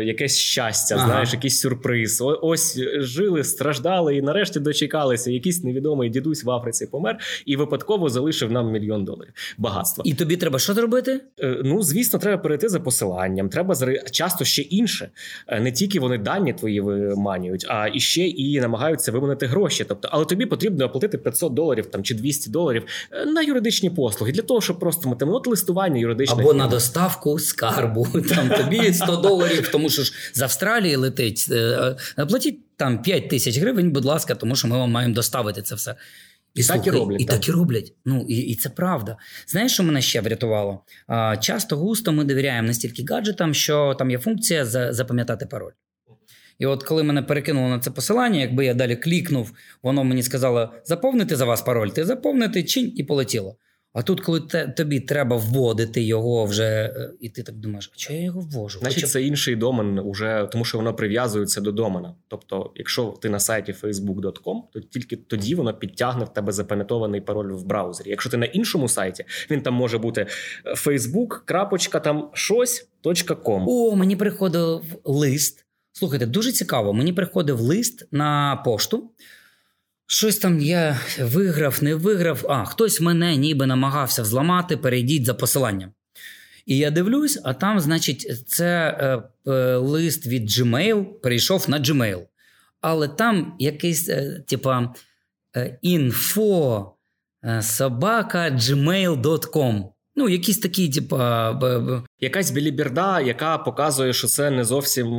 якесь 0.05 0.30
щастя, 0.38 0.95
Ага. 0.99 1.07
знаєш, 1.07 1.33
якийсь 1.33 1.61
сюрприз. 1.61 2.21
О- 2.21 2.38
Ось 2.43 2.79
жили, 2.99 3.45
страждали 3.45 4.16
і 4.16 4.23
нарешті 4.23 4.61
дочекалися. 4.61 5.31
Якийсь 5.31 5.64
невідомий 5.64 6.11
дідусь 6.11 6.45
в 6.45 6.51
Африці 6.51 6.87
помер 6.87 7.19
і 7.47 7.57
випадково 7.57 8.09
залишив 8.09 8.53
нам 8.53 8.71
мільйон 8.73 9.05
доларів. 9.05 9.33
Багатства. 9.59 10.03
І 10.07 10.14
тобі 10.14 10.37
треба 10.37 10.59
що 10.59 10.75
зробити? 10.75 11.21
Е, 11.40 11.57
Ну, 11.64 11.83
звісно, 11.83 12.19
треба 12.19 12.43
перейти 12.43 12.69
за 12.69 12.81
посиланням. 12.81 13.49
Треба 13.49 13.75
заре- 13.75 14.11
часто 14.11 14.45
ще 14.45 14.62
інше. 14.62 15.11
Е, 15.49 15.61
Не 15.61 15.73
тільки 15.73 16.01
вони 16.01 16.19
дані 16.19 16.53
твої 16.53 16.81
виманюють, 16.81 17.66
а 17.69 17.88
і 17.95 18.01
ще 18.01 18.23
і 18.27 18.61
намагаються 18.61 19.12
виманити 19.12 19.47
гроші. 19.47 19.85
Тобто, 19.88 20.09
але 20.12 20.25
тобі 20.25 20.47
потрібно 20.47 20.85
оплатити 20.85 21.19
500 21.19 21.55
доларів 21.55 21.87
там 21.87 22.03
чи 22.03 22.14
200 22.14 22.51
доларів 22.51 22.83
е, 23.12 23.27
на 23.27 23.43
юридичні 23.43 23.90
послуги 23.90 24.33
для 24.33 24.43
того, 24.43 24.61
щоб 24.61 24.79
просто 24.79 25.09
мати 25.09 25.25
ну, 25.25 25.33
от 25.35 25.47
листування 25.47 26.01
юридичне. 26.01 26.37
Або 26.43 26.55
на 26.55 26.66
доставку 26.66 27.38
скарбу. 27.38 28.07
Там 28.29 28.49
тобі 28.49 28.93
100 28.93 29.16
доларів, 29.16 29.69
тому 29.73 29.88
що 29.90 30.03
ж 30.03 30.12
з 30.33 30.42
Австралії 30.42 30.96
летить. 30.96 31.46
е, 31.50 31.96
е, 32.18 32.26
Платіть 32.26 32.76
там 32.76 33.02
5 33.02 33.28
тисяч 33.28 33.59
гривень, 33.59 33.90
будь 33.90 34.04
ласка, 34.04 34.35
тому 34.35 34.56
що 34.56 34.68
ми 34.68 34.76
вам 34.78 34.90
маємо 34.90 35.14
доставити 35.14 35.62
це 35.62 35.74
все. 35.74 35.94
І 36.54 36.62
так 36.62 36.87
і 36.87 36.90
роблять, 36.90 37.20
І 37.20 37.24
так. 37.24 37.37
так 37.37 37.48
і 37.48 37.52
роблять. 37.52 37.92
Ну 38.04 38.26
і, 38.28 38.37
і 38.37 38.54
це 38.54 38.68
правда. 38.68 39.16
Знаєш, 39.46 39.72
що 39.72 39.83
мене 39.83 40.02
ще 40.02 40.20
врятувало? 40.20 40.85
А, 41.06 41.37
часто 41.37 41.76
густо 41.76 42.12
ми 42.12 42.24
довіряємо 42.24 42.66
настільки 42.68 43.04
гаджетам, 43.11 43.54
що 43.54 43.94
там 43.98 44.11
є 44.11 44.18
функція 44.18 44.64
за, 44.66 44.92
запам'ятати 44.92 45.46
пароль. 45.46 45.72
І 46.59 46.66
от 46.66 46.83
коли 46.83 47.02
мене 47.02 47.22
перекинуло 47.22 47.68
на 47.68 47.78
це 47.78 47.90
посилання, 47.90 48.40
якби 48.40 48.64
я 48.64 48.74
далі 48.74 48.96
клікнув, 48.96 49.52
воно 49.83 50.04
мені 50.04 50.23
сказало 50.23 50.73
заповнити 50.85 51.37
за 51.37 51.44
вас 51.44 51.62
пароль, 51.62 51.88
ти 51.88 52.04
заповнити 52.04 52.62
чинь 52.62 52.92
і 52.96 53.04
полетіло. 53.04 53.56
А 53.93 54.03
тут, 54.03 54.21
коли 54.21 54.41
те, 54.41 54.69
тобі 54.69 55.01
треба 55.01 55.37
вводити 55.37 56.03
його 56.03 56.45
вже, 56.45 56.65
е, 56.65 57.13
і 57.21 57.29
ти 57.29 57.43
так 57.43 57.55
думаєш, 57.55 57.91
а 57.95 57.97
чого 57.97 58.19
я 58.19 58.25
його 58.25 58.41
ввожу? 58.41 58.79
Значить, 58.79 59.09
це 59.09 59.23
інший 59.23 59.57
домен, 59.57 59.99
уже, 59.99 60.49
тому 60.53 60.65
що 60.65 60.79
воно 60.79 60.95
прив'язується 60.95 61.61
до 61.61 61.73
домена. 61.73 62.15
Тобто, 62.29 62.73
якщо 62.75 63.19
ти 63.23 63.29
на 63.29 63.41
сайті 63.41 63.75
facebook.com, 63.83 64.63
то 64.73 64.81
тільки 64.81 65.17
тоді 65.17 65.55
воно 65.55 65.75
підтягне 65.75 66.25
в 66.25 66.33
тебе 66.33 66.53
запам'ятований 66.53 67.21
пароль 67.21 67.53
в 67.53 67.65
браузері. 67.65 68.11
Якщо 68.11 68.31
ти 68.31 68.37
на 68.37 68.47
іншому 68.47 68.88
сайті, 68.88 69.25
він 69.51 69.63
там 69.63 69.75
може 69.75 69.99
бути 69.99 70.27
е, 70.65 70.75
facebook, 70.75 71.41
крапочка 71.45 72.01
там 72.01 72.31
щось, 72.33 72.88
точка 73.01 73.35
ком. 73.35 73.65
О, 73.69 73.97
мені 73.97 74.17
приходив 74.17 74.83
лист. 75.05 75.67
Слухайте, 75.93 76.27
дуже 76.27 76.53
цікаво. 76.53 76.93
Мені 76.93 77.13
приходив 77.13 77.61
лист 77.61 78.09
на 78.11 78.57
пошту. 78.65 79.11
Щось 80.13 80.38
там 80.38 80.61
я 80.61 81.00
виграв, 81.21 81.79
не 81.83 81.94
виграв. 81.94 82.46
А, 82.48 82.65
хтось 82.65 83.00
мене 83.00 83.37
ніби 83.37 83.67
намагався 83.67 84.23
взламати, 84.23 84.77
перейдіть 84.77 85.25
за 85.25 85.35
посиланням. 85.35 85.90
І 86.67 86.77
я 86.79 86.90
дивлюсь, 86.90 87.40
а 87.44 87.54
там, 87.54 87.81
значить, 87.81 88.48
це 88.48 88.96
е, 89.00 89.23
е, 89.50 89.77
лист 89.77 90.27
від 90.27 90.50
Gmail 90.50 91.04
перейшов 91.04 91.71
на 91.71 91.81
Gmail. 91.81 92.21
Але 92.81 93.08
там 93.08 93.56
якийсь, 93.58 94.08
е, 94.08 94.44
типа, 94.48 94.94
е, 95.56 95.79
інфо 95.83 96.92
е, 97.44 97.63
собака 97.63 98.38
gmail.com. 98.50 99.85
Ну, 100.17 100.29
якісь 100.29 100.58
такі, 100.58 100.88
типа. 100.88 102.02
Якась 102.21 102.50
біліберда, 102.50 103.21
яка 103.21 103.58
показує, 103.58 104.13
що 104.13 104.29
це 104.29 104.50
не 104.50 104.65
зовсім 104.65 105.06
е, 105.06 105.19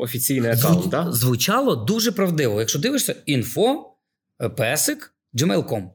офіційний 0.00 0.50
аккаунт. 0.50 0.84
Зву- 0.84 0.88
Да? 0.90 1.12
Звучало 1.12 1.76
дуже 1.76 2.12
правдиво. 2.12 2.60
Якщо 2.60 2.78
дивишся, 2.78 3.14
інфо, 3.26 3.93
песик, 4.56 5.14
gmail.com. 5.34 5.90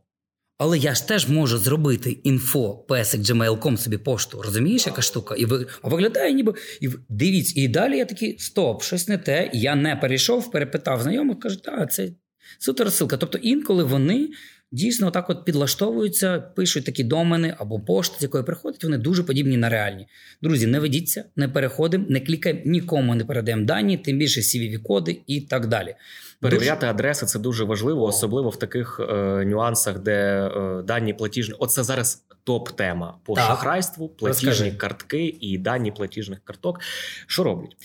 Але 0.57 0.77
я 0.77 0.95
ж 0.95 1.07
теж 1.07 1.29
можу 1.29 1.57
зробити 1.57 2.11
інфо, 2.11 2.77
песик, 2.77 3.21
gmail.com 3.21 3.77
собі 3.77 3.97
пошту. 3.97 4.41
Розумієш, 4.41 4.87
яка 4.87 5.01
штука? 5.01 5.35
І 5.35 5.45
виглядає 5.83 6.33
ніби. 6.33 6.53
І 6.81 6.89
дивіться, 7.09 7.53
і 7.55 7.67
далі 7.67 7.97
я 7.97 8.05
такий: 8.05 8.39
стоп, 8.39 8.83
щось 8.83 9.07
не 9.07 9.17
те. 9.17 9.49
Я 9.53 9.75
не 9.75 9.95
перейшов, 9.95 10.51
перепитав 10.51 11.01
знайомих, 11.01 11.39
кажуть, 11.39 11.63
так, 11.63 11.93
це 11.93 12.09
супер 12.57 12.85
розсилка. 12.85 13.17
Тобто 13.17 13.37
інколи 13.37 13.83
вони 13.83 14.29
дійсно 14.71 15.11
так 15.11 15.29
от 15.29 15.45
підлаштовуються, 15.45 16.39
пишуть 16.39 16.85
такі 16.85 17.03
домени 17.03 17.55
або 17.57 17.79
пошти, 17.79 18.15
з 18.19 18.23
якої 18.23 18.43
приходять, 18.43 18.83
вони 18.83 18.97
дуже 18.97 19.23
подібні 19.23 19.57
на 19.57 19.69
реальні. 19.69 20.07
Друзі, 20.41 20.67
не 20.67 20.79
ведіться, 20.79 21.23
не 21.35 21.47
переходимо, 21.47 22.05
не 22.09 22.19
клікаємо, 22.19 22.61
нікому 22.65 23.15
не 23.15 23.25
передаємо 23.25 23.65
дані, 23.65 23.97
тим 23.97 24.17
більше 24.17 24.41
CVV-коди 24.41 25.21
і 25.27 25.41
так 25.41 25.67
далі. 25.67 25.95
Перевіряти 26.41 26.85
адреси 26.85 27.25
це 27.25 27.39
дуже 27.39 27.63
важливо, 27.63 28.03
особливо 28.03 28.49
в 28.49 28.59
таких 28.59 28.99
е, 29.09 29.45
нюансах, 29.45 29.99
де 29.99 30.11
е, 30.11 30.83
дані 30.83 31.13
платіжні. 31.13 31.55
Оце 31.59 31.83
зараз 31.83 32.23
топ-тема 32.43 33.17
по 33.23 33.35
Так. 33.35 33.45
шахрайству, 33.45 34.09
платіжні 34.09 34.49
Розкажи. 34.49 34.71
картки 34.71 35.37
і 35.41 35.57
дані 35.57 35.91
платіжних 35.91 36.39
карток. 36.43 36.79
Що 37.27 37.43
роблять? 37.43 37.75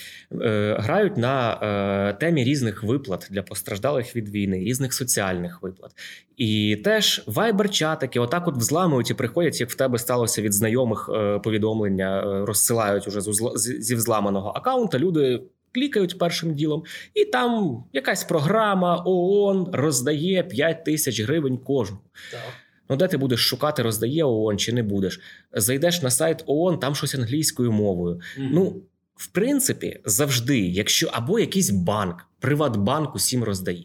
Е, 0.43 0.77
грають 0.81 1.17
на 1.17 1.53
е, 2.11 2.13
темі 2.21 2.45
різних 2.45 2.83
виплат 2.83 3.29
для 3.31 3.43
постраждалих 3.43 4.17
від 4.17 4.29
війни, 4.29 4.59
різних 4.59 4.93
соціальних 4.95 5.63
виплат. 5.63 5.91
І 6.37 6.77
теж 6.85 7.25
вайбер-чатики, 7.27 8.21
отак 8.21 8.49
от 8.49 8.57
взламують 8.57 9.11
і 9.11 9.15
приходять, 9.15 9.61
як 9.61 9.71
в 9.71 9.75
тебе 9.75 9.99
сталося 9.99 10.43
від 10.43 10.53
знайомих 10.53 11.11
е, 11.15 11.39
повідомлення, 11.39 12.21
е, 12.23 12.45
розсилають 12.47 13.09
уже 13.09 13.21
з 13.21 13.29
узла- 13.29 13.57
зі 13.57 13.95
взламаного 13.95 14.49
аккаунта. 14.49 14.99
Люди. 14.99 15.43
Клікають 15.77 16.19
першим 16.19 16.55
ділом, 16.55 16.83
і 17.15 17.25
там 17.25 17.85
якась 17.93 18.25
програма 18.25 19.03
ООН 19.07 19.69
роздає 19.73 20.43
5 20.43 20.85
тисяч 20.85 21.21
гривень 21.21 21.57
кожному. 21.59 22.03
Ну, 22.89 22.97
де 22.97 23.09
ти 23.09 23.17
будеш 23.17 23.41
шукати, 23.41 23.83
роздає 23.83 24.25
ООН 24.25 24.59
чи 24.59 24.73
не 24.73 24.83
будеш? 24.83 25.21
Зайдеш 25.53 26.03
на 26.03 26.11
сайт 26.11 26.45
ООН, 26.47 26.79
там 26.79 26.95
щось 26.95 27.15
англійською 27.15 27.73
мовою. 27.73 28.21
Ну, 28.39 28.77
в 29.17 29.27
принципі, 29.27 30.01
завжди, 30.05 30.59
якщо 30.61 31.09
або 31.13 31.39
якийсь 31.39 31.71
банк, 31.71 32.17
Приватбанк 32.41 33.15
усім 33.15 33.45
роздає. 33.45 33.85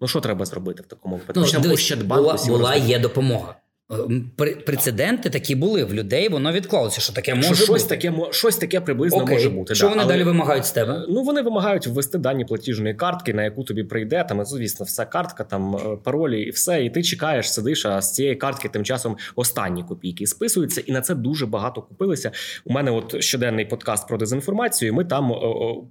Ну, 0.00 0.08
що 0.08 0.20
треба 0.20 0.44
зробити 0.44 0.82
в 0.82 0.86
такому 0.86 1.16
випадку? 1.16 1.40
Ну, 1.66 1.72
Ощадбанк 1.72 2.22
була, 2.22 2.34
усім 2.34 2.48
була 2.52 2.70
роздає? 2.72 2.90
є 2.90 2.98
допомога. 2.98 3.56
Е, 3.92 4.50
прецеденти 4.66 5.30
такі 5.30 5.54
були 5.54 5.84
в 5.84 5.94
людей, 5.94 6.28
воно 6.28 6.52
відклалося, 6.52 7.00
що 7.00 7.12
таке 7.12 7.30
Що 7.30 7.36
може 7.48 7.54
щось 7.64 7.82
бути. 7.82 7.96
таке, 7.96 8.12
щось 8.30 8.56
таке 8.56 8.80
приблизно 8.80 9.18
Окей. 9.22 9.34
може 9.36 9.48
бути. 9.50 9.74
Що 9.74 9.84
да. 9.84 9.90
вони 9.90 10.02
Але- 10.02 10.12
далі 10.12 10.24
вимагають 10.24 10.64
з 10.66 10.70
тебе? 10.70 11.06
Ну, 11.08 11.22
вони 11.22 11.42
вимагають 11.42 11.86
ввести 11.86 12.18
дані 12.18 12.44
платіжної 12.44 12.94
картки, 12.94 13.34
на 13.34 13.44
яку 13.44 13.64
тобі 13.64 13.84
прийде. 13.84 14.24
Там, 14.28 14.44
звісно, 14.44 14.86
вся 14.86 15.04
картка, 15.04 15.44
там 15.44 15.76
е, 15.76 15.80
паролі 16.04 16.42
і 16.42 16.50
все. 16.50 16.84
І 16.84 16.90
ти 16.90 17.02
чекаєш, 17.02 17.52
сидиш, 17.52 17.86
а 17.86 18.00
з 18.02 18.14
цієї 18.14 18.36
картки 18.36 18.68
тим 18.68 18.84
часом 18.84 19.16
останні 19.36 19.84
копійки 19.84 20.26
списуються, 20.26 20.80
і 20.86 20.92
на 20.92 21.00
це 21.00 21.14
дуже 21.14 21.46
багато 21.46 21.82
купилися. 21.82 22.30
У 22.64 22.72
мене 22.72 22.90
от 22.90 23.22
щоденний 23.22 23.64
подкаст 23.66 24.08
про 24.08 24.18
дезінформацію. 24.18 24.88
і 24.88 24.94
Ми 24.94 25.04
там. 25.04 25.30
о, 25.30 25.34
о, 25.34 25.84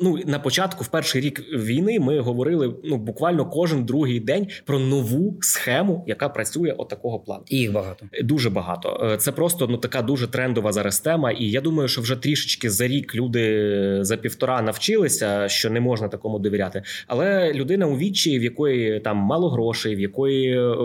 Ну, 0.00 0.18
на 0.26 0.38
початку, 0.38 0.84
в 0.84 0.88
перший 0.88 1.20
рік 1.20 1.40
війни, 1.52 2.00
ми 2.00 2.20
говорили 2.20 2.74
ну 2.84 2.96
буквально 2.96 3.46
кожен 3.46 3.84
другий 3.84 4.20
день 4.20 4.48
про 4.64 4.78
нову 4.78 5.36
схему, 5.40 6.04
яка 6.06 6.28
працює 6.28 6.74
от 6.78 6.88
такого 6.88 7.18
плану. 7.18 7.42
І 7.48 7.56
їх 7.56 7.72
багато. 7.72 8.06
Дуже 8.22 8.50
багато. 8.50 9.10
Е, 9.12 9.16
Це 9.16 9.32
просто 9.32 9.66
ну 9.66 9.76
така 9.76 10.02
дуже 10.02 10.26
трендова 10.26 10.72
зараз 10.72 11.00
тема. 11.00 11.30
І 11.30 11.44
я 11.44 11.60
думаю, 11.60 11.88
що 11.88 12.00
вже 12.00 12.16
трішечки 12.16 12.70
за 12.70 12.86
рік 12.86 13.14
люди 13.14 13.98
за 14.00 14.16
півтора 14.16 14.62
навчилися, 14.62 15.48
що 15.48 15.70
не 15.70 15.80
можна 15.80 16.08
такому 16.08 16.38
довіряти. 16.38 16.82
Але 17.06 17.52
людина 17.52 17.86
у 17.86 17.96
вічі, 17.96 18.38
в 18.38 18.42
якої 18.42 19.00
там 19.00 19.16
мало 19.16 19.50
грошей, 19.50 19.96
в 19.96 20.00
якої 20.00 20.58
е, 20.58 20.76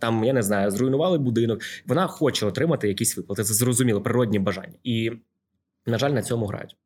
там 0.00 0.24
я 0.24 0.32
не 0.32 0.42
знаю, 0.42 0.70
зруйнували 0.70 1.18
будинок. 1.18 1.60
Вона 1.86 2.06
хоче 2.06 2.46
отримати 2.46 2.88
якісь 2.88 3.16
виплати. 3.16 3.44
Це 3.44 3.54
зрозуміло, 3.54 4.00
природні 4.00 4.38
бажання. 4.38 4.74
І 4.84 5.12
на 5.86 5.98
жаль, 5.98 6.10
на 6.10 6.22
цьому 6.22 6.46
грають. 6.46 6.76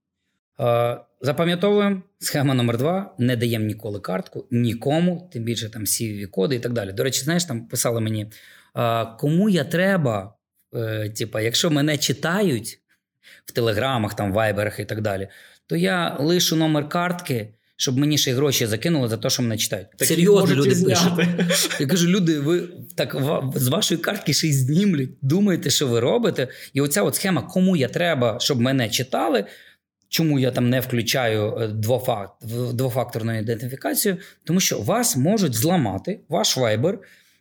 Е, 0.61 0.99
Запам'ятовуємо 1.21 2.03
схема 2.19 2.55
номер 2.55 2.79
два: 2.79 3.15
не 3.19 3.37
даємо 3.37 3.65
ніколи 3.65 4.01
картку, 4.01 4.47
нікому, 4.51 5.31
тим 5.33 5.43
більше 5.43 5.71
там 5.71 5.85
CVV-коди 5.85 6.55
і 6.55 6.59
так 6.59 6.73
далі. 6.73 6.93
До 6.93 7.05
речі, 7.05 7.23
знаєш, 7.23 7.45
там 7.45 7.67
писали 7.67 8.01
мені, 8.01 8.27
е, 8.77 9.07
кому 9.19 9.49
я 9.49 9.65
треба, 9.65 10.35
е, 10.75 11.11
типа, 11.11 11.41
якщо 11.41 11.71
мене 11.71 11.99
читають 11.99 12.79
в 13.47 13.53
телеграмах, 13.53 14.15
там, 14.15 14.33
вайберах 14.33 14.81
і 14.81 14.85
так 14.85 15.01
далі, 15.01 15.29
то 15.67 15.77
я 15.77 16.17
лишу 16.21 16.57
номер 16.57 16.89
картки, 16.89 17.55
щоб 17.77 17.99
мені 17.99 18.19
ще 18.19 18.31
й 18.31 18.35
гроші 18.35 18.67
закинули 18.67 19.09
за 19.09 19.17
те, 19.17 19.31
що 19.31 19.43
мене 19.43 19.57
читають. 19.57 19.87
Серйозно 19.97 20.55
люди 20.55 20.85
пишуть. 20.85 21.13
Я 21.81 21.87
кажу, 21.87 22.09
люди, 22.09 22.41
ви 22.41 22.69
так 22.97 23.17
з 23.55 23.69
вашої 23.69 24.01
картки 24.01 24.33
ще 24.33 24.49
й 24.49 24.53
знімлять, 24.53 25.11
думаєте, 25.23 25.71
що 25.71 25.87
ви 25.87 26.01
робите. 26.01 26.49
І 26.73 26.81
оця 26.81 27.03
от 27.03 27.15
схема, 27.15 27.43
кому 27.43 27.77
я 27.77 27.89
треба, 27.89 28.39
щоб 28.41 28.61
мене 28.61 28.89
читали. 28.89 29.45
Чому 30.09 30.39
я 30.39 30.51
там 30.51 30.71
не 30.71 30.81
включаю 30.81 31.57
е, 31.61 31.67
двофак- 31.69 32.29
в- 32.41 32.73
двофакторну 32.73 33.39
ідентифікацію? 33.39 34.17
Тому 34.45 34.61
що 34.61 34.79
вас 34.79 35.17
можуть 35.17 35.55
зламати, 35.55 36.21
ваш 36.29 36.57
вайбер, 36.57 36.99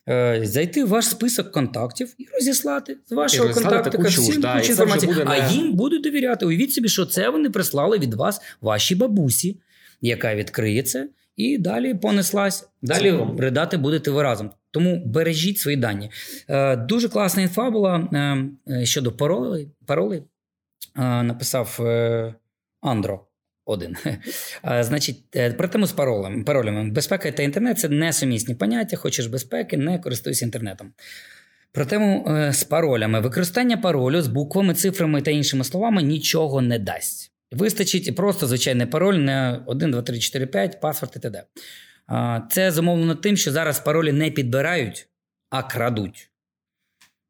е, 0.09 0.41
зайти 0.43 0.83
в 0.83 0.87
ваш 0.87 1.05
список 1.05 1.51
контактів 1.51 2.13
і 2.17 2.25
розіслати 2.33 2.97
з 3.07 3.11
вашого 3.11 3.53
контактика 3.53 4.07
всім 4.07 4.41
да, 4.41 4.55
і 4.55 4.59
кучу 4.59 4.71
інформації. 4.71 5.11
А 5.25 5.39
не- 5.39 5.53
їм 5.53 5.73
будуть 5.73 6.03
довіряти. 6.03 6.45
Уявіть 6.45 6.73
собі, 6.73 6.89
що 6.89 7.05
це 7.05 7.29
вони 7.29 7.49
прислали 7.49 7.97
від 7.99 8.13
вас 8.13 8.41
вашій 8.61 8.95
бабусі, 8.95 9.59
яка 10.01 10.35
відкриє 10.35 10.83
це, 10.83 11.07
і 11.35 11.57
далі 11.57 11.93
понеслась. 11.93 12.69
Далі 12.81 13.03
Цілком. 13.09 13.39
ридати 13.39 13.77
будете 13.77 14.11
ви 14.11 14.23
разом. 14.23 14.51
Тому 14.71 15.03
бережіть 15.05 15.57
свої 15.59 15.77
дані. 15.77 16.11
Е, 16.49 16.75
дуже 16.75 17.09
класна 17.09 17.41
інфа 17.41 17.69
була 17.69 18.07
е, 18.13 18.37
е, 18.73 18.85
щодо 18.85 19.11
паролей. 19.11 19.67
паролей. 19.85 20.23
Написав 21.23 21.77
Андро. 22.87 23.27
Один. 23.65 23.95
А, 24.61 24.83
значить, 24.83 25.23
е, 25.35 25.53
про 25.53 25.67
тему 25.67 25.87
з 25.87 25.91
паролем, 25.91 26.43
паролями. 26.43 26.91
Безпека 26.91 27.31
та 27.31 27.43
інтернет 27.43 27.79
це 27.79 27.89
несумісні 27.89 28.55
поняття. 28.55 28.97
Хочеш 28.97 29.27
безпеки, 29.27 29.77
не 29.77 29.99
користуйся 29.99 30.45
інтернетом. 30.45 30.93
Про 31.71 31.85
тему 31.85 32.25
е, 32.29 32.53
з 32.53 32.63
паролями. 32.63 33.19
Використання 33.19 33.77
паролю 33.77 34.21
з 34.21 34.27
буквами, 34.27 34.73
цифрами 34.73 35.21
та 35.21 35.31
іншими 35.31 35.63
словами 35.63 36.03
нічого 36.03 36.61
не 36.61 36.79
дасть. 36.79 37.31
Вистачить 37.51 38.15
просто 38.15 38.47
звичайний 38.47 38.87
пароль, 38.87 39.15
не 39.15 39.59
1, 39.65 39.91
2, 39.91 40.01
3, 40.01 40.19
4, 40.19 40.45
5, 40.45 40.81
паспорт 40.81 41.15
і 41.15 41.19
т.д. 41.19 41.43
Це 42.51 42.71
зумовлено 42.71 43.15
тим, 43.15 43.37
що 43.37 43.51
зараз 43.51 43.79
паролі 43.79 44.11
не 44.11 44.31
підбирають, 44.31 45.07
а 45.49 45.63
крадуть. 45.63 46.31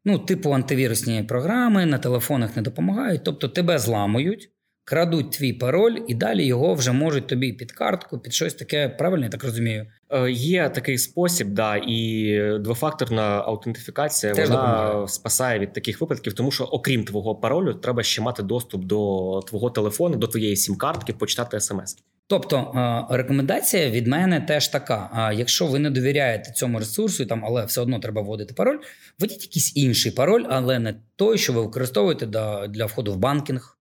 Ну, 0.05 0.19
типу 0.19 0.51
антивірусні 0.51 1.23
програми 1.23 1.85
на 1.85 1.97
телефонах 1.97 2.55
не 2.55 2.61
допомагають, 2.61 3.23
тобто 3.23 3.47
тебе 3.47 3.79
зламують, 3.79 4.49
крадуть 4.87 5.31
твій 5.31 5.53
пароль, 5.53 5.97
і 6.07 6.13
далі 6.13 6.45
його 6.45 6.73
вже 6.73 6.91
можуть 6.91 7.27
тобі 7.27 7.53
під 7.53 7.71
картку, 7.71 8.19
під 8.19 8.33
щось 8.33 8.53
таке. 8.53 8.89
Правильно, 8.89 9.23
я 9.25 9.29
так 9.29 9.43
розумію. 9.43 9.85
Е, 10.09 10.31
Є 10.31 10.69
такий 10.69 10.97
спосіб, 10.97 11.47
да, 11.47 11.75
і 11.87 12.39
двофакторна 12.59 13.21
аутентифікація 13.21 14.33
Теж 14.33 14.49
вона 14.49 14.61
допомагає. 14.61 15.07
спасає 15.07 15.59
від 15.59 15.73
таких 15.73 16.01
випадків, 16.01 16.33
тому 16.33 16.51
що 16.51 16.63
окрім 16.63 17.03
твого 17.05 17.35
паролю, 17.35 17.73
треба 17.73 18.03
ще 18.03 18.21
мати 18.21 18.43
доступ 18.43 18.85
до 18.85 19.41
твого 19.47 19.69
телефону, 19.69 20.15
до 20.15 20.27
твоєї 20.27 20.55
сім-картки, 20.55 21.13
почитати 21.13 21.59
смс. 21.59 21.97
Тобто 22.27 22.57
е, 22.57 23.15
рекомендація 23.17 23.89
від 23.89 24.07
мене 24.07 24.41
теж 24.41 24.67
така: 24.67 25.31
якщо 25.35 25.65
ви 25.65 25.79
не 25.79 25.89
довіряєте 25.89 26.51
цьому 26.51 26.79
ресурсу, 26.79 27.25
там, 27.25 27.45
але 27.45 27.65
все 27.65 27.81
одно 27.81 27.99
треба 27.99 28.21
вводити 28.21 28.53
пароль, 28.53 28.77
введіть 29.19 29.43
якийсь 29.43 29.77
інший 29.77 30.11
пароль, 30.11 30.45
але 30.49 30.79
не 30.79 30.95
той, 31.15 31.37
що 31.37 31.53
ви 31.53 31.61
використовуєте 31.61 32.25
для, 32.25 32.67
для 32.67 32.85
входу 32.85 33.13
в 33.13 33.17
банкінг, 33.17 33.76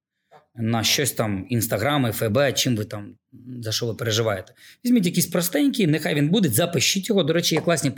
на 0.59 0.85
щось 0.85 1.13
там 1.13 1.47
інстаграм, 1.49 2.13
ФБ, 2.13 2.39
чим 2.55 2.77
ви 2.77 2.85
там 2.85 3.15
за 3.61 3.73
що 3.73 3.87
ви 3.87 3.95
переживаєте. 3.95 4.55
Візьміть 4.85 5.07
якийсь 5.07 5.27
простенький, 5.27 5.87
нехай 5.87 6.15
він 6.15 6.29
буде, 6.29 6.49
запишіть 6.49 7.09
його. 7.09 7.23
До 7.23 7.33
речі, 7.33 7.55
є 7.55 7.61
класні 7.61 7.91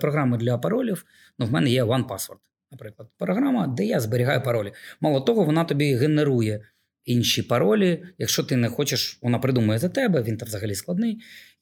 програми 0.00 0.38
для 0.38 0.58
паролів. 0.58 1.04
Ну, 1.38 1.46
в 1.46 1.52
мене 1.52 1.70
є 1.70 1.84
OnePassword, 1.84 2.38
наприклад, 2.72 3.08
програма, 3.18 3.66
де 3.66 3.84
я 3.84 4.00
зберігаю 4.00 4.42
паролі. 4.42 4.72
Мало 5.00 5.20
того, 5.20 5.44
вона 5.44 5.64
тобі 5.64 5.94
генерує 5.94 6.60
інші 7.04 7.42
паролі. 7.42 8.04
Якщо 8.18 8.42
ти 8.42 8.56
не 8.56 8.68
хочеш, 8.68 9.18
вона 9.22 9.38
придумує 9.38 9.78
за 9.78 9.88
тебе, 9.88 10.22
він 10.22 10.36
там 10.36 10.48
взагалі 10.48 10.74
складний. 10.74 11.12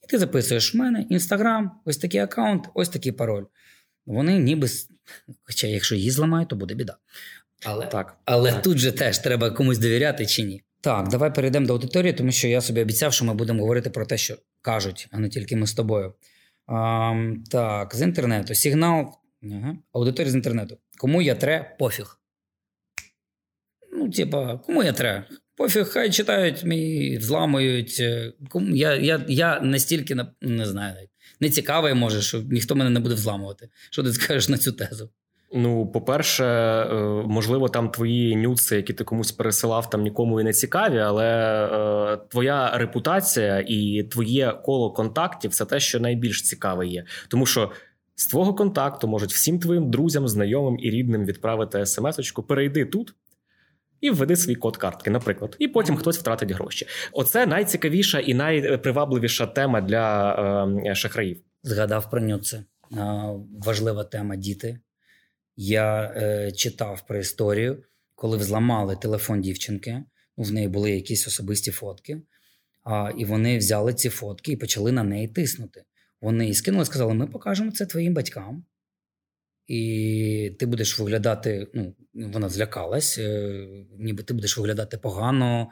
І 0.05 0.07
ти 0.09 0.19
записуєш 0.19 0.75
в 0.75 0.77
мене 0.77 1.07
інстаграм, 1.11 1.71
ось 1.85 1.99
такий 1.99 2.21
аккаунт, 2.21 2.69
ось 2.75 2.89
такий 2.89 3.13
пароль. 3.13 3.45
Вони 4.07 4.39
ніби. 4.39 4.69
Хоча, 5.43 5.67
якщо 5.67 5.95
її 5.95 6.11
зламають, 6.11 6.49
то 6.49 6.57
буде 6.57 6.75
біда. 6.75 6.97
Але, 7.65 7.87
Так. 7.87 8.17
але 8.25 8.53
Так. 8.53 8.63
тут 8.63 8.79
же 8.79 8.93
теж 8.93 9.19
треба 9.19 9.51
комусь 9.51 9.79
довіряти 9.79 10.27
чи 10.27 10.43
ні. 10.43 10.63
Так, 10.81 11.09
давай 11.09 11.35
перейдемо 11.35 11.67
до 11.67 11.73
аудиторії, 11.73 12.13
тому 12.13 12.33
що 12.33 12.49
я 12.49 12.61
собі 12.61 12.81
обіцяв, 12.83 13.13
що 13.13 13.25
ми 13.25 13.35
будемо 13.35 13.61
говорити 13.61 13.91
про 13.91 14.07
те, 14.07 14.19
що 14.19 14.37
кажуть, 14.61 15.09
а 15.11 15.19
не 15.19 15.29
тільки 15.29 15.57
ми 15.57 15.67
з 15.67 15.75
тобою. 15.75 16.15
А, 16.67 17.13
так, 17.51 17.95
з 17.95 18.03
інтернету. 18.03 18.55
Сигнал. 18.55 19.15
Ага. 19.53 19.77
Аудиторія 19.93 20.33
з 20.33 20.35
інтернету. 20.35 20.79
Кому 20.99 21.23
я 21.23 21.35
тре, 21.35 21.77
пофіг. 21.79 22.19
Ну, 23.93 24.11
типа, 24.11 24.59
кому 24.59 24.83
я 24.83 24.93
тре? 24.93 25.25
Пофіг, 25.57 25.85
хай 25.85 26.11
читають 26.11 26.65
мій, 26.65 27.19
взламують. 27.19 27.97
е, 28.01 28.33
Кому 28.49 28.77
я, 28.77 28.95
я, 28.97 29.25
я 29.29 29.61
настільки 29.61 30.15
на- 30.15 30.35
не 30.41 30.67
знаю, 30.67 31.09
не 31.41 31.51
може, 31.95 32.23
що 32.23 32.43
ніхто 32.43 32.75
мене 32.75 32.91
не 32.91 33.01
буде 33.01 33.15
взламувати. 33.15 33.69
Що 33.91 34.03
ти 34.03 34.13
скажеш 34.13 34.49
на 34.49 34.59
цю 34.59 34.73
тезу? 34.73 35.11
Ну, 35.55 35.87
по-перше, 35.87 36.45
е, 36.45 36.95
можливо, 37.27 37.69
там 37.69 37.91
твої 37.91 38.37
нюци, 38.37 38.77
які 38.77 38.93
ти 38.93 39.05
комусь 39.05 39.33
пересилав, 39.33 39.91
там 39.91 40.03
нікому 40.03 40.41
і 40.41 40.45
не 40.45 40.53
цікаві, 40.53 40.99
але 40.99 41.27
е, 41.65 42.17
твоя 42.17 42.79
репутація 42.79 43.65
і 43.69 44.03
твоє 44.11 44.53
коло 44.65 44.93
контактів 44.93 45.51
це 45.51 45.65
те, 45.65 45.81
що 45.81 46.01
найбільш 46.01 46.43
цікаве 46.43 46.87
є. 46.87 47.05
Тому 47.29 47.47
що 47.47 47.71
з 48.15 48.27
твого 48.27 48.55
контакту 48.55 49.09
можуть 49.09 49.33
всім 49.33 49.59
твоїм 49.59 49.91
друзям, 49.91 50.29
знайомим 50.29 50.77
і 50.81 50.91
рідним 50.91 51.25
відправити 51.25 51.79
смс-очку 51.79 52.43
перейди 52.43 52.85
тут. 52.85 53.15
І 54.01 54.11
введи 54.11 54.37
свій 54.37 54.55
код 54.55 54.77
картки, 54.77 55.11
наприклад, 55.11 55.57
і 55.59 55.69
потім 55.69 55.97
хтось 55.97 56.19
втратить 56.19 56.51
гроші. 56.51 56.87
Оце 57.13 57.47
найцікавіша 57.47 58.19
і 58.19 58.35
найпривабливіша 58.35 59.47
тема 59.47 59.81
для 59.81 60.35
е, 60.87 60.95
шахраїв. 60.95 61.41
Згадав 61.63 62.11
про 62.11 62.21
нюци. 62.21 62.65
Важлива 63.65 64.05
тема 64.05 64.37
діти. 64.37 64.79
Я 65.57 66.13
е, 66.17 66.53
читав 66.53 67.07
про 67.07 67.19
історію, 67.19 67.83
коли 68.15 68.37
взламали 68.37 68.97
телефон 68.97 69.41
дівчинки. 69.41 70.05
Ну, 70.37 70.45
в 70.45 70.53
неї 70.53 70.69
були 70.69 70.91
якісь 70.91 71.27
особисті 71.27 71.71
фотки. 71.71 72.23
А, 72.85 73.13
і 73.19 73.25
вони 73.25 73.59
взяли 73.59 73.95
ці 73.95 74.09
фотки 74.09 74.53
і 74.53 74.57
почали 74.57 74.93
на 74.93 75.03
неї 75.03 75.29
тиснути. 75.29 75.85
Вони 76.21 76.47
їй 76.47 76.55
скинули, 76.55 76.85
сказали: 76.85 77.15
ми 77.15 77.27
покажемо 77.27 77.71
це 77.71 77.87
твоїм 77.87 78.15
батькам. 78.15 78.65
І 79.67 80.53
ти 80.59 80.67
будеш 80.67 80.99
виглядати, 80.99 81.67
ну, 81.75 81.95
вона 82.15 82.49
злякалась, 82.49 83.19
е, 83.19 83.67
ніби 83.99 84.23
ти 84.23 84.35
будеш 84.35 84.59
виглядати 84.59 84.99
погано, 84.99 85.71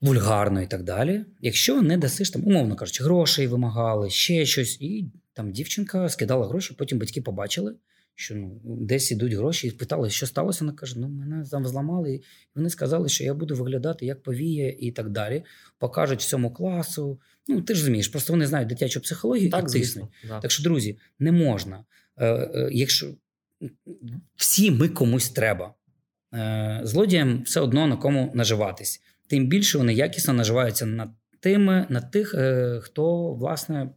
вульгарно 0.00 0.62
і 0.62 0.66
так 0.66 0.82
далі. 0.82 1.24
Якщо 1.40 1.82
не 1.82 1.96
дасиш 1.96 2.30
там, 2.30 2.44
умовно 2.44 2.76
кажучи, 2.76 3.04
грошей 3.04 3.46
вимагали, 3.46 4.10
ще 4.10 4.46
щось, 4.46 4.80
і 4.80 5.10
там 5.32 5.52
дівчинка 5.52 6.08
скидала 6.08 6.48
гроші, 6.48 6.74
потім 6.78 6.98
батьки 6.98 7.22
побачили, 7.22 7.74
що 8.20 8.34
ну, 8.34 8.60
десь 8.64 9.10
ідуть 9.10 9.32
гроші, 9.32 9.68
і 9.68 9.70
питали, 9.70 10.10
що 10.10 10.26
сталося. 10.26 10.64
Вона 10.64 10.76
каже: 10.76 10.94
ну, 10.98 11.08
мене 11.08 11.44
там 11.50 11.66
зламали, 11.66 12.14
і 12.14 12.22
вони 12.54 12.70
сказали, 12.70 13.08
що 13.08 13.24
я 13.24 13.34
буду 13.34 13.54
виглядати 13.54 14.06
як 14.06 14.22
повіє 14.22 14.76
і 14.80 14.92
так 14.92 15.10
далі. 15.10 15.44
Покажуть 15.78 16.20
всьому 16.20 16.52
класу. 16.52 17.20
Ну, 17.48 17.62
ти 17.62 17.74
ж 17.74 17.80
розумієш, 17.80 18.08
просто 18.08 18.32
вони 18.32 18.46
знають 18.46 18.68
дитячу 18.68 19.00
психологію 19.00 19.46
і 19.46 19.50
Так, 19.50 19.62
тиснуть. 19.62 19.82
звісно. 19.82 20.08
Да. 20.28 20.40
Так 20.40 20.50
що, 20.50 20.62
друзі, 20.62 20.98
не 21.18 21.32
можна. 21.32 21.84
Е, 22.16 22.26
е, 22.26 22.68
якщо 22.72 23.14
всі 24.36 24.70
ми 24.70 24.88
комусь 24.88 25.30
треба. 25.30 25.74
Е, 26.34 26.80
злодіям 26.84 27.42
все 27.42 27.60
одно 27.60 27.86
на 27.86 27.96
кому 27.96 28.32
наживатись. 28.34 29.02
Тим 29.28 29.46
більше 29.46 29.78
вони 29.78 29.94
якісно 29.94 30.32
наживаються 30.32 30.86
на 30.86 31.14
тими, 31.40 31.86
на 31.88 32.00
тих, 32.00 32.34
е, 32.34 32.80
хто 32.82 33.34
власне 33.34 33.88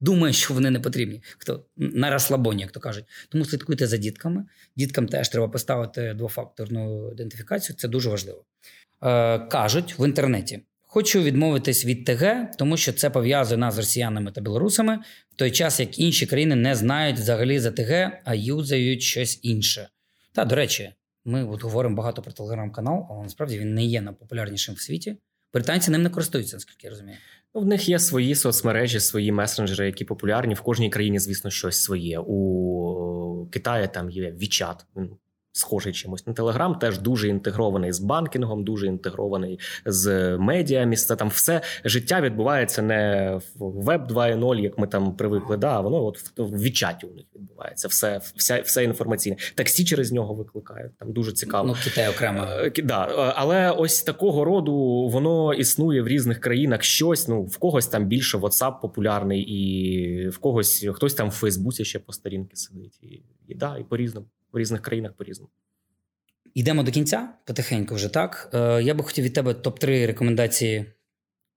думає, 0.00 0.32
що 0.32 0.54
вони 0.54 0.70
не 0.70 0.80
потрібні, 0.80 1.22
хто 1.38 1.64
на 1.76 2.10
розслабоні, 2.10 2.62
як 2.62 2.72
то 2.72 2.80
кажуть. 2.80 3.04
Тому 3.28 3.44
слідкуйте 3.44 3.86
за 3.86 3.96
дітками. 3.96 4.44
Діткам 4.76 5.06
теж 5.06 5.28
треба 5.28 5.48
поставити 5.48 6.14
двофакторну 6.14 7.12
ідентифікацію. 7.12 7.76
Це 7.76 7.88
дуже 7.88 8.10
важливо. 8.10 8.44
Е, 9.02 9.38
кажуть 9.38 9.98
в 9.98 10.04
інтернеті. 10.06 10.60
Хочу 10.90 11.22
відмовитись 11.22 11.84
від 11.84 12.04
ТГ, 12.04 12.50
тому 12.58 12.76
що 12.76 12.92
це 12.92 13.10
пов'язує 13.10 13.58
нас 13.58 13.74
з 13.74 13.78
росіянами 13.78 14.32
та 14.32 14.40
білорусами, 14.40 14.98
в 15.30 15.36
той 15.36 15.50
час 15.50 15.80
як 15.80 15.98
інші 15.98 16.26
країни 16.26 16.56
не 16.56 16.74
знають 16.74 17.18
взагалі 17.18 17.58
за 17.58 17.70
ТГ, 17.70 18.20
а 18.24 18.34
юзають 18.34 19.02
щось 19.02 19.40
інше. 19.42 19.88
Та, 20.32 20.44
до 20.44 20.54
речі, 20.54 20.92
ми 21.24 21.44
от 21.44 21.62
говоримо 21.62 21.96
багато 21.96 22.22
про 22.22 22.32
телеграм-канал, 22.32 23.06
але 23.10 23.22
насправді 23.22 23.58
він 23.58 23.74
не 23.74 23.84
є 23.84 24.00
найпопулярнішим 24.00 24.74
в 24.74 24.80
світі. 24.80 25.16
Британці 25.52 25.90
ним 25.90 26.02
не 26.02 26.10
користуються, 26.10 26.56
наскільки 26.56 26.86
я 26.86 26.90
розумію. 26.90 27.16
Ну, 27.54 27.60
В 27.60 27.64
них 27.64 27.88
є 27.88 27.98
свої 27.98 28.34
соцмережі, 28.34 29.00
свої 29.00 29.32
месенджери, 29.32 29.86
які 29.86 30.04
популярні. 30.04 30.54
В 30.54 30.60
кожній 30.60 30.90
країні, 30.90 31.18
звісно, 31.18 31.50
щось 31.50 31.82
своє. 31.82 32.18
У 32.18 33.48
Китаї 33.52 33.88
там 33.88 34.10
є 34.10 34.30
WeChat, 34.30 34.76
схожий 35.58 35.92
чимось 35.92 36.26
на 36.26 36.32
Телеграм, 36.32 36.74
теж 36.74 36.98
дуже 36.98 37.28
інтегрований 37.28 37.92
з 37.92 38.00
банкінгом, 38.00 38.64
дуже 38.64 38.86
інтегрований 38.86 39.58
з 39.86 40.36
медіа. 40.36 40.92
Це 40.96 41.16
там 41.16 41.28
все 41.28 41.60
життя 41.84 42.20
відбувається 42.20 42.82
не 42.82 43.32
в 43.58 43.88
Web 43.88 44.08
2.0, 44.08 44.60
як 44.60 44.78
ми 44.78 44.86
там 44.86 45.16
привикли. 45.16 45.56
Да, 45.56 45.70
а 45.70 45.80
воно 45.80 46.04
от 46.04 46.18
в 46.18 46.48
в 46.48 46.54
WeChat 46.54 47.04
у 47.04 47.14
них 47.14 47.24
відбувається. 47.34 47.88
Все, 47.88 48.20
вся, 48.36 48.60
все 48.60 48.84
інформаційне. 48.84 49.36
Таксі 49.54 49.84
через 49.84 50.12
нього 50.12 50.34
викликають. 50.34 50.92
Там 50.98 51.12
дуже 51.12 51.32
цікаво. 51.32 51.68
Ну, 51.68 51.76
Китай 51.84 52.08
окремо. 52.08 52.42
Е, 52.42 52.72
Да, 52.84 53.06
е, 53.06 53.32
але 53.36 53.70
ось 53.70 54.02
такого 54.02 54.44
роду 54.44 54.74
воно 55.08 55.54
існує 55.54 56.02
в 56.02 56.08
різних 56.08 56.40
країнах. 56.40 56.82
Щось 56.82 57.28
ну 57.28 57.42
в 57.42 57.56
когось 57.56 57.86
там 57.86 58.06
більше 58.06 58.38
WhatsApp 58.38 58.80
популярний, 58.80 59.40
і 59.40 60.28
в 60.28 60.38
когось 60.38 60.86
хтось 60.92 61.14
там 61.14 61.28
в 61.28 61.32
Фейсбуці 61.32 61.84
ще 61.84 61.98
по 61.98 62.12
сторінки 62.12 62.56
сидить. 62.56 62.98
І, 63.02 63.22
і 63.48 63.54
да, 63.54 63.78
і 63.78 63.84
по 63.84 63.96
різному 63.96 64.26
в 64.52 64.58
різних 64.58 64.82
країнах 64.82 65.12
по 65.12 65.24
різному. 65.24 65.50
Йдемо 66.54 66.82
до 66.82 66.90
кінця, 66.90 67.28
потихеньку 67.44 67.94
вже 67.94 68.08
так. 68.08 68.50
Е, 68.54 68.82
я 68.82 68.94
би 68.94 69.04
хотів 69.04 69.24
від 69.24 69.32
тебе 69.32 69.52
топ-3 69.52 70.06
рекомендації, 70.06 70.92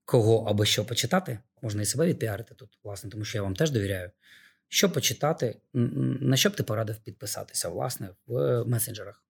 кого 0.04 0.44
або 0.44 0.64
що 0.64 0.84
почитати. 0.84 1.38
Можна 1.62 1.82
і 1.82 1.84
себе 1.84 2.06
відпіарити 2.06 2.54
тут, 2.54 2.78
власне, 2.84 3.10
тому 3.10 3.24
що 3.24 3.38
я 3.38 3.42
вам 3.42 3.56
теж 3.56 3.70
довіряю. 3.70 4.10
Що 4.68 4.90
почитати, 4.90 5.56
на 5.72 6.36
що 6.36 6.50
б 6.50 6.56
ти 6.56 6.62
порадив 6.62 6.96
підписатися, 6.96 7.68
власне, 7.68 8.08
в 8.26 8.64
месенджерах? 8.64 9.22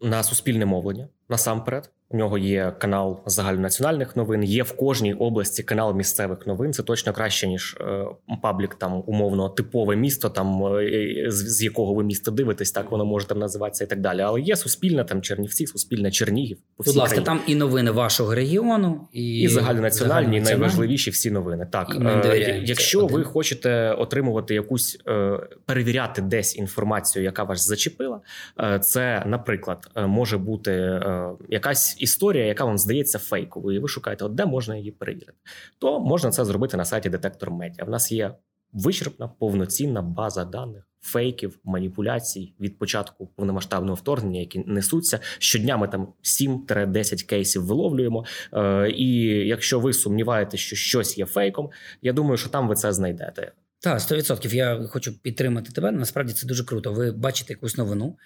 на 0.00 0.22
суспільне 0.22 0.66
мовлення 0.66 1.08
насамперед. 1.30 1.90
У 2.12 2.16
нього 2.16 2.38
є 2.38 2.72
канал 2.78 3.20
загальнонаціональних 3.26 4.16
новин. 4.16 4.44
Є 4.44 4.62
в 4.62 4.76
кожній 4.76 5.14
області 5.14 5.62
канал 5.62 5.94
місцевих 5.94 6.46
новин. 6.46 6.72
Це 6.72 6.82
точно 6.82 7.12
краще 7.12 7.46
ніж 7.46 7.76
е, 7.80 8.04
паблік, 8.42 8.74
там 8.74 9.02
умовно 9.06 9.48
типове 9.48 9.96
місто, 9.96 10.28
там 10.28 10.64
е, 10.66 11.24
з, 11.28 11.34
з 11.56 11.62
якого 11.62 11.94
ви 11.94 12.04
місто 12.04 12.30
дивитесь, 12.30 12.72
так 12.72 12.90
воно 12.90 13.04
може 13.04 13.26
там 13.26 13.38
називатися 13.38 13.84
і 13.84 13.86
так 13.86 14.00
далі. 14.00 14.20
Але 14.20 14.40
є 14.40 14.56
суспільна 14.56 15.04
там 15.04 15.22
Чернівці, 15.22 15.66
суспільна 15.66 16.10
Чернігів. 16.10 16.58
По 16.76 16.84
Будь 16.84 16.96
ласка, 16.96 17.20
там 17.20 17.40
і 17.46 17.54
новини 17.54 17.90
вашого 17.90 18.34
регіону, 18.34 19.08
і, 19.12 19.38
І 19.40 19.48
загальнонаціональні, 19.48 20.36
і 20.36 20.40
найважливіші 20.40 21.10
всі 21.10 21.30
новини. 21.30 21.66
Так, 21.72 21.96
Е, 22.24 22.62
якщо 22.64 22.98
ви 22.98 23.04
один. 23.06 23.24
хочете 23.24 23.92
отримувати 23.92 24.54
якусь 24.54 24.98
е, 25.08 25.38
перевіряти 25.66 26.22
десь 26.22 26.56
інформацію, 26.56 27.24
яка 27.24 27.42
вас 27.44 27.66
зачепила, 27.68 28.20
е, 28.60 28.78
це, 28.78 29.22
наприклад, 29.26 29.90
е, 29.96 30.06
може 30.06 30.38
бути 30.38 31.00
якась 31.48 31.96
історія, 31.98 32.44
яка 32.44 32.64
вам 32.64 32.78
здається 32.78 33.18
фейковою, 33.18 33.76
і 33.76 33.80
ви 33.80 33.88
шукаєте, 33.88 34.24
от 34.24 34.34
де 34.34 34.46
можна 34.46 34.76
її 34.76 34.90
перевірити, 34.90 35.38
то 35.78 36.00
можна 36.00 36.30
це 36.30 36.44
зробити 36.44 36.76
на 36.76 36.84
сайті 36.84 37.08
Детектор 37.08 37.50
Медіа. 37.50 37.84
В 37.84 37.90
нас 37.90 38.12
є 38.12 38.34
вичерпна 38.72 39.28
повноцінна 39.28 40.02
база 40.02 40.44
даних 40.44 40.86
фейків, 41.02 41.58
маніпуляцій 41.64 42.54
від 42.60 42.78
початку 42.78 43.26
повномасштабного 43.26 43.94
вторгнення, 43.94 44.40
які 44.40 44.58
несуться. 44.66 45.20
Щодня 45.38 45.76
ми 45.76 45.88
там 45.88 46.08
7-10 46.22 47.26
кейсів 47.26 47.66
виловлюємо. 47.66 48.24
Е, 48.52 48.90
І 48.90 49.22
якщо 49.48 49.80
ви 49.80 49.92
сумніваєтеся, 49.92 50.64
що 50.64 50.76
щось 50.76 51.18
є 51.18 51.26
фейком, 51.26 51.70
я 52.02 52.12
думаю, 52.12 52.36
що 52.36 52.48
там 52.48 52.68
ви 52.68 52.74
це 52.74 52.92
знайдете. 52.92 53.52
Так, 53.82 53.98
100%. 53.98 54.54
Я 54.54 54.86
хочу 54.88 55.22
підтримати 55.22 55.72
тебе. 55.72 55.90
Насправді 55.90 56.32
це 56.32 56.46
дуже 56.46 56.64
круто. 56.64 56.92
Ви 56.92 57.12
бачите 57.12 57.52
якусь 57.52 57.76
новину, 57.76 58.16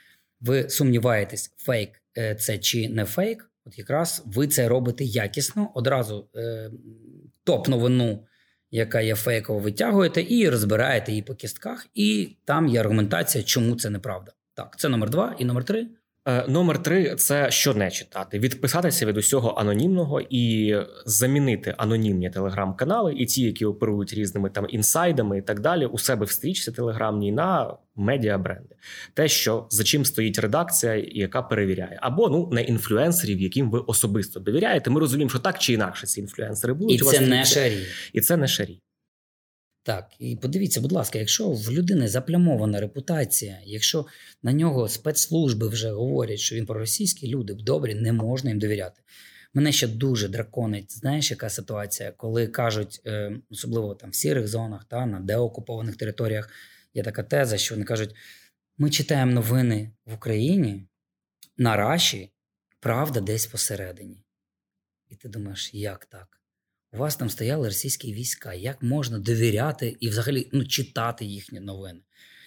ви 0.44 0.70
сумніваєтесь, 0.70 1.54
фейк 1.56 1.90
е, 2.18 2.34
це 2.34 2.58
чи 2.58 2.88
не 2.88 3.04
фейк. 3.04 3.50
От 3.66 3.78
якраз 3.78 4.22
ви 4.26 4.48
це 4.48 4.68
робите 4.68 5.04
якісно, 5.04 5.70
одразу 5.74 6.28
е, 6.36 6.70
топ-новину, 7.44 8.18
яка 8.70 9.00
є 9.00 9.14
фейкова, 9.14 9.60
витягуєте 9.60 10.26
і 10.28 10.48
розбираєте 10.48 11.12
її 11.12 11.22
по 11.22 11.34
кістках, 11.34 11.86
і 11.94 12.36
там 12.44 12.68
є 12.68 12.80
аргументація, 12.80 13.44
чому 13.44 13.76
це 13.76 13.90
неправда. 13.90 14.32
Так, 14.54 14.78
це 14.78 14.88
номер 14.88 15.10
два. 15.10 15.36
І 15.38 15.44
номер 15.44 15.64
три. 15.64 15.86
Е, 16.28 16.44
Номер 16.48 16.82
три 16.82 17.14
це 17.14 17.50
що 17.50 17.74
не 17.74 17.90
читати, 17.90 18.38
відписатися 18.38 19.06
від 19.06 19.16
усього 19.16 19.54
анонімного 19.58 20.20
і 20.30 20.74
замінити 21.06 21.74
анонімні 21.78 22.30
телеграм-канали 22.30 23.14
і 23.14 23.26
ті, 23.26 23.42
які 23.42 23.64
оперують 23.64 24.14
різними 24.14 24.50
там 24.50 24.66
інсайдами 24.68 25.38
і 25.38 25.42
так 25.42 25.60
далі, 25.60 25.86
у 25.86 25.98
себе 25.98 26.26
в 26.26 26.30
стрічці 26.30 26.72
телеграмній 26.72 27.32
на 27.32 27.76
медіабренди. 27.96 28.74
Те, 29.14 29.28
що 29.28 29.66
за 29.70 29.84
чим 29.84 30.04
стоїть 30.04 30.38
редакція, 30.38 30.94
яка 31.12 31.42
перевіряє, 31.42 31.98
або 32.02 32.28
ну 32.28 32.48
на 32.52 32.60
інфлюенсерів, 32.60 33.40
яким 33.40 33.70
ви 33.70 33.78
особисто 33.78 34.40
довіряєте. 34.40 34.90
Ми 34.90 35.00
розуміємо, 35.00 35.30
що 35.30 35.38
так 35.38 35.58
чи 35.58 35.72
інакше 35.72 36.06
ці 36.06 36.20
інфлюенсери 36.20 36.72
будуть. 36.72 36.98
І 36.98 37.02
у 37.02 37.06
вас 37.06 37.14
це 37.14 37.20
не 37.20 37.44
шарі. 37.44 37.78
і 38.12 38.20
це 38.20 38.36
не 38.36 38.48
шарі. 38.48 38.80
Так, 39.84 40.10
і 40.18 40.36
подивіться, 40.36 40.80
будь 40.80 40.92
ласка, 40.92 41.18
якщо 41.18 41.50
в 41.50 41.70
людини 41.70 42.08
заплямована 42.08 42.80
репутація, 42.80 43.58
якщо 43.64 44.06
на 44.42 44.52
нього 44.52 44.88
спецслужби 44.88 45.68
вже 45.68 45.90
говорять, 45.90 46.38
що 46.38 46.56
він 46.56 46.66
проросійський, 46.66 47.28
люди 47.28 47.54
добрі, 47.54 47.94
не 47.94 48.12
можна 48.12 48.50
їм 48.50 48.58
довіряти. 48.58 49.02
Мене 49.54 49.72
ще 49.72 49.88
дуже 49.88 50.28
драконить. 50.28 50.98
Знаєш, 50.98 51.30
яка 51.30 51.50
ситуація, 51.50 52.12
коли 52.12 52.46
кажуть, 52.46 53.00
е, 53.06 53.40
особливо 53.50 53.94
там 53.94 54.10
в 54.10 54.14
сірих 54.14 54.48
зонах, 54.48 54.84
та 54.84 55.06
на 55.06 55.20
деокупованих 55.20 55.96
територіях, 55.96 56.50
є 56.94 57.02
така 57.02 57.22
теза, 57.22 57.58
що 57.58 57.74
вони 57.74 57.84
кажуть: 57.84 58.14
ми 58.78 58.90
читаємо 58.90 59.32
новини 59.32 59.90
в 60.06 60.14
Україні 60.14 60.86
на 61.58 61.76
Раші, 61.76 62.32
правда 62.80 63.20
десь 63.20 63.46
посередині. 63.46 64.24
І 65.08 65.16
ти 65.16 65.28
думаєш, 65.28 65.74
як 65.74 66.04
так? 66.04 66.43
У 66.94 66.98
вас 66.98 67.16
там 67.16 67.30
стояли 67.30 67.68
російські 67.68 68.12
війська. 68.12 68.54
Як 68.54 68.82
можна 68.82 69.18
довіряти 69.18 69.96
і 70.00 70.08
взагалі 70.08 70.48
ну, 70.52 70.64
читати 70.64 71.24
їхні 71.24 71.60
новини? 71.60 72.00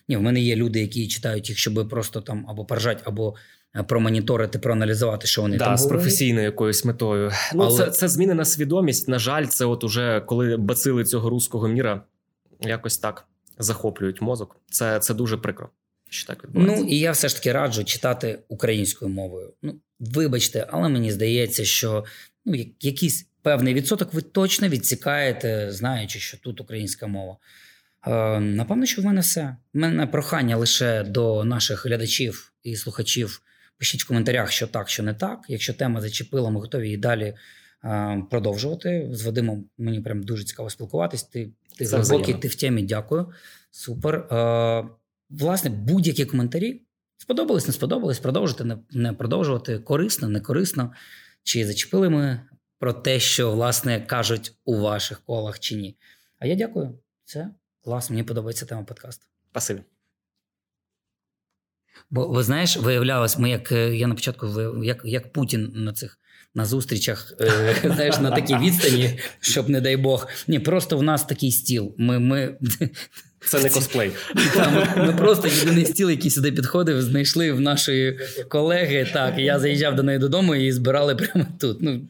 Ні, 0.07 0.17
в 0.17 0.21
мене 0.21 0.39
є 0.39 0.55
люди, 0.55 0.81
які 0.81 1.07
читають 1.07 1.49
їх, 1.49 1.57
щоб 1.57 1.89
просто 1.89 2.21
там 2.21 2.45
або 2.49 2.65
поржати, 2.65 3.01
або 3.05 3.35
е, 3.75 3.83
промоніторити, 3.83 4.59
проаналізувати, 4.59 5.27
що 5.27 5.41
вони 5.41 5.57
да, 5.57 5.65
там 5.65 5.77
з 5.77 5.85
професійною 5.85 6.45
якоюсь 6.45 6.85
метою. 6.85 7.31
Ну, 7.55 7.63
Але- 7.63 7.77
це, 7.77 7.91
це 7.91 8.07
змінена 8.07 8.45
свідомість. 8.45 9.07
На 9.07 9.19
жаль, 9.19 9.45
це 9.45 9.65
от 9.65 9.83
уже 9.83 10.21
коли 10.21 10.57
бацили 10.57 11.03
цього 11.05 11.29
руського 11.29 11.67
міра 11.67 12.01
якось 12.61 12.97
так 12.97 13.27
захоплюють 13.59 14.21
мозок. 14.21 14.55
Це, 14.71 14.99
це 14.99 15.13
дуже 15.13 15.37
прикро. 15.37 15.69
Що 16.09 16.27
так 16.27 16.43
відбувається. 16.43 16.83
Ну 16.83 16.89
і 16.89 16.99
я 16.99 17.11
все 17.11 17.27
ж 17.27 17.35
таки 17.35 17.51
раджу 17.51 17.83
читати 17.83 18.39
українською 18.47 19.11
мовою. 19.11 19.53
Ну, 19.61 19.75
вибачте, 19.99 20.67
але 20.71 20.89
мені 20.89 21.11
здається, 21.11 21.65
що 21.65 22.05
ну, 22.45 22.55
я- 22.55 22.65
якийсь 22.81 23.26
певний 23.41 23.73
відсоток 23.73 24.13
ви 24.13 24.21
точно 24.21 24.67
відсікаєте, 24.67 25.71
знаючи, 25.71 26.19
що 26.19 26.37
тут 26.37 26.61
українська 26.61 27.07
мова. 27.07 27.37
Е, 28.07 28.39
напевно, 28.39 28.85
що 28.85 29.01
в 29.01 29.05
мене 29.05 29.21
все. 29.21 29.55
У 29.73 29.79
мене 29.79 30.07
прохання 30.07 30.57
лише 30.57 31.03
до 31.03 31.43
наших 31.43 31.85
глядачів 31.85 32.53
і 32.63 32.75
слухачів. 32.75 33.41
Пишіть 33.77 34.03
в 34.03 34.07
коментарях, 34.07 34.51
що 34.51 34.67
так, 34.67 34.89
що 34.89 35.03
не 35.03 35.13
так. 35.13 35.39
Якщо 35.47 35.73
тема 35.73 36.01
зачепила, 36.01 36.49
ми 36.49 36.59
готові 36.59 36.85
її 36.85 36.97
далі 36.97 37.33
е, 37.83 38.23
продовжувати. 38.29 39.09
З 39.11 39.25
Вадимом 39.25 39.65
мені 39.77 40.01
прям 40.01 40.23
дуже 40.23 40.43
цікаво 40.43 40.69
спілкуватись. 40.69 41.23
Ти, 41.23 41.49
ти 41.77 41.85
глибокий, 41.85 42.33
ти 42.33 42.47
в 42.47 42.55
темі. 42.55 42.81
Дякую. 42.81 43.31
Супер. 43.71 44.15
Е, 44.15 44.83
власне, 45.29 45.69
будь-які 45.69 46.25
коментарі. 46.25 46.81
Сподобались, 47.17 47.67
не 47.67 47.73
сподобались, 47.73 48.19
продовжити, 48.19 48.63
не, 48.63 48.77
не 48.91 49.13
продовжувати, 49.13 49.79
корисно, 49.79 50.29
не 50.29 50.39
корисно. 50.39 50.93
Чи 51.43 51.65
зачепили 51.65 52.09
ми 52.09 52.41
про 52.79 52.93
те, 52.93 53.19
що 53.19 53.51
власне 53.51 54.01
кажуть 54.01 54.53
у 54.65 54.79
ваших 54.79 55.21
колах 55.21 55.59
чи 55.59 55.75
ні. 55.75 55.97
А 56.39 56.45
я 56.45 56.55
дякую. 56.55 56.99
Це 57.25 57.49
клас, 57.83 58.09
мені 58.09 58.23
подобається 58.23 58.65
тема 58.65 58.83
подкасту. 58.83 59.25
Спасибі. 59.51 59.81
Бо 62.09 62.27
ви 62.27 62.43
знаєш, 62.43 62.77
виявлялось, 62.77 63.37
ми 63.37 63.49
як 63.49 63.71
е, 63.71 63.95
я 63.95 64.07
на 64.07 64.15
початку 64.15 64.47
як, 64.83 65.01
як 65.05 65.33
Путін 65.33 65.71
на 65.75 65.93
цих 65.93 66.19
на 66.55 66.65
зустрічах, 66.65 67.33
е, 67.41 67.75
знаєш, 67.95 68.19
на 68.19 68.31
такій 68.31 68.57
відстані, 68.57 69.19
щоб 69.39 69.69
не 69.69 69.81
дай 69.81 69.97
Бог. 69.97 70.27
Ні, 70.47 70.59
просто 70.59 70.97
в 70.97 71.03
нас 71.03 71.23
такий 71.23 71.51
стіл. 71.51 71.95
Ми, 71.97 72.19
ми, 72.19 72.55
Це 73.39 73.63
не 73.63 73.69
косплей. 73.69 74.11
Та, 74.55 74.69
ми, 74.69 75.05
ми 75.05 75.13
просто 75.13 75.47
єдиний 75.47 75.85
стіл, 75.85 76.09
який 76.09 76.31
сюди 76.31 76.51
підходив, 76.51 77.01
знайшли 77.01 77.51
в 77.51 77.61
нашої 77.61 78.19
колеги. 78.49 79.07
Так, 79.13 79.37
я 79.37 79.59
заїжджав 79.59 79.95
до 79.95 80.03
неї 80.03 80.19
додому 80.19 80.55
і 80.55 80.71
збирали 80.71 81.15
прямо 81.15 81.47
тут. 81.59 81.81
Ну, 81.81 82.01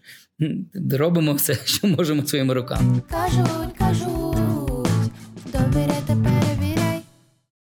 робимо 0.91 1.33
все, 1.33 1.53
що 1.65 1.87
можемо 1.87 2.25
своїми 2.25 2.53
руками. 2.53 3.01
кажуть, 3.09 3.77
кажуть. 3.77 4.16